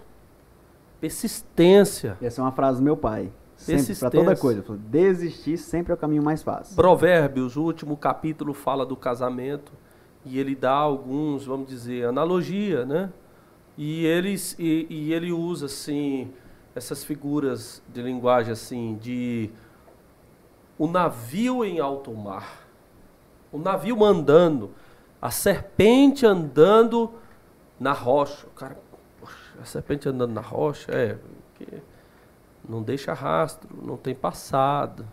[1.01, 2.17] Persistência.
[2.21, 3.31] Essa é uma frase do meu pai.
[3.59, 4.63] Sempre, pra toda coisa.
[4.69, 6.75] Ele Desistir sempre é o caminho mais fácil.
[6.75, 9.73] Provérbios, o último capítulo fala do casamento
[10.25, 13.09] e ele dá alguns, vamos dizer, analogia, né?
[13.77, 16.31] E eles e, e ele usa assim
[16.73, 19.49] essas figuras de linguagem assim de
[20.79, 22.65] o navio em alto mar,
[23.51, 24.71] o navio andando,
[25.21, 27.11] a serpente andando
[27.79, 28.47] na rocha.
[28.47, 28.77] O cara,
[29.19, 31.17] poxa, a serpente andando na rocha é
[32.69, 35.05] não deixa rastro, não tem passado.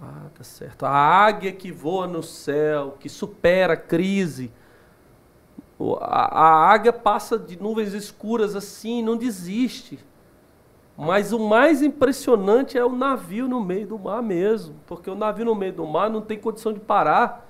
[0.00, 0.86] Ah, tá certo.
[0.86, 4.52] A águia que voa no céu, que supera a crise.
[6.00, 9.98] A, a águia passa de nuvens escuras assim, não desiste.
[10.96, 14.76] Mas o mais impressionante é o navio no meio do mar mesmo.
[14.86, 17.48] Porque o navio no meio do mar não tem condição de parar.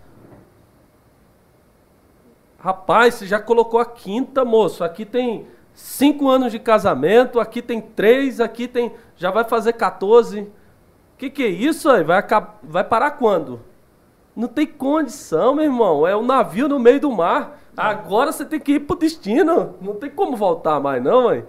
[2.58, 4.82] Rapaz, você já colocou a quinta, moço.
[4.82, 8.94] Aqui tem cinco anos de casamento, aqui tem três, aqui tem.
[9.16, 10.50] Já vai fazer 14.
[11.18, 12.02] Que que é isso aí?
[12.02, 12.24] Vai,
[12.62, 13.60] vai parar quando?
[14.34, 16.06] Não tem condição, meu irmão.
[16.06, 17.60] É um navio no meio do mar.
[17.76, 19.74] Agora você tem que ir pro destino.
[19.82, 21.44] Não tem como voltar mais, não, mãe.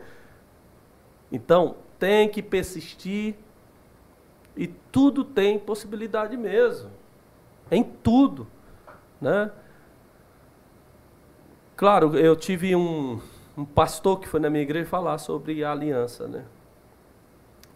[1.32, 3.36] Então, tem que persistir.
[4.58, 6.90] E tudo tem possibilidade mesmo.
[7.70, 8.48] Em tudo.
[9.20, 9.52] Né?
[11.76, 13.20] Claro, eu tive um,
[13.58, 16.46] um pastor que foi na minha igreja falar sobre a aliança, né?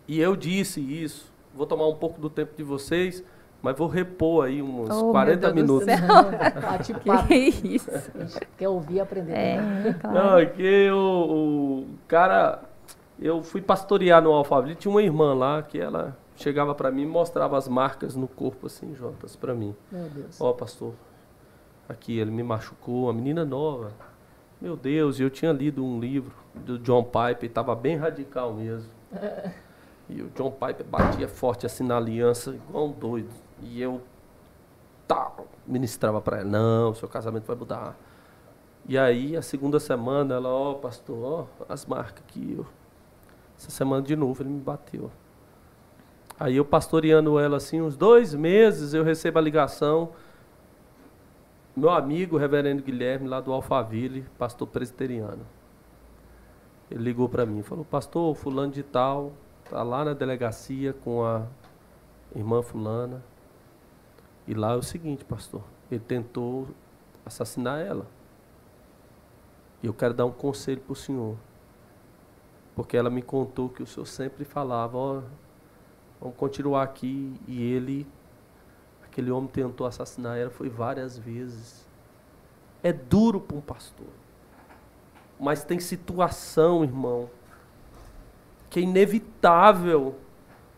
[0.07, 1.31] E eu disse isso.
[1.53, 3.21] Vou tomar um pouco do tempo de vocês,
[3.61, 5.85] mas vou repor aí uns Oh, meu 40 Deus do minutos.
[5.85, 6.61] céu.
[6.61, 7.27] Bate-papo.
[7.27, 7.91] Que isso?
[7.91, 9.33] A gente quer ouvir e aprender.
[9.33, 10.15] É, claro.
[10.17, 10.95] Não, é que o,
[11.83, 12.61] o cara.
[13.21, 17.05] Eu fui pastorear no Alphaville, tinha uma irmã lá que ela chegava pra mim e
[17.05, 19.75] mostrava as marcas no corpo, assim, Jotas, pra mim.
[19.91, 20.39] Meu Deus.
[20.39, 20.93] Ó, pastor,
[21.87, 23.91] aqui ele me machucou, uma menina nova.
[24.61, 28.89] Meu Deus, eu tinha lido um livro do John Piper, estava bem radical mesmo.
[30.11, 33.29] E o John Piper batia forte assim na aliança, igual um doido.
[33.61, 34.01] E eu
[35.07, 35.31] tá,
[35.67, 37.95] ministrava para ela, não, seu casamento vai mudar.
[38.87, 42.57] E aí, a segunda semana, ela, ó, pastor, ó, as marcas aqui.
[42.59, 42.63] ó.
[43.59, 45.11] Essa semana de novo ele me bateu.
[46.39, 50.13] Aí eu pastoreando ela assim, uns dois meses, eu recebo a ligação.
[51.75, 55.45] meu amigo, reverendo Guilherme, lá do Alphaville, pastor presbiteriano.
[56.89, 59.33] Ele ligou para mim, falou, pastor, fulano de tal,
[59.69, 61.45] tá lá na delegacia com a
[62.33, 63.21] irmã fulana.
[64.47, 65.61] E lá é o seguinte, pastor,
[65.91, 66.69] ele tentou
[67.25, 68.07] assassinar ela.
[69.83, 71.35] E eu quero dar um conselho para o senhor.
[72.79, 75.21] Porque ela me contou que o senhor sempre falava, ó,
[76.17, 77.33] vamos continuar aqui.
[77.45, 78.07] E ele,
[79.03, 81.85] aquele homem tentou assassinar ela, foi várias vezes.
[82.81, 84.07] É duro para um pastor.
[85.37, 87.29] Mas tem situação, irmão,
[88.69, 90.15] que é inevitável.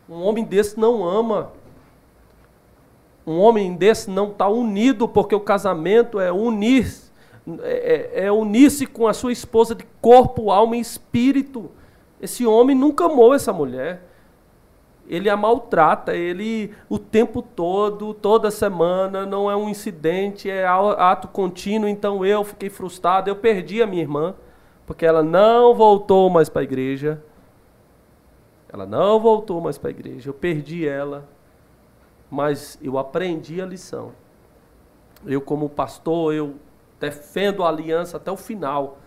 [0.10, 1.52] Um homem desse não ama.
[3.28, 7.12] Um homem desse não está unido, porque o casamento é unir
[7.62, 11.70] é, é, é unir-se com a sua esposa de corpo, alma e espírito.
[12.22, 14.08] Esse homem nunca amou essa mulher.
[15.08, 21.28] Ele a maltrata, ele o tempo todo, toda semana, não é um incidente, é ato
[21.28, 21.90] contínuo.
[21.90, 24.36] Então eu fiquei frustrado, eu perdi a minha irmã,
[24.86, 27.22] porque ela não voltou mais para a igreja.
[28.72, 30.30] Ela não voltou mais para a igreja.
[30.30, 31.28] Eu perdi ela,
[32.30, 34.14] mas eu aprendi a lição.
[35.26, 36.56] Eu, como pastor, eu
[37.00, 39.00] defendo a aliança até o final,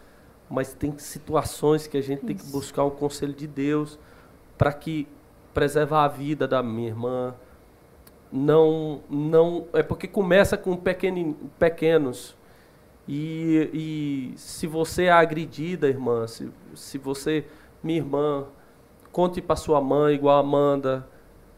[0.54, 2.26] mas tem situações que a gente Isso.
[2.26, 3.98] tem que buscar um conselho de Deus
[4.56, 5.08] para que
[5.52, 7.34] preservar a vida da minha irmã.
[8.32, 12.34] Não, não é porque começa com pequenos
[13.06, 17.44] e, e se você é agredida, irmã, se, se você,
[17.82, 18.46] minha irmã,
[19.12, 21.06] conte para sua mãe, igual a Amanda,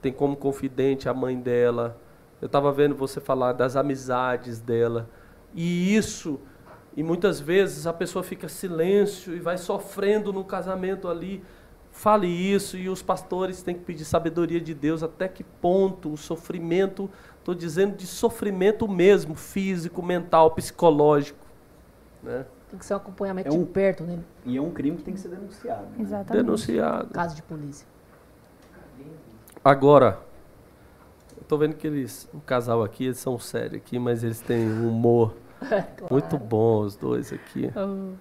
[0.02, 1.98] tem como confidente a mãe dela.
[2.40, 5.08] Eu estava vendo você falar das amizades dela.
[5.54, 6.40] E isso,
[6.96, 11.44] e muitas vezes a pessoa fica silêncio e vai sofrendo no casamento ali.
[11.92, 16.16] Fale isso e os pastores têm que pedir sabedoria de Deus até que ponto o
[16.16, 21.38] sofrimento, estou dizendo de sofrimento mesmo, físico, mental, psicológico.
[22.22, 22.44] Né?
[22.70, 24.18] Tem que ser um acompanhamento é um, de perto, né?
[24.44, 25.84] E é um crime que tem que ser denunciado.
[25.84, 25.96] Né?
[26.00, 26.44] Exatamente.
[26.44, 27.10] Denunciado.
[27.10, 27.86] Caso de polícia.
[29.64, 30.18] Agora,
[31.46, 34.88] Estou vendo que eles, um casal aqui, eles são sérios aqui, mas eles têm um
[34.88, 35.86] humor claro.
[36.10, 37.70] muito bom, os dois aqui.
[37.76, 38.12] Oh.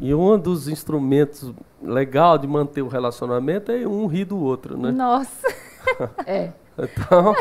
[0.00, 1.52] E um dos instrumentos
[1.82, 4.90] legal de manter o relacionamento é um rir do outro, né?
[4.90, 5.46] Nossa!
[6.26, 6.52] é.
[6.78, 7.34] Então,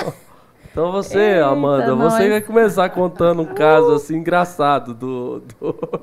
[0.72, 2.14] então você, Eita, Amanda, nós.
[2.14, 6.02] você vai começar contando um caso assim engraçado do, do,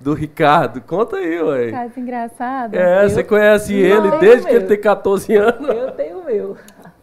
[0.00, 0.80] do Ricardo.
[0.80, 1.70] Conta aí, ué.
[1.70, 2.74] Caso engraçado?
[2.74, 5.68] É, eu, você conhece ele desde que ele tem 14 anos.
[5.68, 6.56] Eu tenho o meu.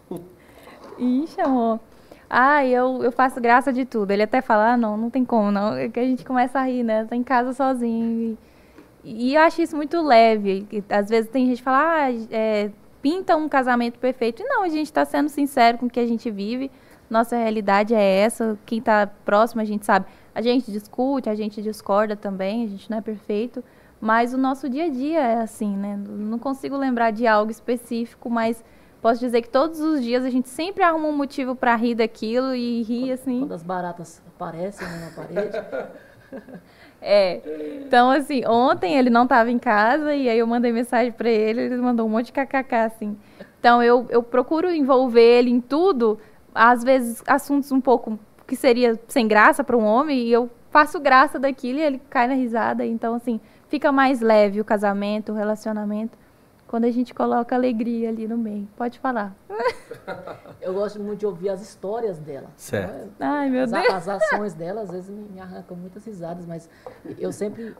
[0.98, 1.80] Ixi, amor.
[2.36, 4.10] Ah, eu, eu faço graça de tudo.
[4.10, 5.76] Ele até fala, ah, não, não tem como, não.
[5.76, 7.06] É que a gente começa a rir, né?
[7.06, 8.36] Tá em casa sozinho.
[9.04, 10.68] E, e eu acho isso muito leve.
[10.72, 12.72] E, às vezes tem gente que fala, ah, é,
[13.04, 14.42] pinta um casamento perfeito.
[14.42, 16.72] E não, a gente está sendo sincero com o que a gente vive.
[17.08, 18.58] Nossa realidade é essa.
[18.66, 20.08] Quem está próximo, a gente sabe.
[20.34, 23.64] A gente discute, a gente discorda também, a gente não é perfeito.
[24.02, 25.96] Mas o nosso dia a dia é assim, né?
[25.96, 28.64] Não consigo lembrar de algo específico, mas
[29.04, 32.56] posso dizer que todos os dias a gente sempre arruma um motivo para rir daquilo
[32.56, 33.40] e rir assim.
[33.40, 35.58] Quando as baratas aparecem né, na parede.
[37.02, 37.82] é.
[37.86, 41.64] Então, assim, ontem ele não estava em casa e aí eu mandei mensagem para ele,
[41.64, 43.18] ele mandou um monte de kkk, assim.
[43.60, 46.18] Então, eu, eu procuro envolver ele em tudo,
[46.56, 48.18] às vezes assuntos um pouco
[48.48, 52.26] que seria sem graça para um homem, e eu faço graça daquilo e ele cai
[52.26, 52.86] na risada.
[52.86, 56.23] Então, assim, fica mais leve o casamento, o relacionamento
[56.74, 58.68] quando a gente coloca alegria ali no meio.
[58.76, 59.36] Pode falar.
[60.60, 62.48] Eu gosto muito de ouvir as histórias dela.
[62.56, 62.92] Certo.
[62.92, 63.10] Né?
[63.20, 63.94] Ai, meu as, Deus.
[63.94, 66.68] As ações dela, às vezes, me, arrancam muitas risadas, mas
[67.20, 67.76] eu sempre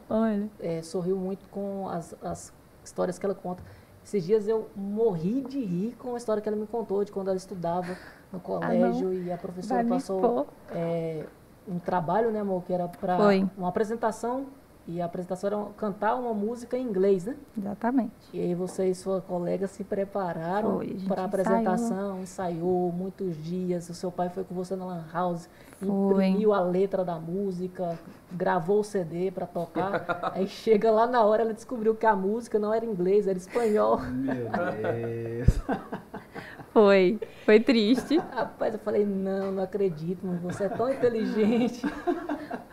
[0.60, 2.52] é, sorrio muito com as, as
[2.84, 3.64] histórias que ela conta.
[4.04, 7.26] Esses dias eu morri de rir com a história que ela me contou de quando
[7.26, 7.96] ela estudava
[8.32, 11.26] no ah, colégio ah, e a professora Vai passou é,
[11.66, 13.18] um trabalho, né, amor, que era para
[13.58, 14.46] uma apresentação
[14.86, 17.36] e a apresentação era cantar uma música em inglês, né?
[17.56, 18.12] Exatamente.
[18.32, 22.88] E aí você e sua colega se prepararam para a apresentação, ensaiou.
[22.88, 22.92] ensaiou.
[22.92, 23.88] muitos dias.
[23.88, 25.48] O seu pai foi com você na Lan House,
[25.78, 26.26] foi.
[26.26, 27.98] imprimiu a letra da música,
[28.30, 30.04] gravou o CD para tocar.
[30.34, 34.00] aí chega lá na hora, ela descobriu que a música não era inglês, era espanhol.
[34.00, 35.60] Meu Deus.
[36.74, 38.16] Foi, foi triste.
[38.18, 41.82] Rapaz, eu falei, não, não acredito, mas você é tão inteligente.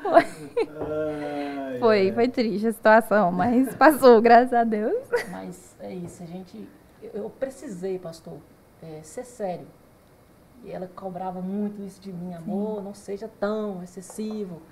[0.02, 0.23] Foi.
[0.23, 5.07] Ai, foi, foi triste a situação, mas passou, graças a Deus.
[5.30, 6.68] Mas é isso, a gente.
[7.14, 8.40] Eu precisei, pastor,
[8.82, 9.68] é, ser sério.
[10.64, 12.84] E ela cobrava muito isso de mim, amor, Sim.
[12.84, 14.64] não seja tão excessivo.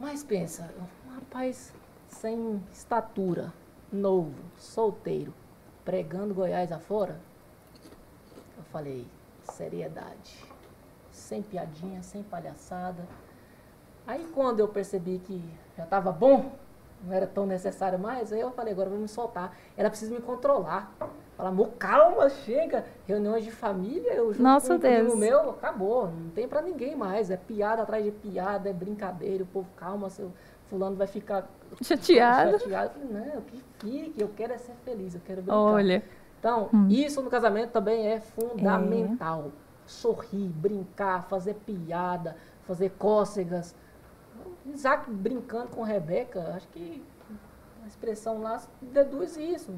[0.00, 1.72] Mas pensa, um rapaz
[2.08, 3.52] sem estatura,
[3.92, 5.32] novo, solteiro,
[5.84, 7.29] pregando Goiás afora,
[8.70, 9.06] falei,
[9.42, 10.44] seriedade.
[11.10, 13.02] Sem piadinha, sem palhaçada.
[14.06, 15.42] Aí quando eu percebi que
[15.76, 16.52] já estava bom,
[17.04, 19.56] não era tão necessário mais, aí eu falei, agora eu vou me soltar.
[19.76, 20.92] Era preciso me controlar.
[21.36, 22.84] Falar, amor, calma, chega.
[23.06, 25.14] Reuniões de família, eu junto Nossa, com um Deus.
[25.18, 26.08] meu, acabou.
[26.08, 27.30] Não tem pra ninguém mais.
[27.30, 29.42] É piada atrás de piada, é brincadeira.
[29.44, 30.30] O povo, calma, seu
[30.66, 31.48] fulano vai ficar
[31.82, 32.58] Chateado.
[32.58, 32.92] chateado.
[33.00, 35.56] Eu falei, não, que fique, eu quero é ser feliz, eu quero brincar.
[35.58, 36.02] Olha.
[36.40, 36.88] Então, Hum.
[36.88, 39.52] isso no casamento também é fundamental.
[39.86, 42.34] Sorrir, brincar, fazer piada,
[42.66, 43.74] fazer cócegas.
[44.66, 47.02] Isaac brincando com Rebeca, acho que
[47.84, 49.70] a expressão lá deduz isso.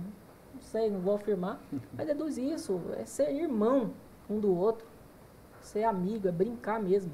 [0.54, 1.58] Não sei, não vou afirmar,
[1.96, 2.80] mas deduz isso.
[2.96, 3.90] É ser irmão
[4.30, 4.86] um do outro,
[5.60, 7.10] ser amigo, é brincar mesmo.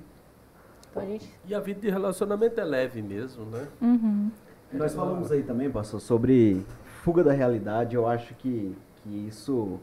[0.91, 1.33] Então a gente.
[1.47, 3.66] E a vida de relacionamento é leve mesmo, né?
[3.81, 4.31] Uhum.
[4.73, 6.65] Nós falamos aí também, pastor, sobre
[7.03, 7.95] fuga da realidade.
[7.97, 9.79] Eu acho que, que isso,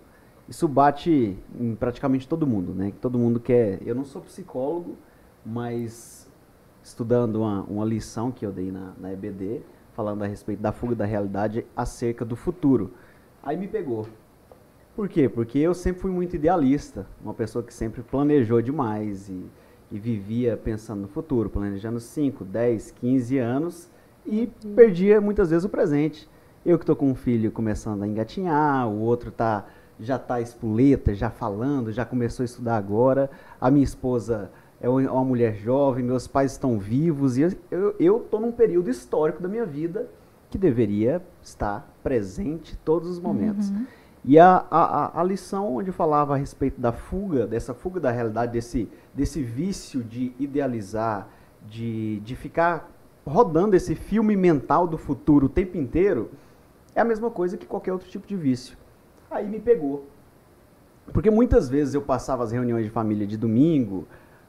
[0.48, 2.92] isso bate em praticamente todo mundo, né?
[2.92, 3.80] Que todo mundo quer.
[3.86, 4.96] Eu não sou psicólogo,
[5.46, 6.30] mas
[6.84, 9.62] estudando uma, uma lição que eu dei na, na EBD,
[9.94, 12.92] falando a respeito da fuga da realidade acerca do futuro.
[13.42, 14.08] Aí me pegou.
[14.96, 15.28] Por quê?
[15.28, 19.46] Porque eu sempre fui muito idealista, uma pessoa que sempre planejou demais e,
[19.92, 23.90] e vivia pensando no futuro, planejando 5, 10, 15 anos
[24.26, 26.30] e perdia muitas vezes o presente.
[26.66, 29.66] Eu que estou com um filho começando a engatinhar, o outro tá,
[30.00, 33.30] já está espoleta, já falando, já começou a estudar agora,
[33.62, 34.50] a minha esposa
[34.82, 37.56] é uma uma mulher jovem, meus pais estão vivos e
[38.00, 40.08] eu estou num período histórico da minha vida
[40.50, 43.70] que deveria estar presente todos os momentos.
[43.70, 43.86] Uhum.
[44.28, 48.10] E a, a, a- a lição onde falava a respeito da fuga, dessa fuga da
[48.10, 51.28] realidade, desse, desse vício de idealizar,
[51.70, 52.90] de, de ficar
[53.26, 56.32] rodando esse filme mental do futuro o tempo inteiro,
[56.96, 58.78] é a mesma coisa que qualquer outro tipo de vício.
[59.30, 60.08] Aí me pegou.
[61.12, 64.08] Porque muitas vezes eu passava as reuniões de família de domingo,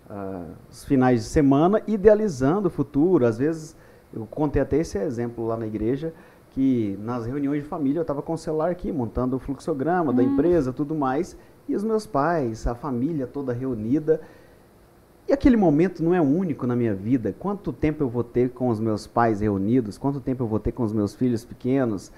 [0.08, 3.26] ah, os finais de semana, idealizando o futuro.
[3.26, 3.76] Às vezes,
[4.14, 6.14] eu contei até esse exemplo lá na igreja,
[6.50, 10.22] que nas reuniões de família eu estava com o celular aqui, montando o fluxograma da
[10.22, 11.36] empresa, tudo mais,
[11.68, 14.20] e os meus pais, a família toda reunida.
[15.28, 17.34] E aquele momento não é único na minha vida.
[17.36, 19.98] Quanto tempo eu vou ter com os meus pais reunidos?
[19.98, 22.12] Quanto tempo eu vou ter com os meus filhos pequenos?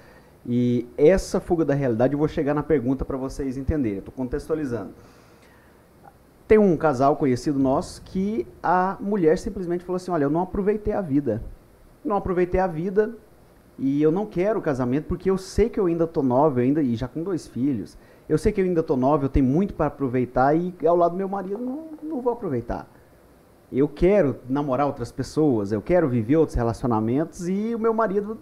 [0.45, 3.99] E essa fuga da realidade, eu vou chegar na pergunta para vocês entenderem.
[3.99, 4.91] Estou contextualizando.
[6.47, 10.93] Tem um casal conhecido nosso que a mulher simplesmente falou assim: Olha, eu não aproveitei
[10.93, 11.43] a vida.
[12.03, 13.13] Não aproveitei a vida
[13.77, 16.95] e eu não quero casamento porque eu sei que eu ainda estou nova, ainda, e
[16.95, 17.97] já com dois filhos.
[18.27, 21.11] Eu sei que eu ainda estou nova, eu tenho muito para aproveitar e ao lado
[21.11, 22.87] do meu marido não, não vou aproveitar.
[23.71, 28.37] Eu quero namorar outras pessoas, eu quero viver outros relacionamentos e o meu marido,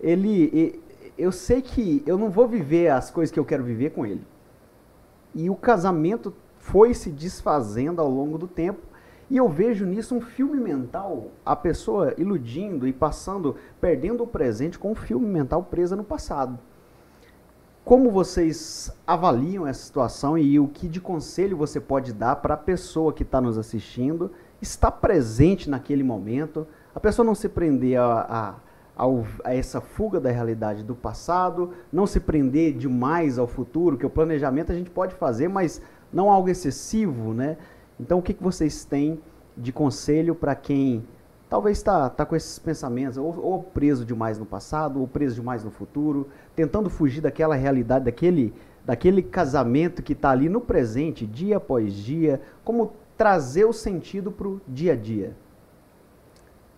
[0.00, 0.82] ele,
[1.18, 4.26] eu sei que eu não vou viver as coisas que eu quero viver com ele.
[5.34, 8.80] E o casamento foi se desfazendo ao longo do tempo.
[9.28, 14.78] E eu vejo nisso um filme mental, a pessoa iludindo e passando, perdendo o presente
[14.78, 16.58] com um filme mental presa no passado.
[17.84, 22.58] Como vocês avaliam essa situação e o que de conselho você pode dar para a
[22.58, 28.26] pessoa que está nos assistindo, estar presente naquele momento, a pessoa não se prender a,
[28.28, 28.54] a,
[28.96, 34.06] ao- a essa fuga da realidade do passado, não se prender demais ao futuro, que
[34.06, 35.82] o planejamento a gente pode fazer, mas
[36.12, 37.58] não algo excessivo, né?
[38.00, 39.20] Então, o que, que vocês têm
[39.56, 41.04] de conselho para quem
[41.48, 45.62] talvez está tá com esses pensamentos, ou, ou preso demais no passado, ou preso demais
[45.64, 48.52] no futuro, tentando fugir daquela realidade, daquele,
[48.84, 54.48] daquele casamento que está ali no presente, dia após dia, como trazer o sentido para
[54.48, 55.34] o dia a dia?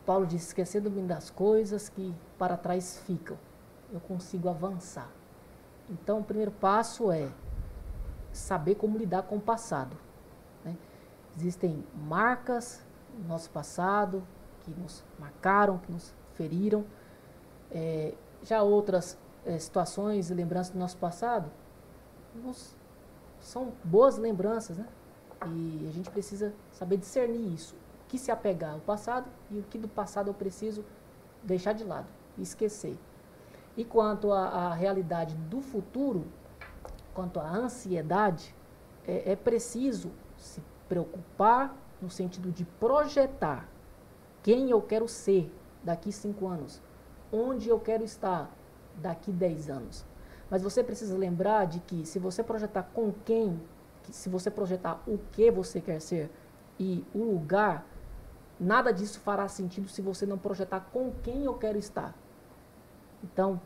[0.09, 3.37] Paulo diz: esquecendo-me das coisas que para trás ficam,
[3.93, 5.11] eu consigo avançar.
[5.91, 7.29] Então, o primeiro passo é
[8.33, 9.95] saber como lidar com o passado.
[10.65, 10.75] né?
[11.37, 12.83] Existem marcas
[13.19, 14.23] no nosso passado
[14.61, 16.87] que nos marcaram, que nos feriram.
[17.71, 21.51] É, já outras é, situações e lembranças do nosso passado
[22.35, 22.75] nos-
[23.41, 24.87] são boas lembranças, né?
[25.47, 27.75] E a gente precisa saber discernir isso.
[28.09, 30.85] Que se apegar ao passado e o que do passado eu preciso
[31.43, 32.07] deixar de lado,
[32.39, 32.97] esquecer.
[33.77, 36.25] E quanto à, à realidade do futuro,
[37.15, 38.55] quanto à ansiedade,
[39.07, 43.69] é, é preciso se preocupar no sentido de projetar
[44.43, 45.53] quem eu quero ser
[45.83, 46.81] daqui cinco anos,
[47.33, 48.51] onde eu quero estar
[48.97, 50.05] daqui dez anos.
[50.51, 53.61] Mas você precisa lembrar de que se você projetar com quem,
[54.03, 56.31] que se você projetar o que você quer ser
[56.79, 57.85] e o lugar,
[58.59, 62.15] nada disso fará sentido se você não projetar com quem eu quero estar.
[63.23, 63.61] Então,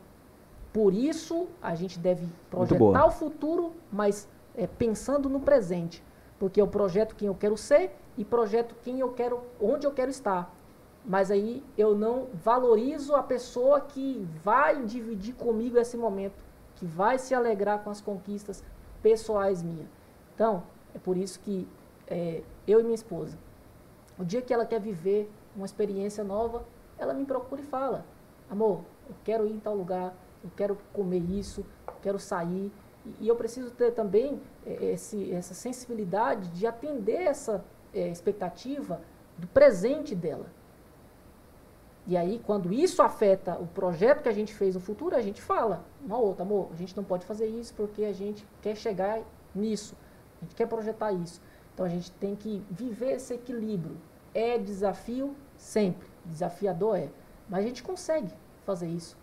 [0.72, 6.02] por isso a gente deve projetar o futuro, mas é, pensando no presente,
[6.38, 10.10] porque eu projeto quem eu quero ser e projeto quem eu quero, onde eu quero
[10.10, 10.50] estar.
[11.04, 16.44] mas aí eu não valorizo a pessoa que vai dividir comigo esse momento,
[16.76, 18.62] que vai se alegrar com as conquistas
[19.02, 19.88] pessoais minhas.
[20.34, 20.62] Então,
[20.94, 21.68] é por isso que
[22.06, 23.36] é, eu e minha esposa,
[24.22, 26.64] o dia que ela quer viver uma experiência nova,
[26.96, 28.06] ela me procura e fala:
[28.48, 32.70] Amor, eu quero ir em tal lugar, eu quero comer isso, eu quero sair.
[33.20, 39.00] E, eu preciso ter também é, esse, essa sensibilidade de atender essa é, expectativa
[39.36, 40.46] do presente dela.
[42.06, 45.42] E aí, quando isso afeta o projeto que a gente fez no futuro, a gente
[45.42, 49.20] fala, uma outra, amor, a gente não pode fazer isso porque a gente quer chegar
[49.52, 49.96] nisso,
[50.40, 51.40] a gente quer projetar isso.
[51.74, 53.96] Então a gente tem que viver esse equilíbrio.
[54.34, 57.10] É desafio sempre, desafiador é,
[57.48, 58.32] mas a gente consegue
[58.64, 59.16] fazer isso.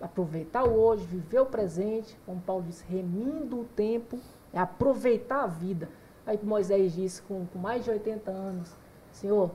[0.00, 4.18] Aproveitar o hoje, viver o presente, como Paulo disse, remindo o tempo,
[4.52, 5.88] é aproveitar a vida.
[6.24, 8.76] Aí Moisés disse, com, com mais de 80 anos,
[9.10, 9.50] Senhor,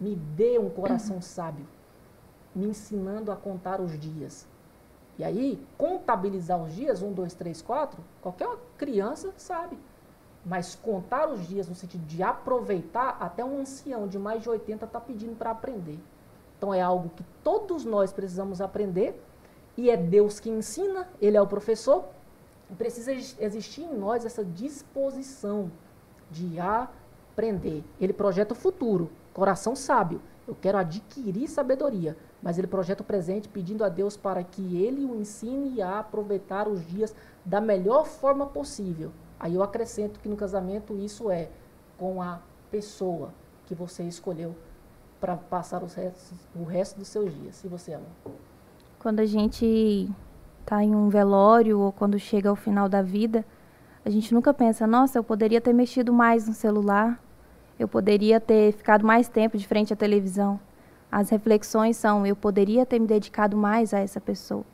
[0.00, 1.66] me dê um coração sábio,
[2.54, 4.46] me ensinando a contar os dias.
[5.16, 9.78] E aí, contabilizar os dias, um, dois, três, quatro, qualquer criança sabe.
[10.44, 14.84] Mas contar os dias no sentido de aproveitar, até um ancião de mais de 80
[14.84, 15.98] está pedindo para aprender.
[16.58, 19.22] Então é algo que todos nós precisamos aprender,
[19.76, 22.04] e é Deus que ensina, Ele é o professor,
[22.76, 25.70] precisa existir em nós essa disposição
[26.30, 27.84] de aprender.
[28.00, 30.20] Ele projeta o futuro, coração sábio.
[30.46, 35.04] Eu quero adquirir sabedoria, mas ele projeta o presente pedindo a Deus para que ele
[35.04, 37.14] o ensine a aproveitar os dias
[37.44, 39.10] da melhor forma possível.
[39.44, 41.50] Aí eu acrescento que no casamento isso é
[41.98, 42.40] com a
[42.70, 43.28] pessoa
[43.66, 44.56] que você escolheu
[45.20, 47.62] para passar os restos, o resto dos seus dias.
[47.62, 48.06] E você, ama?
[48.98, 50.10] Quando a gente
[50.62, 53.44] está em um velório ou quando chega ao final da vida,
[54.02, 57.22] a gente nunca pensa, nossa, eu poderia ter mexido mais no celular,
[57.78, 60.58] eu poderia ter ficado mais tempo de frente à televisão.
[61.12, 64.64] As reflexões são, eu poderia ter me dedicado mais a essa pessoa.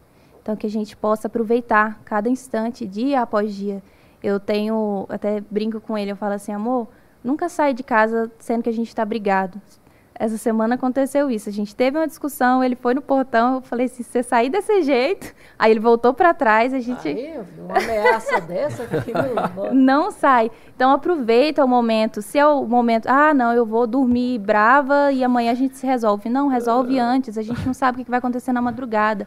[0.41, 3.83] Então, que a gente possa aproveitar cada instante, dia após dia.
[4.23, 6.89] Eu tenho, até brinco com ele, eu falo assim, amor,
[7.25, 9.61] nunca sai de casa sendo que a gente está brigado.
[10.21, 11.49] Essa semana aconteceu isso.
[11.49, 14.51] A gente teve uma discussão, ele foi no portão, eu falei assim, se você sair
[14.51, 19.73] desse jeito, aí ele voltou para trás, a gente Aí, uma ameaça dessa que não,
[19.73, 20.51] não sai.
[20.77, 22.21] Então aproveita o momento.
[22.21, 25.87] Se é o momento, ah, não, eu vou dormir brava e amanhã a gente se
[25.87, 26.29] resolve.
[26.29, 27.39] Não, resolve antes.
[27.39, 29.27] A gente não sabe o que vai acontecer na madrugada.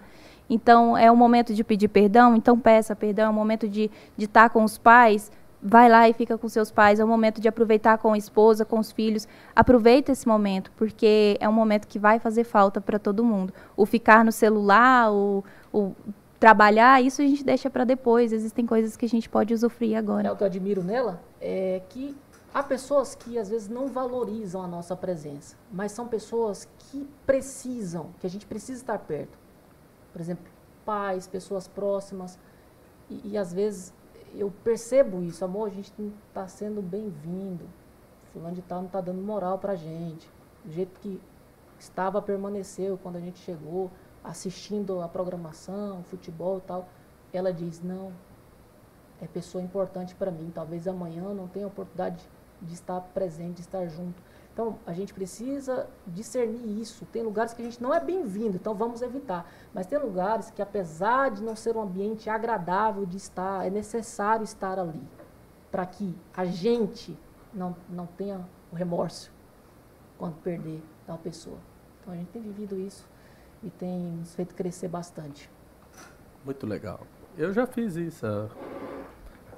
[0.50, 4.50] Então é o momento de pedir perdão, então peça perdão, é o momento de estar
[4.50, 5.32] com os pais
[5.64, 8.66] vai lá e fica com seus pais, é o momento de aproveitar com a esposa,
[8.66, 9.28] com os filhos.
[9.56, 13.54] Aproveita esse momento, porque é um momento que vai fazer falta para todo mundo.
[13.78, 15.94] O ficar no celular, o, o
[16.40, 18.34] trabalhar, isso a gente deixa para depois.
[18.34, 20.28] Existem coisas que a gente pode usufruir agora.
[20.28, 22.16] É o que eu admiro nela, é que
[22.54, 28.10] há pessoas que às vezes não valorizam a nossa presença, mas são pessoas que precisam,
[28.20, 29.43] que a gente precisa estar perto.
[30.14, 30.46] Por exemplo,
[30.86, 32.40] pais, pessoas próximas,
[33.10, 33.94] e, e às vezes
[34.34, 37.66] eu percebo isso, amor, a gente não está sendo bem-vindo.
[38.32, 40.30] Fulano de tal não está dando moral para a gente.
[40.64, 41.22] Do jeito que
[41.78, 43.92] estava, permaneceu quando a gente chegou,
[44.24, 46.88] assistindo a programação, futebol e tal.
[47.32, 48.12] Ela diz, não,
[49.22, 50.52] é pessoa importante para mim.
[50.54, 52.28] Talvez amanhã não tenha oportunidade
[52.62, 54.22] de estar presente, de estar junto.
[54.54, 57.08] Então, a gente precisa discernir isso.
[57.12, 59.52] Tem lugares que a gente não é bem-vindo, então vamos evitar.
[59.74, 64.44] Mas tem lugares que, apesar de não ser um ambiente agradável de estar, é necessário
[64.44, 65.02] estar ali.
[65.72, 67.18] Para que a gente
[67.52, 69.32] não, não tenha o remorso
[70.20, 71.58] quando perder tal pessoa.
[72.02, 73.10] Então, a gente tem vivido isso
[73.64, 75.50] e tem nos feito crescer bastante.
[76.46, 77.08] Muito legal.
[77.36, 78.26] Eu já fiz isso.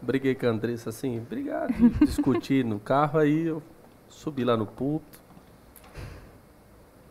[0.01, 3.61] Briguei com a Andressa assim, obrigado, discutir no carro, aí eu
[4.09, 5.19] subi lá no púlpito.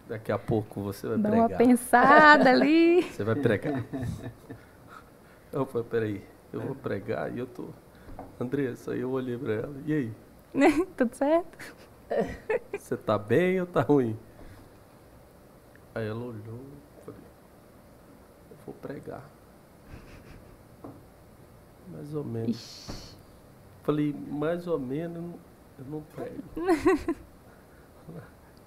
[0.09, 1.49] Daqui a pouco você vai Dá pregar.
[1.49, 3.03] uma pensada ali.
[3.11, 3.83] Você vai pregar.
[5.51, 7.69] Eu falei, peraí, eu vou pregar e eu tô.
[8.39, 9.75] Andressa, aí eu olhei pra ela.
[9.87, 10.12] E aí?
[10.97, 11.75] Tudo certo?
[12.79, 14.15] Você tá bem ou tá ruim?
[15.95, 16.61] Aí ela olhou
[17.01, 17.21] e falei,
[18.51, 19.25] eu vou pregar.
[21.89, 23.16] Mais ou menos.
[23.83, 25.35] Falei, mais ou menos
[25.79, 26.43] eu não prego.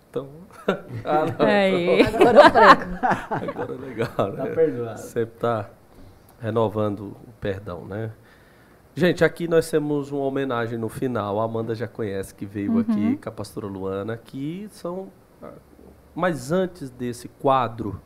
[0.09, 0.29] Então.
[1.03, 2.01] ah, não, Aí.
[2.01, 3.51] Agora eu prego.
[3.51, 4.45] Agora é legal, né?
[4.45, 4.99] Tá perdoado.
[4.99, 5.69] Sempre tá
[6.39, 8.11] renovando o perdão, né?
[8.95, 11.39] Gente, aqui nós temos uma homenagem no final.
[11.39, 15.11] A Amanda já conhece que veio aqui com a pastora Luana, que são.
[16.15, 18.01] Mas antes desse quadro,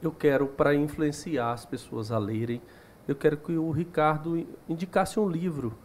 [0.00, 2.62] eu quero, para influenciar as pessoas a lerem,
[3.08, 5.76] eu quero que o Ricardo indicasse um livro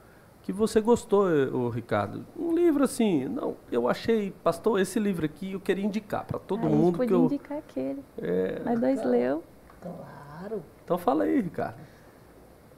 [0.51, 2.25] que que você gostou, eh, ô Ricardo.
[2.37, 6.65] Um livro assim, não, eu achei, pastor, esse livro aqui eu queria indicar para todo
[6.65, 8.03] a gente mundo que podia eu indicar aquele.
[8.17, 9.43] é, Nós dois leu.
[9.81, 10.61] Claro.
[10.83, 11.75] Então fala aí, Ricardo.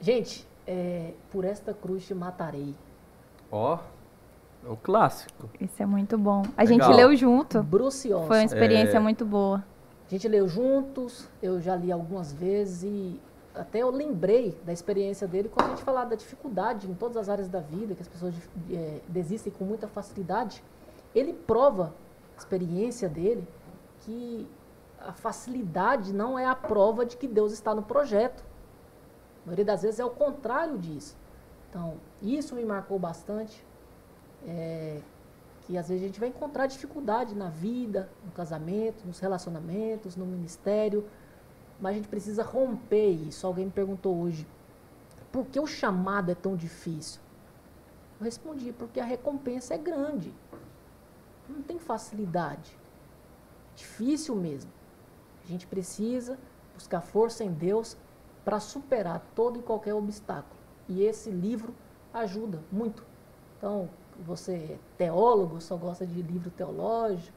[0.00, 2.74] Gente, é, por esta cruz te matarei.
[3.50, 3.78] Ó,
[4.66, 5.48] é um clássico.
[5.60, 6.42] Esse é muito bom.
[6.56, 6.66] A Legal.
[6.88, 7.62] gente leu junto.
[7.62, 8.26] Bruce Olson.
[8.26, 9.00] Foi uma experiência É.
[9.00, 9.64] muito boa.
[10.06, 13.20] A gente leu juntos, eu já li algumas vezes e
[13.54, 17.28] até eu lembrei da experiência dele quando a gente falava da dificuldade em todas as
[17.28, 18.34] áreas da vida, que as pessoas
[18.70, 20.62] eh, desistem com muita facilidade.
[21.14, 21.94] Ele prova,
[22.34, 23.46] a experiência dele,
[24.00, 24.48] que
[24.98, 28.44] a facilidade não é a prova de que Deus está no projeto.
[29.42, 31.16] A maioria das vezes é o contrário disso.
[31.70, 33.64] Então, isso me marcou bastante.
[34.46, 35.00] eh,
[35.66, 40.26] que às vezes a gente vai encontrar dificuldade na vida, no casamento, nos relacionamentos, no
[40.26, 41.06] ministério,
[41.80, 43.46] mas a gente precisa romper isso.
[43.46, 44.46] Alguém me perguntou hoje,
[45.32, 47.20] por que o chamado é tão difícil?
[48.20, 50.32] Eu respondi, porque a recompensa é grande.
[51.48, 52.78] Não tem facilidade.
[53.74, 54.70] Difícil mesmo.
[55.44, 56.38] A gente precisa
[56.74, 57.96] buscar força em Deus
[58.44, 60.60] para superar todo e qualquer obstáculo.
[60.88, 61.74] E esse livro
[62.12, 63.04] ajuda muito.
[63.58, 63.88] Então,
[64.18, 67.36] você é teólogo, só gosta de livro teológico,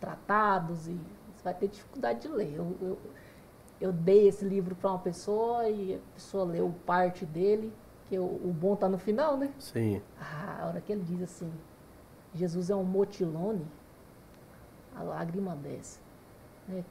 [0.00, 0.92] tratados, e
[1.34, 2.54] você vai ter dificuldade de ler.
[2.54, 2.98] Eu, eu,
[3.82, 7.72] eu dei esse livro para uma pessoa e a pessoa leu parte dele,
[8.08, 9.50] que o, o bom está no final, né?
[9.58, 10.00] Sim.
[10.20, 11.50] Ah, a hora que ele diz assim,
[12.34, 13.66] Jesus é um motilone,
[14.94, 15.98] a lágrima desce.
[16.68, 16.84] né?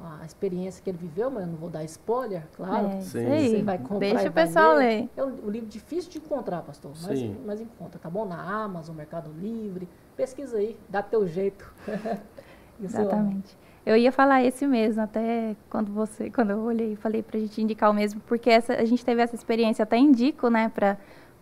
[0.00, 2.86] A experiência que ele viveu, mas eu não vou dar spoiler, claro.
[2.86, 3.26] é, isso Sim.
[3.50, 4.78] Você vai comprar Deixa e o pessoal ler.
[5.02, 5.10] ler.
[5.16, 7.36] É um, um livro difícil de encontrar, pastor, mas, Sim.
[7.44, 8.24] mas encontra, tá bom?
[8.24, 9.88] Na Amazon, Mercado Livre.
[10.16, 11.74] Pesquisa aí, dá teu jeito.
[12.80, 13.56] Exatamente.
[13.88, 17.90] Eu ia falar esse mesmo, até quando você, quando eu olhei, falei pra gente indicar
[17.90, 20.98] o mesmo, porque essa, a gente teve essa experiência, até indico, né, para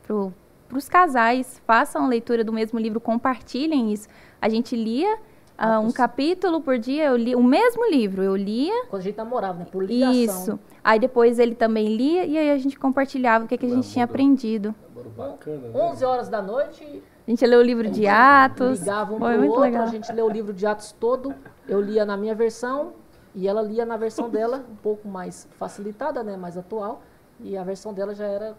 [0.06, 0.32] pro,
[0.72, 4.06] os casais, façam leitura do mesmo livro, compartilhem isso.
[4.40, 5.18] A gente lia
[5.58, 9.16] ah, um capítulo por dia, eu li o mesmo livro, eu lia Quando a gente
[9.16, 9.66] namorava, né?
[9.68, 10.12] Por ligação.
[10.14, 10.60] isso.
[10.84, 13.90] Aí depois ele também lia e aí a gente compartilhava o que, que a gente
[13.90, 14.72] tinha aprendido.
[15.16, 15.70] Bacana, né?
[15.74, 18.80] 11 horas da noite, A gente leu o livro de Atos.
[18.80, 19.82] ligava um Foi pro muito outro, legal.
[19.82, 21.34] a gente leu o livro de Atos todo,
[21.68, 22.92] eu lia na minha versão
[23.34, 27.02] e ela lia na versão dela, um pouco mais facilitada, né, mais atual,
[27.40, 28.54] e a versão dela já era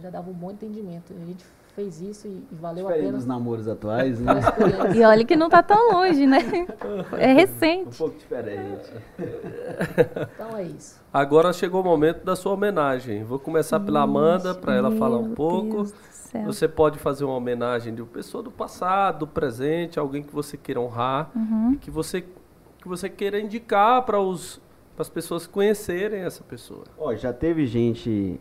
[0.00, 1.12] já dava um bom entendimento.
[1.12, 1.44] A gente
[1.74, 3.18] fez isso e, e valeu a Diferente pena.
[3.18, 4.40] dos namoros atuais, né?
[4.94, 6.38] E olha que não tá tão longe, né?
[7.18, 7.98] É Um recente.
[7.98, 8.90] pouco diferente.
[10.34, 11.00] Então é isso.
[11.12, 13.22] Agora chegou o momento da sua homenagem.
[13.24, 15.76] Vou começar pela Amanda para ela falar um pouco.
[15.84, 15.94] Deus
[16.32, 16.44] céu.
[16.46, 20.56] Você pode fazer uma homenagem de uma pessoa do passado, do presente, alguém que você
[20.56, 21.76] queira honrar, Uhum.
[21.80, 22.22] que você
[22.78, 24.60] que você queira indicar para os
[24.94, 26.84] para as pessoas conhecerem essa pessoa.
[26.98, 28.38] Ó, já teve gente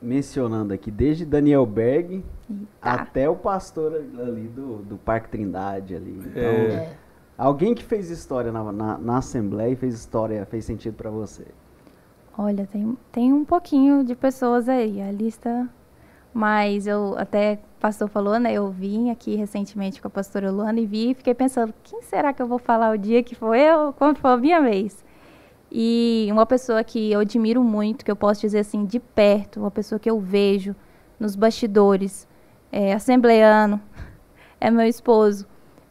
[0.00, 2.66] mencionando aqui, desde Daniel Berg Eita.
[2.82, 6.20] até o pastor ali do, do Parque Trindade ali.
[6.24, 6.66] Então, É.
[6.74, 6.96] É.
[7.36, 11.46] alguém que fez história na, na, na Assembleia e fez história, fez sentido pra você.
[12.38, 15.66] Olha, tem, tem um pouquinho de pessoas aí, a lista.
[16.36, 18.52] Mas eu até o pastor falou, né?
[18.52, 22.30] Eu vim aqui recentemente com a pastora Luana e vi e fiquei pensando, quem será
[22.30, 25.02] que eu vou falar o dia que foi eu, quando for a minha vez?
[25.72, 29.70] E uma pessoa que eu admiro muito, que eu posso dizer assim, de perto, uma
[29.70, 30.76] pessoa que eu vejo
[31.18, 32.28] nos bastidores,
[32.70, 32.92] é
[34.60, 35.46] é meu esposo.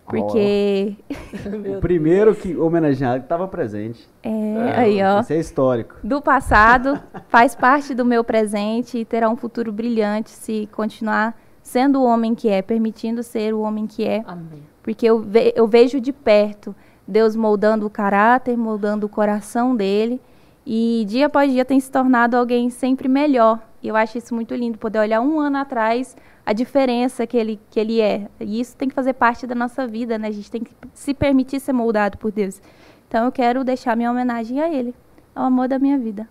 [0.07, 0.95] Porque
[1.77, 4.07] O primeiro que homenageado que estava presente.
[4.23, 5.19] é, aí, ó.
[5.21, 5.95] Isso é histórico.
[6.03, 11.99] do passado, faz parte do meu presente e terá um futuro brilhante se continuar sendo
[12.01, 14.61] o homem que é, permitindo ser o homem que é, Amém.
[14.83, 16.75] porque eu, ve- eu vejo de perto
[17.07, 20.21] Deus moldando o caráter, moldando o coração dele,
[20.65, 23.59] e dia após dia tem se tornado alguém sempre melhor.
[23.85, 27.59] E eu acho isso muito lindo, poder olhar um ano atrás a diferença que ele,
[27.69, 28.27] que ele é.
[28.39, 30.27] E isso tem que fazer parte da nossa vida, né?
[30.27, 32.59] A gente tem que se permitir ser moldado por Deus.
[33.07, 34.95] Então eu quero deixar minha homenagem a ele,
[35.35, 36.27] ao amor da minha vida.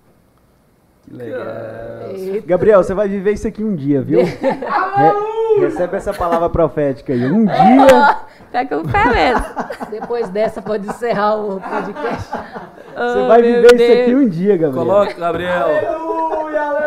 [1.03, 1.41] Que legal.
[2.15, 2.47] Eita.
[2.47, 4.21] Gabriel, você vai viver isso aqui um dia, viu?
[4.25, 7.31] Re- recebe essa palavra profética aí.
[7.31, 8.17] Um dia
[8.51, 9.45] Pega o pé mesmo.
[9.91, 12.31] Depois dessa pode encerrar o podcast.
[12.97, 14.85] você vai viver isso aqui um dia, Gabriel.
[14.87, 15.67] Coloca, Gabriel.
[15.67, 16.84] Aleluia, aleluia.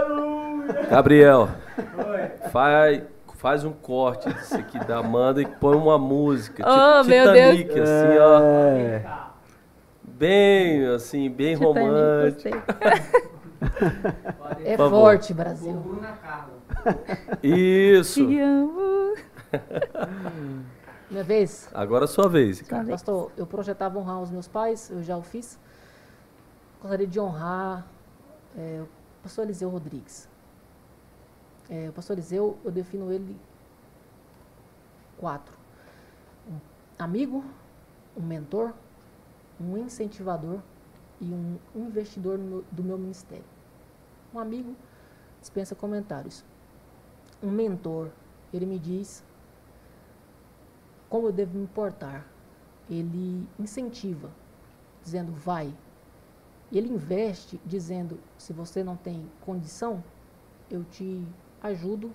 [0.90, 1.50] Gabriel,
[2.52, 3.04] faz,
[3.36, 6.64] faz um corte disso aqui da Amanda e põe uma música.
[6.66, 7.58] Oh, tipo meu Deus.
[7.58, 8.40] Titanic, assim, ó.
[8.42, 9.06] É.
[10.04, 12.58] Bem, assim, bem Titanic, romântico.
[14.64, 16.02] É forte, Brasil.
[17.44, 18.26] Isso.
[18.26, 19.16] Te amo.
[21.10, 21.70] Minha vez.
[21.74, 22.58] Agora é a sua vez.
[22.60, 22.90] Sua vez.
[22.90, 25.58] Pastor, eu projetava honrar os meus pais, eu já o fiz.
[26.82, 27.86] Gostaria de honrar
[28.58, 28.88] é, o
[29.24, 30.28] pastor Eliseu Rodrigues.
[31.70, 33.36] É, o pastor Eliseu, eu defino ele
[35.18, 35.54] quatro.
[36.50, 36.60] Um
[36.98, 37.44] amigo,
[38.16, 38.74] um mentor,
[39.60, 40.60] um incentivador
[41.20, 43.46] e um investidor meu, do meu ministério.
[44.34, 44.76] Um amigo
[45.42, 46.46] dispensa comentários.
[47.42, 48.10] Um mentor,
[48.54, 49.24] ele me diz
[51.10, 52.26] como eu devo me portar.
[52.90, 54.32] Ele incentiva,
[55.04, 55.74] dizendo vai.
[56.72, 60.04] Ele investe, dizendo se você não tem condição,
[60.70, 61.26] eu te
[61.62, 62.12] ajudo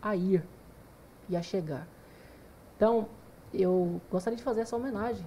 [0.00, 0.44] a ir
[1.28, 1.86] e a chegar.
[2.76, 3.08] Então,
[3.52, 5.26] eu gostaria de fazer essa homenagem.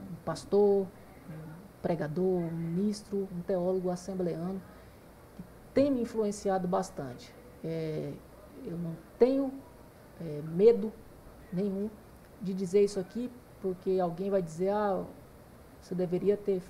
[0.00, 0.86] Um pastor,
[1.28, 4.60] um pregador, um ministro, um teólogo assembleano,
[5.36, 5.42] que
[5.74, 7.34] tem me influenciado bastante.
[7.64, 8.12] É,
[8.64, 9.52] eu não tenho
[10.20, 10.92] é, medo
[11.52, 11.88] nenhum
[12.40, 15.04] de dizer isso aqui, porque alguém vai dizer, ah,
[15.80, 16.62] você deveria ter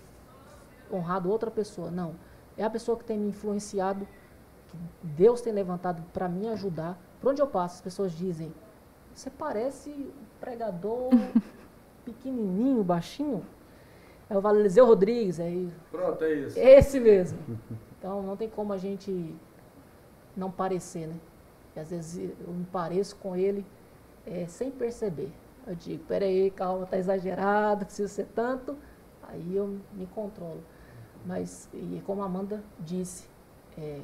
[0.93, 1.91] honrado outra pessoa.
[1.91, 2.15] Não.
[2.57, 4.07] É a pessoa que tem me influenciado,
[4.73, 6.99] que Deus tem levantado para me ajudar.
[7.21, 8.53] Por onde eu passo, as pessoas dizem,
[9.15, 11.11] você parece um pregador
[12.05, 13.45] pequenininho, baixinho.
[14.31, 15.51] É o Valerizeu Rodrigues, é
[15.91, 16.59] Pronto, é isso.
[16.59, 17.39] esse mesmo.
[17.99, 19.35] Então não tem como a gente
[20.35, 21.17] não parecer, né?
[21.77, 23.65] E às vezes eu me pareço com ele
[24.27, 25.31] é, sem perceber.
[25.67, 28.77] Eu digo, peraí, calma, tá exagerado, precisa ser tanto.
[29.23, 30.63] Aí eu me controlo.
[31.25, 33.29] Mas, e como a Amanda disse,
[33.79, 34.01] é,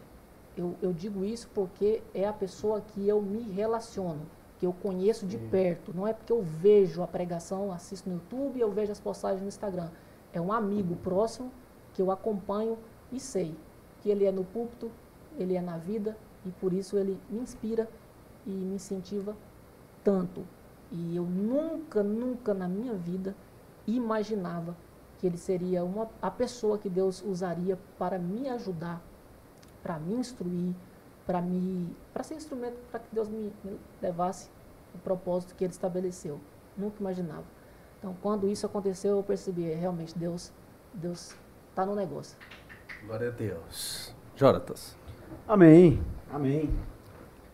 [0.59, 4.23] eu, eu digo isso porque é a pessoa que eu me relaciono,
[4.59, 5.95] que eu conheço de perto.
[5.95, 9.47] Não é porque eu vejo a pregação, assisto no YouTube, eu vejo as postagens no
[9.47, 9.89] Instagram.
[10.33, 11.53] É um amigo próximo
[11.95, 12.77] que eu acompanho
[13.13, 13.55] e sei
[14.01, 14.91] que ele é no púlpito,
[15.39, 17.89] ele é na vida e por isso ele me inspira
[18.45, 19.37] e me incentiva
[20.03, 20.45] tanto.
[20.91, 23.37] E eu nunca, nunca na minha vida
[23.87, 24.77] imaginava
[25.19, 29.03] que ele seria uma, a pessoa que Deus usaria para me ajudar,
[29.89, 30.75] para me instruir,
[31.27, 34.51] para me para ser instrumento para que Deus me, me levasse
[34.95, 36.39] o propósito que ele estabeleceu.
[36.77, 37.45] Nunca imaginava.
[37.99, 40.53] Então, quando isso aconteceu, eu percebi, é, realmente Deus
[40.93, 41.35] Deus
[41.71, 42.37] está no negócio.
[43.07, 44.15] Glória a Deus.
[44.37, 44.95] Jonatas.
[45.49, 46.03] Amém.
[46.31, 46.69] Amém.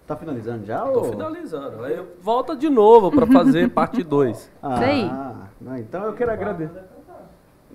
[0.04, 0.80] Tá finalizando já?
[0.82, 1.84] Tô ou- finalizando.
[1.84, 4.50] Aí volta de novo para fazer parte 2.
[4.60, 5.08] Ah, aí.
[5.60, 6.82] não, então eu quero agradecer.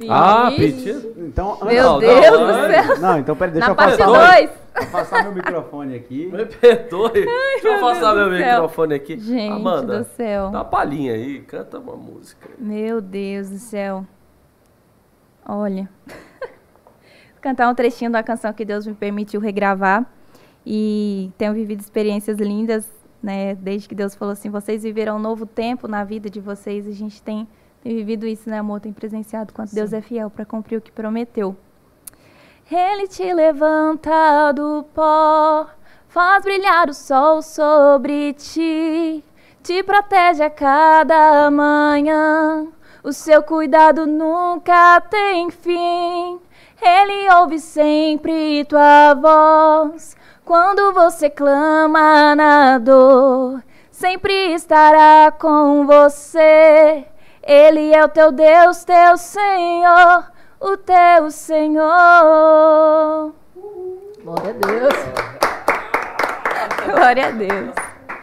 [0.07, 1.13] Ah, pedido.
[1.17, 2.69] Então, Meu Não, Deus não, do não.
[2.69, 2.99] céu.
[2.99, 4.49] Não, então peraí, deixa Na eu parte afastar, 2.
[4.75, 6.25] afastar meu microfone aqui.
[6.31, 7.11] Me perdoe.
[7.11, 8.53] Deixa eu afastar meu céu.
[8.53, 9.19] microfone aqui.
[9.19, 10.49] Gente Amanda, do céu.
[10.51, 12.49] dá uma palhinha aí, canta uma música.
[12.57, 14.05] Meu Deus do céu.
[15.45, 15.89] Olha.
[17.41, 20.05] Cantar um trechinho da canção que Deus me permitiu regravar.
[20.65, 22.85] E tenho vivido experiências lindas,
[23.23, 23.55] né?
[23.55, 26.85] Desde que Deus falou assim: vocês viverão um novo tempo na vida de vocês.
[26.85, 27.47] A gente tem,
[27.81, 28.81] tem vivido isso, né, amor?
[28.81, 31.55] Tem presenciado quanto Deus é fiel para cumprir o que prometeu.
[32.69, 35.67] Ele te levanta do pó,
[36.07, 39.23] faz brilhar o sol sobre ti,
[39.63, 42.67] te protege a cada manhã.
[43.01, 46.39] O seu cuidado nunca tem fim.
[46.81, 50.15] Ele ouve sempre tua voz.
[50.45, 57.08] Quando você clama na dor, sempre estará com você.
[57.51, 61.81] Ele é o teu Deus, teu Senhor, o teu Senhor.
[64.23, 64.93] Glória a Deus.
[66.85, 67.73] Glória a Deus.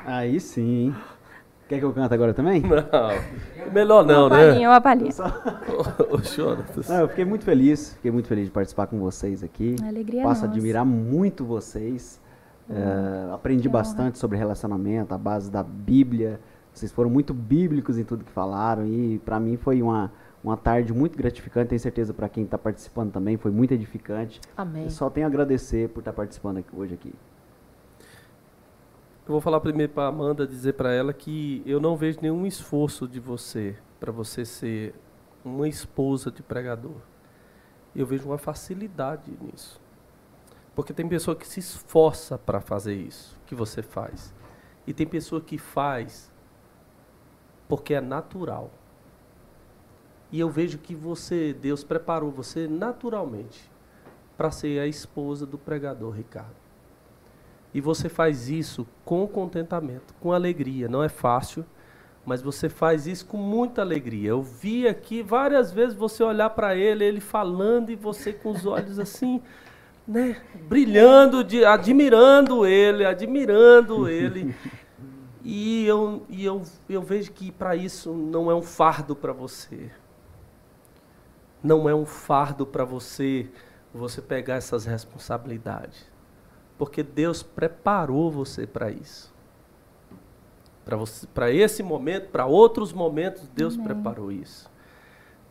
[0.06, 0.94] Aí sim?
[1.68, 2.62] Quer que eu cante agora também?
[2.62, 4.46] Não, melhor não, uma né?
[4.46, 5.10] palhinha, uma palhinha.
[6.08, 6.88] Ô, Jonatas.
[6.88, 9.74] Não, eu fiquei muito feliz, fiquei muito feliz de participar com vocês aqui.
[9.82, 10.56] A alegria é Passo a nossa.
[10.56, 12.22] admirar muito vocês.
[12.70, 13.78] É, aprendi que honra.
[13.78, 16.38] bastante sobre relacionamento, a base da Bíblia.
[16.76, 20.12] Vocês foram muito bíblicos em tudo que falaram e para mim foi uma,
[20.44, 21.70] uma tarde muito gratificante.
[21.70, 24.42] Tenho certeza para quem está participando também foi muito edificante.
[24.54, 24.84] Amém.
[24.84, 27.14] Eu só tenho a agradecer por estar participando aqui- hoje aqui.
[29.26, 33.08] Eu vou falar primeiro para Amanda, dizer para ela que eu não vejo nenhum esforço
[33.08, 34.94] de você para você ser
[35.42, 36.96] uma esposa de pregador.
[37.94, 39.80] Eu vejo uma facilidade nisso.
[40.74, 44.34] Porque tem pessoa que se esforça para fazer isso que você faz.
[44.86, 46.30] E tem pessoa que faz
[47.68, 48.70] porque é natural.
[50.30, 53.70] E eu vejo que você, Deus preparou você naturalmente
[54.36, 56.54] para ser a esposa do pregador, Ricardo.
[57.72, 60.88] E você faz isso com contentamento, com alegria.
[60.88, 61.64] Não é fácil,
[62.24, 64.30] mas você faz isso com muita alegria.
[64.30, 68.66] Eu vi aqui várias vezes você olhar para ele, ele falando e você com os
[68.66, 69.40] olhos assim,
[70.06, 74.54] né, brilhando, de, admirando ele, admirando ele.
[75.48, 79.92] E eu, e eu, eu vejo que para isso não é um fardo para você.
[81.62, 83.48] Não é um fardo para você
[83.94, 86.04] você pegar essas responsabilidades.
[86.76, 89.32] Porque Deus preparou você para isso.
[91.32, 93.86] Para esse momento, para outros momentos, Deus Amém.
[93.86, 94.68] preparou isso.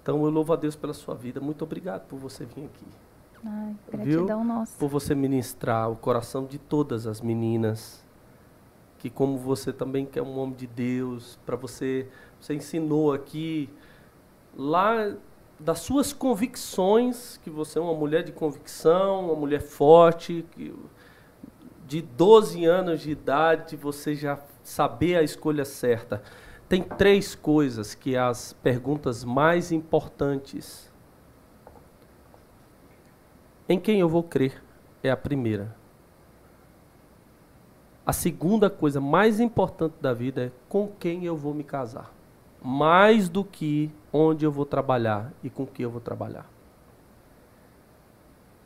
[0.03, 1.39] Então eu louvo a Deus pela sua vida.
[1.39, 2.85] Muito obrigado por você vir aqui.
[3.45, 4.25] Ai, Viu?
[4.25, 4.77] gratidão nossa.
[4.77, 8.04] Por você ministrar o coração de todas as meninas.
[9.05, 12.07] Que como você também que é um homem de Deus, para você,
[12.41, 13.69] você ensinou aqui
[14.57, 15.15] lá
[15.59, 20.73] das suas convicções, que você é uma mulher de convicção, uma mulher forte, que
[21.85, 26.23] de 12 anos de idade você já saber a escolha certa.
[26.67, 30.91] Tem três coisas que as perguntas mais importantes.
[33.69, 34.63] Em quem eu vou crer
[35.03, 35.84] é a primeira.
[38.05, 42.13] A segunda coisa mais importante da vida é com quem eu vou me casar.
[42.61, 46.45] Mais do que onde eu vou trabalhar e com quem eu vou trabalhar.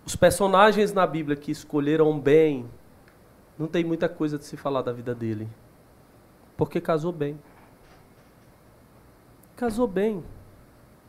[0.05, 2.65] Os personagens na Bíblia que escolheram bem,
[3.57, 5.47] não tem muita coisa de se falar da vida dele.
[6.57, 7.39] Porque casou bem.
[9.55, 10.23] Casou bem.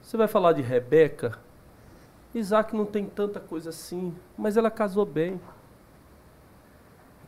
[0.03, 1.39] Você vai falar de Rebeca?
[2.35, 5.41] Isaac não tem tanta coisa assim, mas ela casou bem.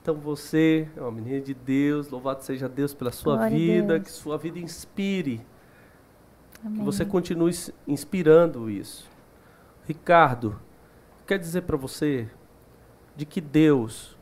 [0.02, 4.10] Então você é uma menina de Deus, louvado seja Deus pela sua Glória vida, que
[4.10, 5.40] sua vida inspire,
[6.60, 6.84] que Amém.
[6.84, 7.52] você continue
[7.86, 9.08] inspirando isso.
[9.86, 10.58] Ricardo,
[11.24, 12.28] quer dizer para você
[13.14, 14.18] de que Deus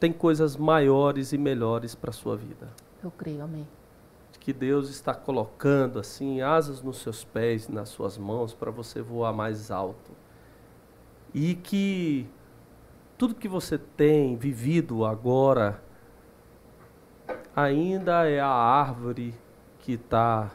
[0.00, 2.68] tem coisas maiores e melhores para sua vida.
[3.00, 3.68] Eu creio, amém.
[4.32, 9.00] De que Deus está colocando assim asas nos seus pés, nas suas mãos para você
[9.00, 10.10] voar mais alto.
[11.32, 12.26] E que
[13.20, 15.82] tudo que você tem vivido agora
[17.54, 19.34] ainda é a árvore
[19.80, 20.50] que está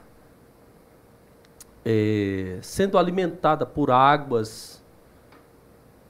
[1.85, 4.83] é, sendo alimentada por águas,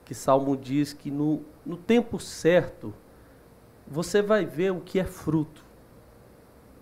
[0.06, 2.94] que Salmo diz que no, no tempo certo
[3.86, 5.62] você vai ver o que é fruto,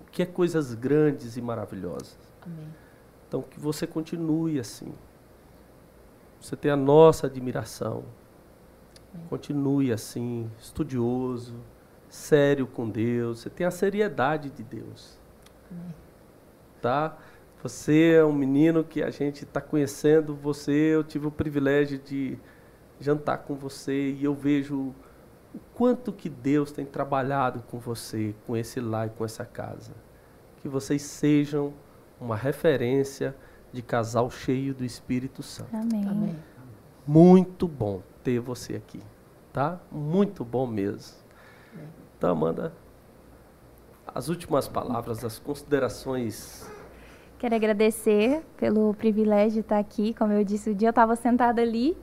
[0.07, 2.17] o que é coisas grandes e maravilhosas.
[2.43, 2.73] Amém.
[3.27, 4.95] Então, que você continue assim.
[6.41, 8.05] Você tem a nossa admiração.
[9.29, 11.55] Continue assim, estudioso,
[12.09, 13.41] sério com Deus.
[13.41, 15.19] Você tem a seriedade de Deus.
[15.71, 15.95] Amém.
[16.81, 17.17] Tá?
[17.63, 20.35] Você é um menino que a gente está conhecendo.
[20.35, 22.39] Você, eu tive o privilégio de
[23.01, 24.95] jantar com você e eu vejo
[25.55, 29.93] o quanto que Deus tem trabalhado com você, com esse lar e com essa casa.
[30.59, 31.73] Que vocês sejam
[32.21, 33.35] uma referência
[33.73, 35.75] de casal cheio do Espírito Santo.
[35.75, 36.07] Amém.
[36.07, 36.37] Amém.
[37.07, 39.01] Muito bom ter você aqui,
[39.53, 39.79] tá?
[39.93, 41.15] Muito bom mesmo.
[42.17, 42.73] Então, Amanda,
[44.13, 46.67] as últimas palavras, as considerações.
[47.39, 50.15] Quero agradecer pelo privilégio de estar aqui.
[50.15, 51.97] Como eu disse, o dia eu estava sentada ali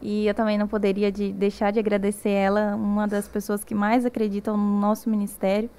[0.00, 4.04] e eu também não poderia de deixar de agradecer ela, uma das pessoas que mais
[4.04, 5.70] acreditam no nosso ministério,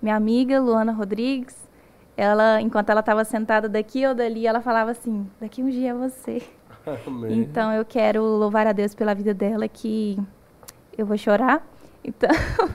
[0.00, 1.68] minha amiga Luana Rodrigues.
[2.16, 5.94] Ela, enquanto ela estava sentada daqui ou dali, ela falava assim: "Daqui um dia é
[5.94, 6.40] você".
[7.06, 7.38] Amém.
[7.38, 10.18] Então eu quero louvar a Deus pela vida dela, que
[10.96, 11.66] eu vou chorar.
[12.02, 12.30] Então,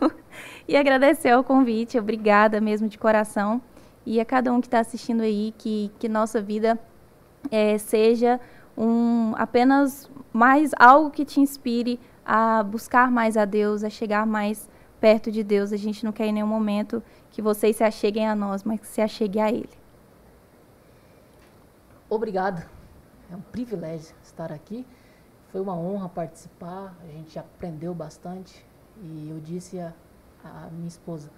[0.67, 3.61] e agradecer o convite, obrigada mesmo de coração.
[4.05, 6.79] E a cada um que está assistindo aí, que, que nossa vida
[7.51, 8.39] eh, seja
[8.75, 14.67] um, apenas mais algo que te inspire a buscar mais a Deus, a chegar mais
[14.99, 15.71] perto de Deus.
[15.71, 18.87] A gente não quer em nenhum momento que vocês se acheguem a nós, mas que
[18.87, 19.69] se acheguem a Ele.
[22.09, 22.78] Obrigado.
[23.31, 24.85] É um privilégio estar aqui.
[25.51, 26.95] Foi uma honra participar.
[27.01, 28.65] A gente aprendeu bastante.
[29.01, 29.93] E eu disse a,
[30.43, 31.29] a minha esposa,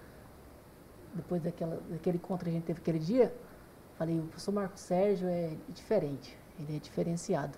[1.14, 3.34] depois daquela, daquele encontro que a gente teve aquele dia,
[3.98, 7.58] falei, o professor Marco Sérgio é diferente, ele é diferenciado.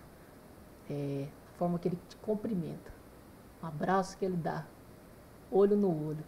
[0.89, 2.91] É, a forma que ele te cumprimenta,
[3.61, 4.65] um abraço que ele dá,
[5.49, 6.23] olho no olho,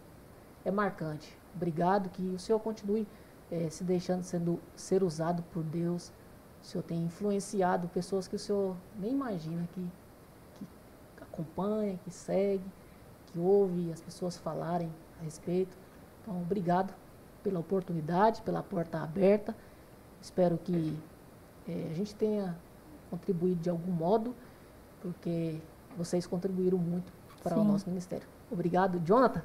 [0.64, 1.36] é marcante.
[1.54, 3.06] Obrigado, que o Senhor continue
[3.50, 6.12] eh, se deixando sendo, ser usado por Deus.
[6.66, 9.88] O Senhor tem influenciado pessoas que o Senhor nem imagina que,
[10.58, 10.66] que
[11.22, 12.64] acompanha, que segue,
[13.26, 15.78] que ouve as pessoas falarem a respeito.
[16.20, 16.92] Então, obrigado
[17.40, 19.56] pela oportunidade, pela porta aberta.
[20.20, 20.98] Espero que
[21.68, 22.58] eh, a gente tenha
[23.10, 24.34] contribuído de algum modo,
[25.00, 25.60] porque
[25.96, 27.12] vocês contribuíram muito
[27.44, 27.68] para o Sim.
[27.68, 28.26] nosso ministério.
[28.50, 29.44] Obrigado, Jonathan.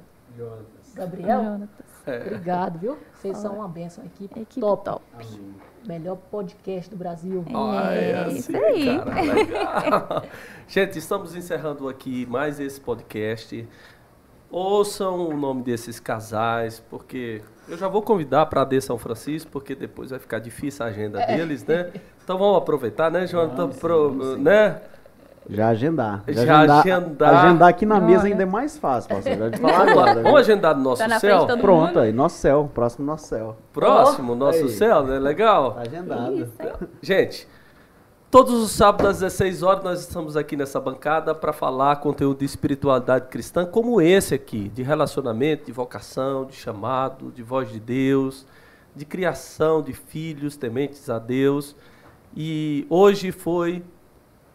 [0.94, 1.86] Gabriel, Jonatas.
[2.26, 2.98] obrigado, viu?
[3.14, 4.84] Vocês são uma benção, equipe, Equipe top.
[4.84, 5.04] top.
[5.86, 7.44] Melhor podcast do Brasil.
[7.48, 8.98] É, Ai, isso assim, aí.
[8.98, 10.22] cara, legal.
[10.68, 13.68] Gente, estamos encerrando aqui mais esse podcast.
[14.50, 19.50] Ouçam o nome desses casais, porque eu já vou convidar para a D São Francisco,
[19.50, 21.90] porque depois vai ficar difícil a agenda deles, né?
[22.22, 23.56] Então vamos aproveitar, né, Jonathan?
[23.56, 24.80] Vamos sim, Pro- vamos né?
[25.54, 26.24] Já agendar.
[26.28, 27.34] Já agendar.
[27.34, 28.32] Agendar aqui na mesa Olha.
[28.32, 29.36] ainda é mais fácil, pastor.
[29.36, 30.22] Já te falar agora.
[30.22, 31.46] Vamos agendar no nosso Tá céu?
[31.46, 32.00] de Pronto, mundo.
[32.00, 32.70] aí, nosso céu.
[32.72, 33.56] Próximo nosso céu.
[33.72, 34.68] Próximo, nosso aí.
[34.70, 35.18] céu, né?
[35.18, 35.72] Legal.
[35.74, 36.34] Tá agendado.
[36.34, 36.72] Isso, hein?
[37.02, 37.48] Gente,
[38.30, 42.44] todos os sábados às 16 horas nós estamos aqui nessa bancada para falar conteúdo de
[42.44, 48.46] espiritualidade cristã como esse aqui, de relacionamento, de vocação, de chamado, de voz de Deus,
[48.96, 51.76] de criação de filhos tementes a Deus.
[52.34, 53.82] E hoje foi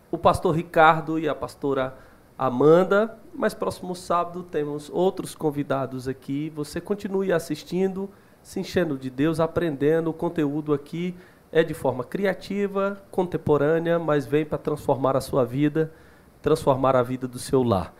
[0.09, 1.95] o pastor Ricardo e a pastora
[2.37, 6.51] Amanda, mas próximo sábado temos outros convidados aqui.
[6.55, 8.09] Você continue assistindo,
[8.43, 10.09] se enchendo de Deus, aprendendo.
[10.11, 11.15] O conteúdo aqui
[11.51, 15.91] é de forma criativa, contemporânea, mas vem para transformar a sua vida,
[16.41, 17.93] transformar a vida do seu lar.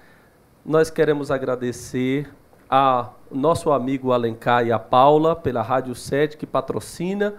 [0.63, 2.29] Nós queremos agradecer
[2.69, 7.35] a nosso amigo Alencar e a Paula pela Rádio 7 que patrocina,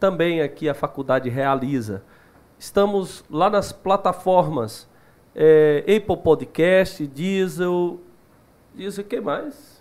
[0.00, 2.02] também aqui a Faculdade Realiza.
[2.58, 4.88] Estamos lá nas plataformas
[5.34, 8.00] é, Apple Podcast, Diesel,
[8.74, 9.78] Diesel, o que mais?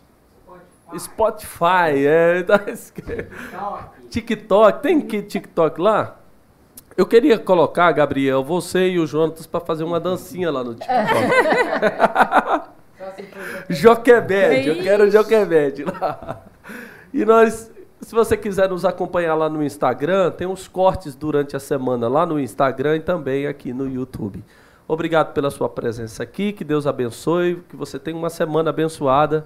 [0.98, 3.28] Spotify, é, tá esque-
[4.10, 6.18] TikTok, tem que TikTok lá?
[6.96, 10.98] Eu queria colocar, Gabriel, você e o Jonatas para fazer uma dancinha lá no TikTok.
[13.70, 16.42] Joquebed, eu quero Joquebed lá.
[17.14, 17.72] E nós,
[18.02, 22.26] se você quiser nos acompanhar lá no Instagram, tem uns cortes durante a semana lá
[22.26, 24.44] no Instagram e também aqui no YouTube.
[24.88, 29.46] Obrigado pela sua presença aqui, que Deus abençoe, que você tenha uma semana abençoada.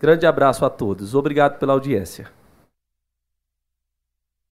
[0.00, 1.14] Grande abraço a todos.
[1.14, 2.39] Obrigado pela audiência.